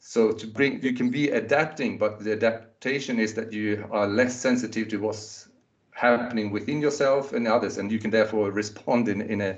so 0.03 0.31
to 0.31 0.47
bring, 0.47 0.81
you 0.81 0.93
can 0.93 1.11
be 1.11 1.29
adapting, 1.29 1.99
but 1.99 2.23
the 2.23 2.31
adaptation 2.31 3.19
is 3.19 3.35
that 3.35 3.53
you 3.53 3.87
are 3.91 4.07
less 4.07 4.35
sensitive 4.35 4.87
to 4.87 4.97
what's 4.97 5.47
happening 5.91 6.49
within 6.49 6.81
yourself 6.81 7.33
and 7.33 7.47
others, 7.47 7.77
and 7.77 7.91
you 7.91 7.99
can 7.99 8.09
therefore 8.09 8.49
respond 8.49 9.07
in, 9.07 9.21
in 9.21 9.41
a 9.41 9.57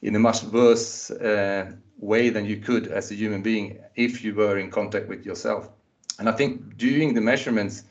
in 0.00 0.14
a 0.14 0.18
much 0.18 0.44
worse 0.44 1.10
uh, 1.10 1.72
way 1.98 2.28
than 2.28 2.44
you 2.44 2.58
could 2.58 2.86
as 2.86 3.10
a 3.10 3.14
human 3.16 3.42
being 3.42 3.80
if 3.96 4.22
you 4.22 4.32
were 4.34 4.58
in 4.58 4.70
contact 4.70 5.08
with 5.08 5.26
yourself. 5.26 5.68
And 6.20 6.28
I 6.28 6.32
think 6.32 6.76
doing 6.76 7.14
the 7.14 7.20
measurements 7.20 7.82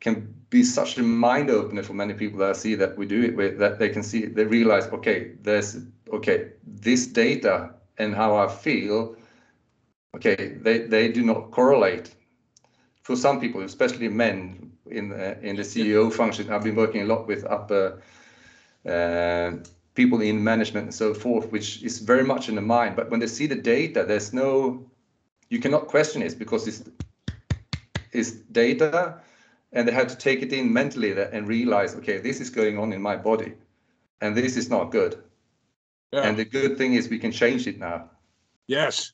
can 0.00 0.34
be 0.50 0.62
such 0.62 0.98
a 0.98 1.02
mind 1.02 1.48
opener 1.48 1.82
for 1.82 1.94
many 1.94 2.12
people 2.12 2.38
that 2.40 2.50
I 2.50 2.52
see 2.52 2.74
that 2.74 2.98
we 2.98 3.06
do 3.06 3.22
it 3.22 3.34
with 3.34 3.58
that 3.60 3.78
they 3.78 3.88
can 3.88 4.02
see 4.02 4.26
they 4.26 4.44
realize 4.44 4.88
okay 4.88 5.32
there's 5.40 5.78
okay 6.12 6.50
this 6.66 7.06
data 7.06 7.70
and 7.96 8.14
how 8.14 8.36
I 8.36 8.48
feel 8.48 9.16
okay, 10.16 10.56
they, 10.60 10.78
they 10.78 11.10
do 11.10 11.22
not 11.22 11.50
correlate. 11.50 12.14
For 13.02 13.16
some 13.16 13.40
people, 13.40 13.62
especially 13.62 14.08
men, 14.08 14.72
in 14.92 15.08
the, 15.08 15.40
in 15.40 15.56
the 15.56 15.62
CEO 15.62 16.12
function. 16.12 16.50
I've 16.50 16.64
been 16.64 16.76
working 16.76 17.02
a 17.02 17.06
lot 17.06 17.26
with 17.26 17.44
upper 17.44 18.02
uh, 18.86 19.52
people 19.94 20.20
in 20.20 20.42
management 20.42 20.84
and 20.84 20.94
so 20.94 21.14
forth, 21.14 21.50
which 21.50 21.82
is 21.82 21.98
very 21.98 22.24
much 22.24 22.48
in 22.48 22.54
the 22.54 22.62
mind. 22.62 22.96
But 22.96 23.10
when 23.10 23.20
they 23.20 23.26
see 23.26 23.46
the 23.46 23.56
data, 23.56 24.04
there's 24.04 24.32
no, 24.32 24.84
you 25.48 25.58
cannot 25.58 25.88
question 25.88 26.22
it 26.22 26.38
because 26.38 26.66
it's, 26.68 26.82
it's 28.12 28.32
data 28.32 29.20
and 29.72 29.88
they 29.88 29.92
have 29.92 30.08
to 30.08 30.16
take 30.16 30.42
it 30.42 30.52
in 30.52 30.72
mentally 30.72 31.12
and 31.12 31.48
realize, 31.48 31.94
okay, 31.96 32.18
this 32.18 32.40
is 32.40 32.50
going 32.50 32.78
on 32.78 32.92
in 32.92 33.00
my 33.00 33.16
body 33.16 33.54
and 34.20 34.36
this 34.36 34.56
is 34.56 34.68
not 34.68 34.90
good. 34.90 35.22
Yeah. 36.12 36.22
And 36.22 36.36
the 36.36 36.44
good 36.44 36.76
thing 36.76 36.94
is 36.94 37.08
we 37.08 37.18
can 37.18 37.32
change 37.32 37.66
it 37.66 37.78
now. 37.78 38.10
Yes. 38.66 39.12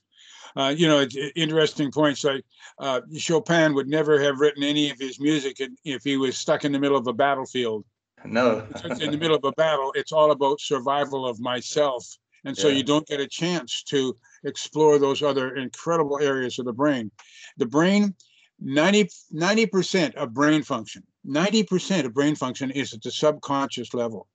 Uh, 0.58 0.74
you 0.76 0.88
know, 0.88 1.06
interesting 1.36 1.92
points. 1.92 2.24
Like 2.24 2.44
uh, 2.80 3.00
Chopin 3.16 3.74
would 3.74 3.88
never 3.88 4.20
have 4.20 4.40
written 4.40 4.64
any 4.64 4.90
of 4.90 4.98
his 4.98 5.20
music 5.20 5.60
if 5.84 6.02
he 6.02 6.16
was 6.16 6.36
stuck 6.36 6.64
in 6.64 6.72
the 6.72 6.80
middle 6.80 6.96
of 6.96 7.06
a 7.06 7.12
battlefield. 7.12 7.84
No. 8.24 8.66
in 9.00 9.12
the 9.12 9.16
middle 9.16 9.36
of 9.36 9.44
a 9.44 9.52
battle, 9.52 9.92
it's 9.94 10.10
all 10.10 10.32
about 10.32 10.60
survival 10.60 11.24
of 11.24 11.38
myself. 11.38 12.04
And 12.44 12.56
so 12.56 12.66
yeah. 12.66 12.78
you 12.78 12.82
don't 12.82 13.06
get 13.06 13.20
a 13.20 13.28
chance 13.28 13.84
to 13.84 14.16
explore 14.44 14.98
those 14.98 15.22
other 15.22 15.54
incredible 15.54 16.18
areas 16.20 16.58
of 16.58 16.64
the 16.64 16.72
brain. 16.72 17.12
The 17.58 17.66
brain, 17.66 18.14
90, 18.60 19.08
90% 19.32 20.14
of 20.16 20.34
brain 20.34 20.64
function, 20.64 21.04
90% 21.24 22.04
of 22.04 22.14
brain 22.14 22.34
function 22.34 22.72
is 22.72 22.92
at 22.92 23.02
the 23.02 23.12
subconscious 23.12 23.94
level. 23.94 24.26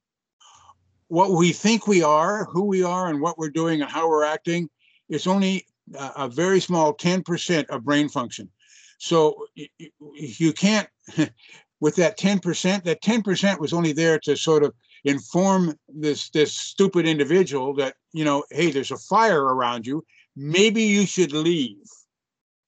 What 1.10 1.32
we 1.32 1.52
think 1.52 1.86
we 1.86 2.02
are, 2.02 2.46
who 2.46 2.64
we 2.64 2.82
are, 2.82 3.10
and 3.10 3.20
what 3.20 3.38
we're 3.38 3.50
doing 3.50 3.82
and 3.82 3.92
how 3.92 4.10
we're 4.10 4.24
acting 4.24 4.70
is 5.10 5.28
only 5.28 5.66
a 5.96 6.28
very 6.28 6.60
small 6.60 6.94
10% 6.94 7.66
of 7.68 7.84
brain 7.84 8.10
function. 8.10 8.50
So 8.98 9.48
you 10.16 10.54
can't, 10.54 10.88
with 11.80 11.96
that 11.98 12.18
10%, 12.18 12.84
that 12.84 13.02
10% 13.02 13.60
was 13.60 13.74
only 13.74 13.92
there 13.92 14.20
to 14.20 14.38
sort 14.38 14.64
of 14.64 14.74
inform 15.04 15.78
this 15.90 16.30
this 16.30 16.56
stupid 16.56 17.06
individual 17.06 17.74
that, 17.74 17.96
you 18.14 18.24
know, 18.24 18.46
hey, 18.52 18.72
there's 18.72 18.92
a 18.92 18.98
fire 18.98 19.44
around 19.44 19.86
you. 19.86 20.04
Maybe 20.36 20.84
you 20.84 21.06
should 21.06 21.34
leave. 21.34 21.84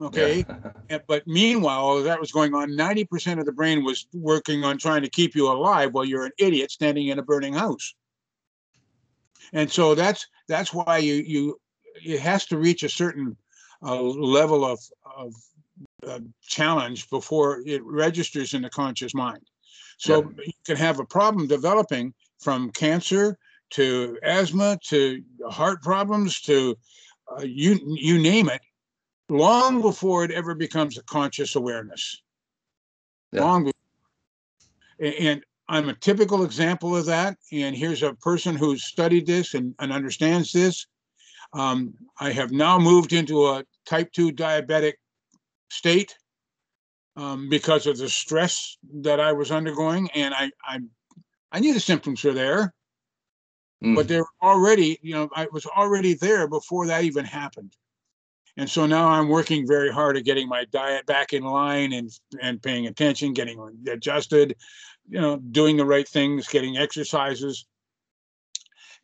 Okay. 0.02 0.46
Yeah. 0.90 0.98
but 1.08 1.26
meanwhile, 1.26 2.04
that 2.04 2.20
was 2.20 2.32
going 2.32 2.54
on. 2.54 2.72
90% 2.72 3.40
of 3.40 3.46
the 3.46 3.54
brain 3.54 3.84
was 3.84 4.08
working 4.14 4.64
on 4.64 4.78
trying 4.78 5.02
to 5.04 5.10
keep 5.10 5.36
you 5.36 5.50
alive 5.50 5.94
while 5.94 6.04
you're 6.04 6.26
an 6.26 6.34
idiot 6.38 6.72
standing 6.72 7.08
in 7.08 7.20
a 7.20 7.24
burning 7.24 7.54
house. 7.54 7.96
And 9.54 9.72
so 9.72 9.96
that's 9.96 10.28
that's 10.48 10.74
why 10.74 10.98
you 10.98 11.16
you 11.16 11.60
it 12.04 12.20
has 12.20 12.46
to 12.48 12.58
reach 12.58 12.84
a 12.84 12.90
certain 12.90 13.36
uh, 13.84 14.02
level 14.02 14.66
of, 14.66 14.80
of 15.16 15.34
uh, 16.08 16.20
challenge 16.42 17.10
before 17.10 17.62
it 17.66 17.84
registers 17.84 18.54
in 18.54 18.62
the 18.62 18.70
conscious 18.70 19.14
mind. 19.14 19.42
So 19.98 20.22
yeah. 20.22 20.46
you 20.46 20.54
can 20.66 20.78
have 20.78 21.00
a 21.00 21.06
problem 21.06 21.48
developing 21.48 22.14
from 22.40 22.72
cancer 22.72 23.38
to 23.72 24.18
asthma 24.24 24.78
to 24.86 25.22
heart 25.50 25.82
problems 25.82 26.42
to 26.42 26.78
uh, 27.32 27.44
you 27.44 27.80
you 27.84 28.20
name 28.20 28.50
it, 28.50 28.62
long 29.30 29.82
before 29.82 30.24
it 30.24 30.32
ever 30.32 30.54
becomes 30.54 30.98
a 30.98 31.04
conscious 31.04 31.56
awareness. 31.56 32.22
Yeah. 33.32 33.42
Long 33.42 33.64
before. 33.64 33.74
And 35.00 35.44
I'm 35.68 35.90
a 35.90 35.96
typical 35.96 36.44
example 36.44 36.96
of 36.96 37.06
that. 37.08 37.38
And 37.52 37.76
here's 37.76 38.04
a 38.04 38.14
person 38.14 38.56
who's 38.56 38.84
studied 38.84 39.26
this 39.26 39.56
and, 39.56 39.74
and 39.80 39.92
understands 39.92 40.52
this. 40.52 40.86
Um, 41.56 41.94
I 42.20 42.32
have 42.32 42.52
now 42.52 42.78
moved 42.78 43.14
into 43.14 43.46
a 43.46 43.64
type 43.86 44.12
2 44.12 44.32
diabetic 44.32 44.94
state 45.70 46.14
um, 47.16 47.48
because 47.48 47.88
of 47.88 47.98
the 47.98 48.10
stress 48.10 48.78
that 49.02 49.22
I 49.22 49.32
was 49.32 49.52
undergoing. 49.52 50.10
And 50.14 50.34
I, 50.34 50.52
I, 50.68 50.80
I 51.54 51.60
knew 51.62 51.74
the 51.74 51.80
symptoms 51.80 52.24
were 52.24 52.34
there, 52.34 52.74
mm. 53.82 53.96
but 53.96 54.10
they're 54.10 54.26
already, 54.44 55.00
you 55.02 55.14
know, 55.14 55.30
I 55.34 55.48
was 55.54 55.66
already 55.66 56.14
there 56.14 56.48
before 56.48 56.88
that 56.88 57.06
even 57.06 57.24
happened. 57.24 57.74
And 58.58 58.70
so 58.70 58.86
now 58.86 59.08
I'm 59.08 59.30
working 59.30 59.68
very 59.68 59.92
hard 59.92 60.18
at 60.18 60.26
getting 60.26 60.48
my 60.48 60.66
diet 60.66 61.06
back 61.06 61.34
in 61.34 61.44
line 61.44 61.92
and 61.92 62.10
and 62.42 62.62
paying 62.62 62.88
attention, 62.88 63.34
getting 63.34 63.60
adjusted, 63.90 64.56
you 65.10 65.20
know, 65.20 65.38
doing 65.38 65.76
the 65.76 65.86
right 65.86 66.08
things, 66.08 66.48
getting 66.48 66.78
exercises 66.78 67.66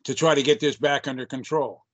to 0.04 0.14
try 0.14 0.34
to 0.34 0.42
get 0.42 0.58
this 0.58 0.76
back 0.76 1.06
under 1.06 1.26
control. 1.26 1.84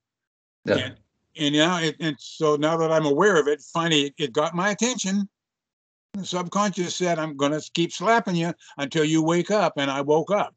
Yeah. 0.65 0.75
And, 0.77 0.95
and 1.37 1.55
now, 1.55 1.79
it, 1.79 1.95
and 1.99 2.15
so 2.19 2.55
now 2.55 2.77
that 2.77 2.91
I'm 2.91 3.05
aware 3.05 3.39
of 3.39 3.47
it, 3.47 3.61
finally 3.61 4.07
it, 4.07 4.13
it 4.17 4.33
got 4.33 4.55
my 4.55 4.71
attention. 4.71 5.29
The 6.13 6.25
subconscious 6.25 6.95
said, 6.95 7.19
"I'm 7.19 7.37
going 7.37 7.51
to 7.51 7.71
keep 7.73 7.93
slapping 7.93 8.35
you 8.35 8.53
until 8.77 9.03
you 9.03 9.23
wake 9.23 9.51
up," 9.51 9.73
and 9.77 9.91
I 9.91 10.01
woke 10.01 10.31
up. 10.31 10.55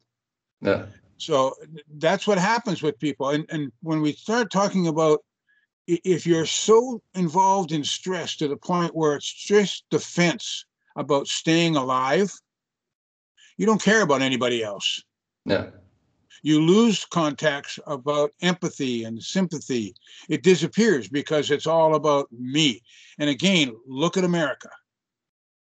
Yeah. 0.61 0.85
So 1.17 1.53
that's 1.97 2.27
what 2.27 2.37
happens 2.37 2.81
with 2.81 2.99
people. 2.99 3.29
And 3.29 3.45
and 3.49 3.71
when 3.81 4.01
we 4.01 4.13
start 4.13 4.51
talking 4.51 4.87
about 4.87 5.23
if 5.85 6.25
you're 6.25 6.45
so 6.45 7.01
involved 7.13 7.71
in 7.71 7.83
stress 7.83 8.37
to 8.37 8.47
the 8.47 8.57
point 8.57 8.95
where 8.95 9.15
it's 9.15 9.31
just 9.31 9.83
defense 9.89 10.65
about 10.95 11.27
staying 11.27 11.75
alive, 11.75 12.33
you 13.57 13.65
don't 13.65 13.81
care 13.81 14.01
about 14.01 14.21
anybody 14.21 14.63
else. 14.63 15.03
Yeah 15.45 15.67
you 16.43 16.61
lose 16.61 17.05
contacts 17.05 17.79
about 17.87 18.31
empathy 18.41 19.05
and 19.05 19.23
sympathy. 19.23 19.95
It 20.29 20.43
disappears 20.43 21.07
because 21.07 21.49
it's 21.49 21.65
all 21.65 21.95
about 21.95 22.27
me. 22.31 22.81
And 23.17 23.29
again, 23.29 23.73
look 23.87 24.17
at 24.17 24.25
America. 24.25 24.69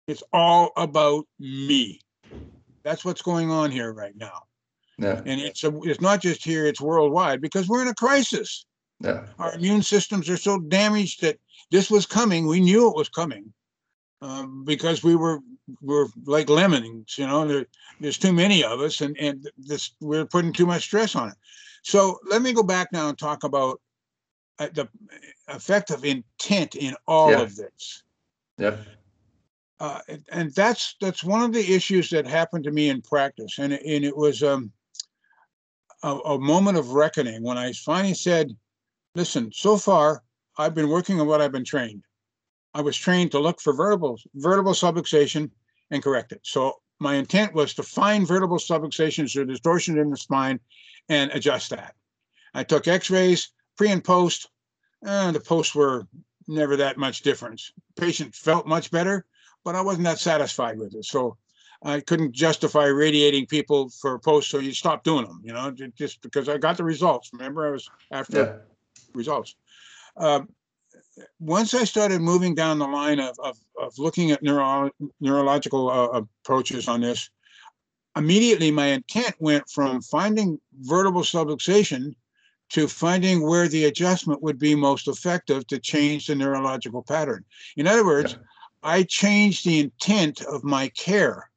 It's 0.08 0.24
all 0.34 0.72
about 0.78 1.26
me. 1.38 2.00
That's 2.84 3.04
what's 3.04 3.22
going 3.22 3.52
on 3.52 3.72
here 3.72 3.92
right 3.94 4.16
now. 4.16 4.44
Yeah. 4.98 5.22
And 5.26 5.40
it's 5.40 5.64
a, 5.64 5.78
it's 5.84 6.02
not 6.02 6.22
just 6.22 6.44
here, 6.44 6.66
it's 6.66 6.82
worldwide 6.82 7.42
because 7.42 7.68
we're 7.68 7.82
in 7.82 7.90
a 7.90 7.96
crisis. 7.96 8.66
Yeah. 9.02 9.26
Our 9.38 9.54
immune 9.54 9.84
systems 9.84 10.30
are 10.30 10.38
so 10.38 10.60
damaged 10.60 11.22
that 11.22 11.38
this 11.72 11.92
was 11.92 12.06
coming. 12.06 12.48
We 12.48 12.60
knew 12.62 12.90
it 12.90 12.96
was 12.96 13.10
coming 13.10 13.54
um, 14.22 14.64
because 14.66 15.04
we 15.04 15.16
were 15.16 15.40
we're 15.82 16.08
like 16.26 16.50
lemons, 16.50 17.18
you 17.18 17.28
know. 17.28 17.48
There, 17.48 17.66
there's 18.00 18.18
too 18.18 18.34
many 18.34 18.64
of 18.64 18.80
us, 18.80 19.02
and 19.02 19.18
and 19.18 19.50
this 19.58 19.92
we're 20.00 20.26
putting 20.26 20.54
too 20.54 20.66
much 20.66 20.84
stress 20.84 21.16
on 21.16 21.30
it. 21.30 21.36
So 21.84 22.20
let 22.30 22.42
me 22.42 22.54
go 22.54 22.64
back 22.64 22.90
now 22.92 23.10
and 23.10 23.18
talk 23.18 23.44
about 23.44 23.80
uh, 24.60 24.68
the 24.74 24.90
effect 25.48 25.92
of 25.92 26.04
intent 26.06 26.76
in 26.76 26.96
all 27.08 27.32
yeah. 27.32 27.42
of 27.42 27.56
this. 27.56 28.04
Yeah. 28.58 28.78
Uh, 29.80 30.00
and 30.32 30.54
that's 30.56 30.96
that's 31.00 31.24
one 31.24 31.42
of 31.42 31.54
the 31.54 31.74
issues 31.74 32.10
that 32.10 32.28
happened 32.28 32.66
to 32.66 32.72
me 32.72 32.90
in 32.90 33.02
practice, 33.02 33.60
and 33.60 33.72
it, 33.72 33.82
and 33.86 34.04
it 34.04 34.16
was 34.16 34.44
um, 34.44 34.72
a, 36.04 36.16
a 36.16 36.40
moment 36.40 36.78
of 36.78 36.90
reckoning 36.92 37.42
when 37.44 37.58
I 37.58 37.72
finally 37.72 38.14
said, 38.14 38.54
"Listen, 39.16 39.50
so 39.54 39.78
far 39.78 40.22
I've 40.58 40.76
been 40.76 40.90
working 40.90 41.22
on 41.22 41.28
what 41.28 41.40
I've 41.40 41.54
been 41.54 41.64
trained. 41.64 42.04
I 42.74 42.82
was 42.82 42.96
trained 42.96 43.32
to 43.32 43.40
look 43.40 43.60
for 43.60 43.74
vertebral, 43.74 44.20
vertebral 44.36 44.76
subluxation 44.76 45.50
and 45.92 46.04
correct 46.04 46.32
it. 46.32 46.42
So 46.44 46.76
my 47.00 47.16
intent 47.16 47.54
was 47.54 47.74
to 47.76 47.84
find 47.84 48.28
vertebral 48.28 48.60
subluxations 48.60 49.36
or 49.36 49.46
distortion 49.46 49.98
in 49.98 50.10
the 50.10 50.18
spine 50.18 50.60
and 51.08 51.32
adjust 51.32 51.72
that. 51.72 51.96
I 52.54 52.64
took 52.64 52.88
x-rays 52.88 53.52
pre 53.78 53.90
and 53.90 54.04
post. 54.04 54.50
and 55.04 55.36
the 55.36 55.40
posts 55.40 55.74
were 55.74 56.08
never 56.48 56.76
that 56.78 56.98
much 56.98 57.22
difference. 57.22 57.72
Patient 57.96 58.36
felt 58.36 58.68
much 58.68 58.92
better, 58.92 59.26
but 59.64 59.76
I 59.76 59.82
wasn't 59.82 60.06
that 60.06 60.20
satisfied 60.20 60.78
with 60.78 60.94
it. 60.96 61.06
So 61.06 61.38
I 61.84 62.02
couldn't 62.02 62.34
justify 62.34 62.86
radiating 62.86 63.46
people 63.46 63.90
for 63.90 64.20
post, 64.20 64.50
so 64.50 64.60
you 64.60 64.74
stop 64.74 65.04
doing 65.04 65.26
them, 65.26 65.42
you 65.44 65.54
know, 65.54 65.72
just 65.72 66.22
because 66.22 66.50
I 66.50 66.58
got 66.58 66.76
the 66.76 66.84
results. 66.84 67.30
Remember, 67.32 67.68
I 67.68 67.72
was 67.72 67.90
after 68.12 68.38
yeah. 68.38 69.02
results. 69.14 69.56
Um, 70.18 70.50
once 71.40 71.74
I 71.74 71.84
started 71.84 72.22
moving 72.22 72.56
down 72.56 72.80
the 72.80 72.88
line 72.88 73.20
of, 73.20 73.38
of, 73.40 73.58
of 73.82 73.98
looking 73.98 74.32
at 74.32 74.44
neuro, 74.44 74.90
neurological 75.20 75.90
uh, 75.90 76.22
approaches 76.44 76.88
on 76.88 77.02
this, 77.02 77.30
immediately 78.16 78.72
my 78.72 78.88
intent 78.88 79.36
went 79.40 79.70
from 79.70 80.02
finding 80.02 80.60
vertebral 80.82 81.24
subluxation 81.24 82.14
to 82.70 82.88
finding 82.88 83.42
where 83.42 83.68
the 83.68 83.86
adjustment 83.86 84.42
would 84.44 84.60
be 84.60 84.76
most 84.76 85.08
effective 85.08 85.66
to 85.68 85.80
change 85.80 86.28
the 86.28 86.36
neurological 86.36 87.04
pattern. 87.04 87.44
In 87.78 87.88
other 87.88 88.06
words, 88.06 88.34
yeah. 88.34 88.40
I 88.84 89.04
changed 89.04 89.66
the 89.66 89.80
intent 89.80 90.42
of 90.42 90.64
my 90.64 90.90
care. 90.90 91.50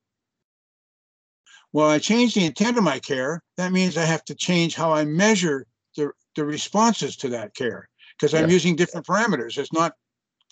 Well, 1.72 1.88
I 1.88 1.98
changed 1.98 2.36
the 2.36 2.44
intent 2.44 2.76
of 2.78 2.84
my 2.84 2.98
care. 2.98 3.42
That 3.56 3.72
means 3.72 3.96
I 3.96 4.04
have 4.04 4.24
to 4.26 4.34
change 4.34 4.74
how 4.74 4.92
I 4.92 5.04
measure 5.04 5.66
the, 5.96 6.12
the 6.34 6.44
responses 6.44 7.16
to 7.16 7.28
that 7.30 7.54
care 7.54 7.88
because 8.22 8.34
I'm 8.34 8.48
yeah. 8.48 8.54
using 8.54 8.76
different 8.76 9.04
parameters. 9.04 9.58
It's 9.58 9.72
not 9.72 9.94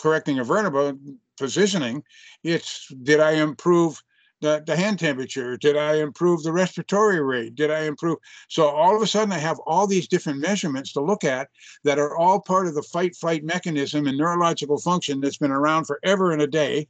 correcting 0.01 0.41
a 0.41 0.45
vertebra 0.45 0.97
positioning. 1.39 2.03
It's 2.43 2.89
did 3.05 3.21
I 3.21 3.33
improve 3.35 4.03
the, 4.41 4.65
the 4.67 4.75
hand 4.75 4.99
temperature? 4.99 5.57
Did 5.57 5.77
I 5.77 5.99
improve 5.99 6.43
the 6.43 6.53
respiratory 6.53 7.23
rate? 7.23 7.55
Did 7.55 7.71
I 7.71 7.83
improve? 7.85 8.19
So 8.49 8.67
all 8.67 8.97
of 8.97 9.03
a 9.03 9.07
sudden, 9.07 9.33
I 9.33 9.39
have 9.39 9.61
all 9.69 9.87
these 9.87 10.09
different 10.09 10.41
measurements 10.41 10.93
to 10.95 11.01
look 11.01 11.23
at 11.23 11.49
that 11.85 12.01
are 12.01 12.17
all 12.17 12.41
part 12.41 12.67
of 12.67 12.75
the 12.75 12.83
fight 12.83 13.15
flight 13.15 13.45
mechanism 13.45 14.09
and 14.09 14.19
neurological 14.19 14.79
function 14.79 15.21
that's 15.21 15.39
been 15.39 15.53
around 15.53 15.85
forever 15.85 16.33
and 16.33 16.43
a 16.43 16.49
day. 16.49 16.89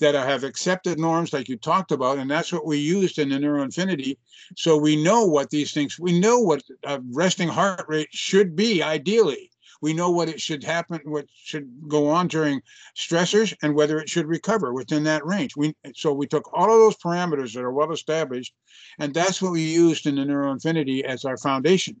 that 0.00 0.16
I 0.16 0.24
have 0.26 0.44
accepted 0.44 0.98
norms 0.98 1.32
like 1.32 1.48
you 1.48 1.56
talked 1.56 1.92
about, 1.92 2.18
and 2.18 2.30
that's 2.30 2.52
what 2.52 2.66
we 2.66 2.78
used 2.78 3.18
in 3.18 3.30
the 3.30 3.36
NeuroInfiniti. 3.36 4.16
So 4.56 4.76
we 4.76 5.02
know 5.02 5.24
what 5.24 5.50
these 5.50 5.72
things, 5.72 5.98
we 5.98 6.18
know 6.18 6.38
what 6.38 6.62
a 6.84 7.00
resting 7.12 7.48
heart 7.48 7.84
rate 7.88 8.08
should 8.12 8.54
be 8.54 8.82
ideally. 8.82 9.50
We 9.80 9.94
know 9.94 10.10
what 10.10 10.28
it 10.28 10.40
should 10.40 10.64
happen, 10.64 11.00
what 11.04 11.26
should 11.32 11.88
go 11.88 12.08
on 12.08 12.28
during 12.28 12.60
stressors, 12.96 13.54
and 13.62 13.74
whether 13.74 13.98
it 13.98 14.08
should 14.08 14.26
recover 14.26 14.72
within 14.72 15.04
that 15.04 15.24
range. 15.24 15.56
We 15.56 15.74
so 15.94 16.12
we 16.12 16.26
took 16.26 16.50
all 16.52 16.72
of 16.72 16.78
those 16.78 16.96
parameters 16.96 17.54
that 17.54 17.62
are 17.62 17.72
well 17.72 17.92
established, 17.92 18.54
and 18.98 19.14
that's 19.14 19.40
what 19.40 19.52
we 19.52 19.62
used 19.62 20.06
in 20.06 20.16
the 20.16 20.22
NeuroInfiniti 20.22 21.02
as 21.04 21.24
our 21.24 21.36
foundation 21.36 21.96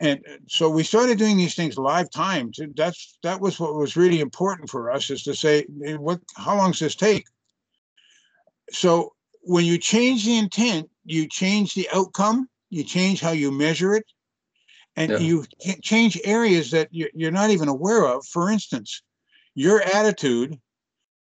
and 0.00 0.20
uh, 0.26 0.36
so 0.48 0.68
we 0.68 0.82
started 0.82 1.18
doing 1.18 1.36
these 1.36 1.54
things 1.54 1.78
live 1.78 2.10
time. 2.10 2.50
That's 2.74 3.18
that 3.22 3.40
was 3.40 3.60
what 3.60 3.74
was 3.74 3.96
really 3.96 4.20
important 4.20 4.70
for 4.70 4.90
us 4.90 5.10
is 5.10 5.22
to 5.24 5.34
say, 5.34 5.66
what, 5.68 6.20
how 6.36 6.56
long 6.56 6.70
does 6.70 6.80
this 6.80 6.94
take? 6.94 7.26
So 8.70 9.12
when 9.42 9.64
you 9.64 9.78
change 9.78 10.24
the 10.24 10.38
intent, 10.38 10.88
you 11.04 11.28
change 11.28 11.74
the 11.74 11.88
outcome, 11.92 12.48
you 12.70 12.82
change 12.82 13.20
how 13.20 13.32
you 13.32 13.50
measure 13.50 13.94
it, 13.94 14.06
and 14.96 15.12
yeah. 15.12 15.18
you 15.18 15.44
change 15.82 16.20
areas 16.24 16.70
that 16.72 16.88
you're 16.90 17.30
not 17.30 17.50
even 17.50 17.68
aware 17.68 18.04
of. 18.06 18.26
For 18.26 18.50
instance, 18.50 19.02
your 19.54 19.82
attitude 19.82 20.58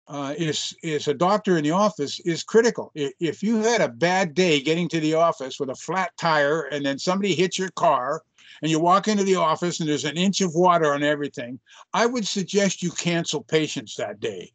uh, 0.09 0.34
is 0.36 0.74
is 0.82 1.09
a 1.09 1.14
doctor 1.14 1.57
in 1.57 1.64
the 1.64 1.72
office 1.72 2.20
is 2.20 2.44
critical. 2.44 2.92
If 2.94 3.42
you 3.42 3.57
had 3.59 3.80
a 3.80 3.88
bad 3.88 4.34
day 4.34 4.61
getting 4.61 4.88
to 4.90 5.00
the 5.00 5.14
office 5.14 5.59
with 5.59 5.70
a 5.70 5.74
flat 5.74 6.12
tire, 6.18 6.62
and 6.62 6.84
then 6.84 6.98
somebody 6.98 7.34
hits 7.34 7.59
your 7.59 7.70
car 7.70 8.22
and 8.62 8.70
you 8.70 8.78
walk 8.78 9.09
into 9.09 9.24
the 9.24 9.36
office 9.36 9.80
and 9.80 9.88
there's 9.88 10.04
an 10.04 10.16
inch 10.16 10.40
of 10.40 10.54
water 10.54 10.92
on 10.92 11.02
everything, 11.02 11.59
I 11.92 12.07
would 12.07 12.26
suggest 12.26 12.82
you 12.82 12.90
cancel 12.90 13.42
patients 13.42 13.96
that 13.96 14.20
day 14.20 14.52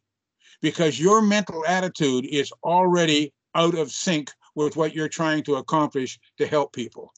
because 0.60 0.98
your 0.98 1.20
mental 1.22 1.64
attitude 1.66 2.26
is 2.26 2.52
already 2.64 3.32
out 3.54 3.76
of 3.76 3.90
sync 3.92 4.30
with 4.54 4.76
what 4.76 4.94
you're 4.94 5.08
trying 5.08 5.42
to 5.44 5.56
accomplish 5.56 6.18
to 6.38 6.46
help 6.46 6.72
people. 6.72 7.12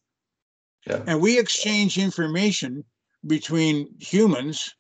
Yeah. 0.86 1.02
And 1.06 1.20
we 1.20 1.38
exchange 1.38 1.98
information 1.98 2.84
between 3.26 3.88
humans 3.98 4.74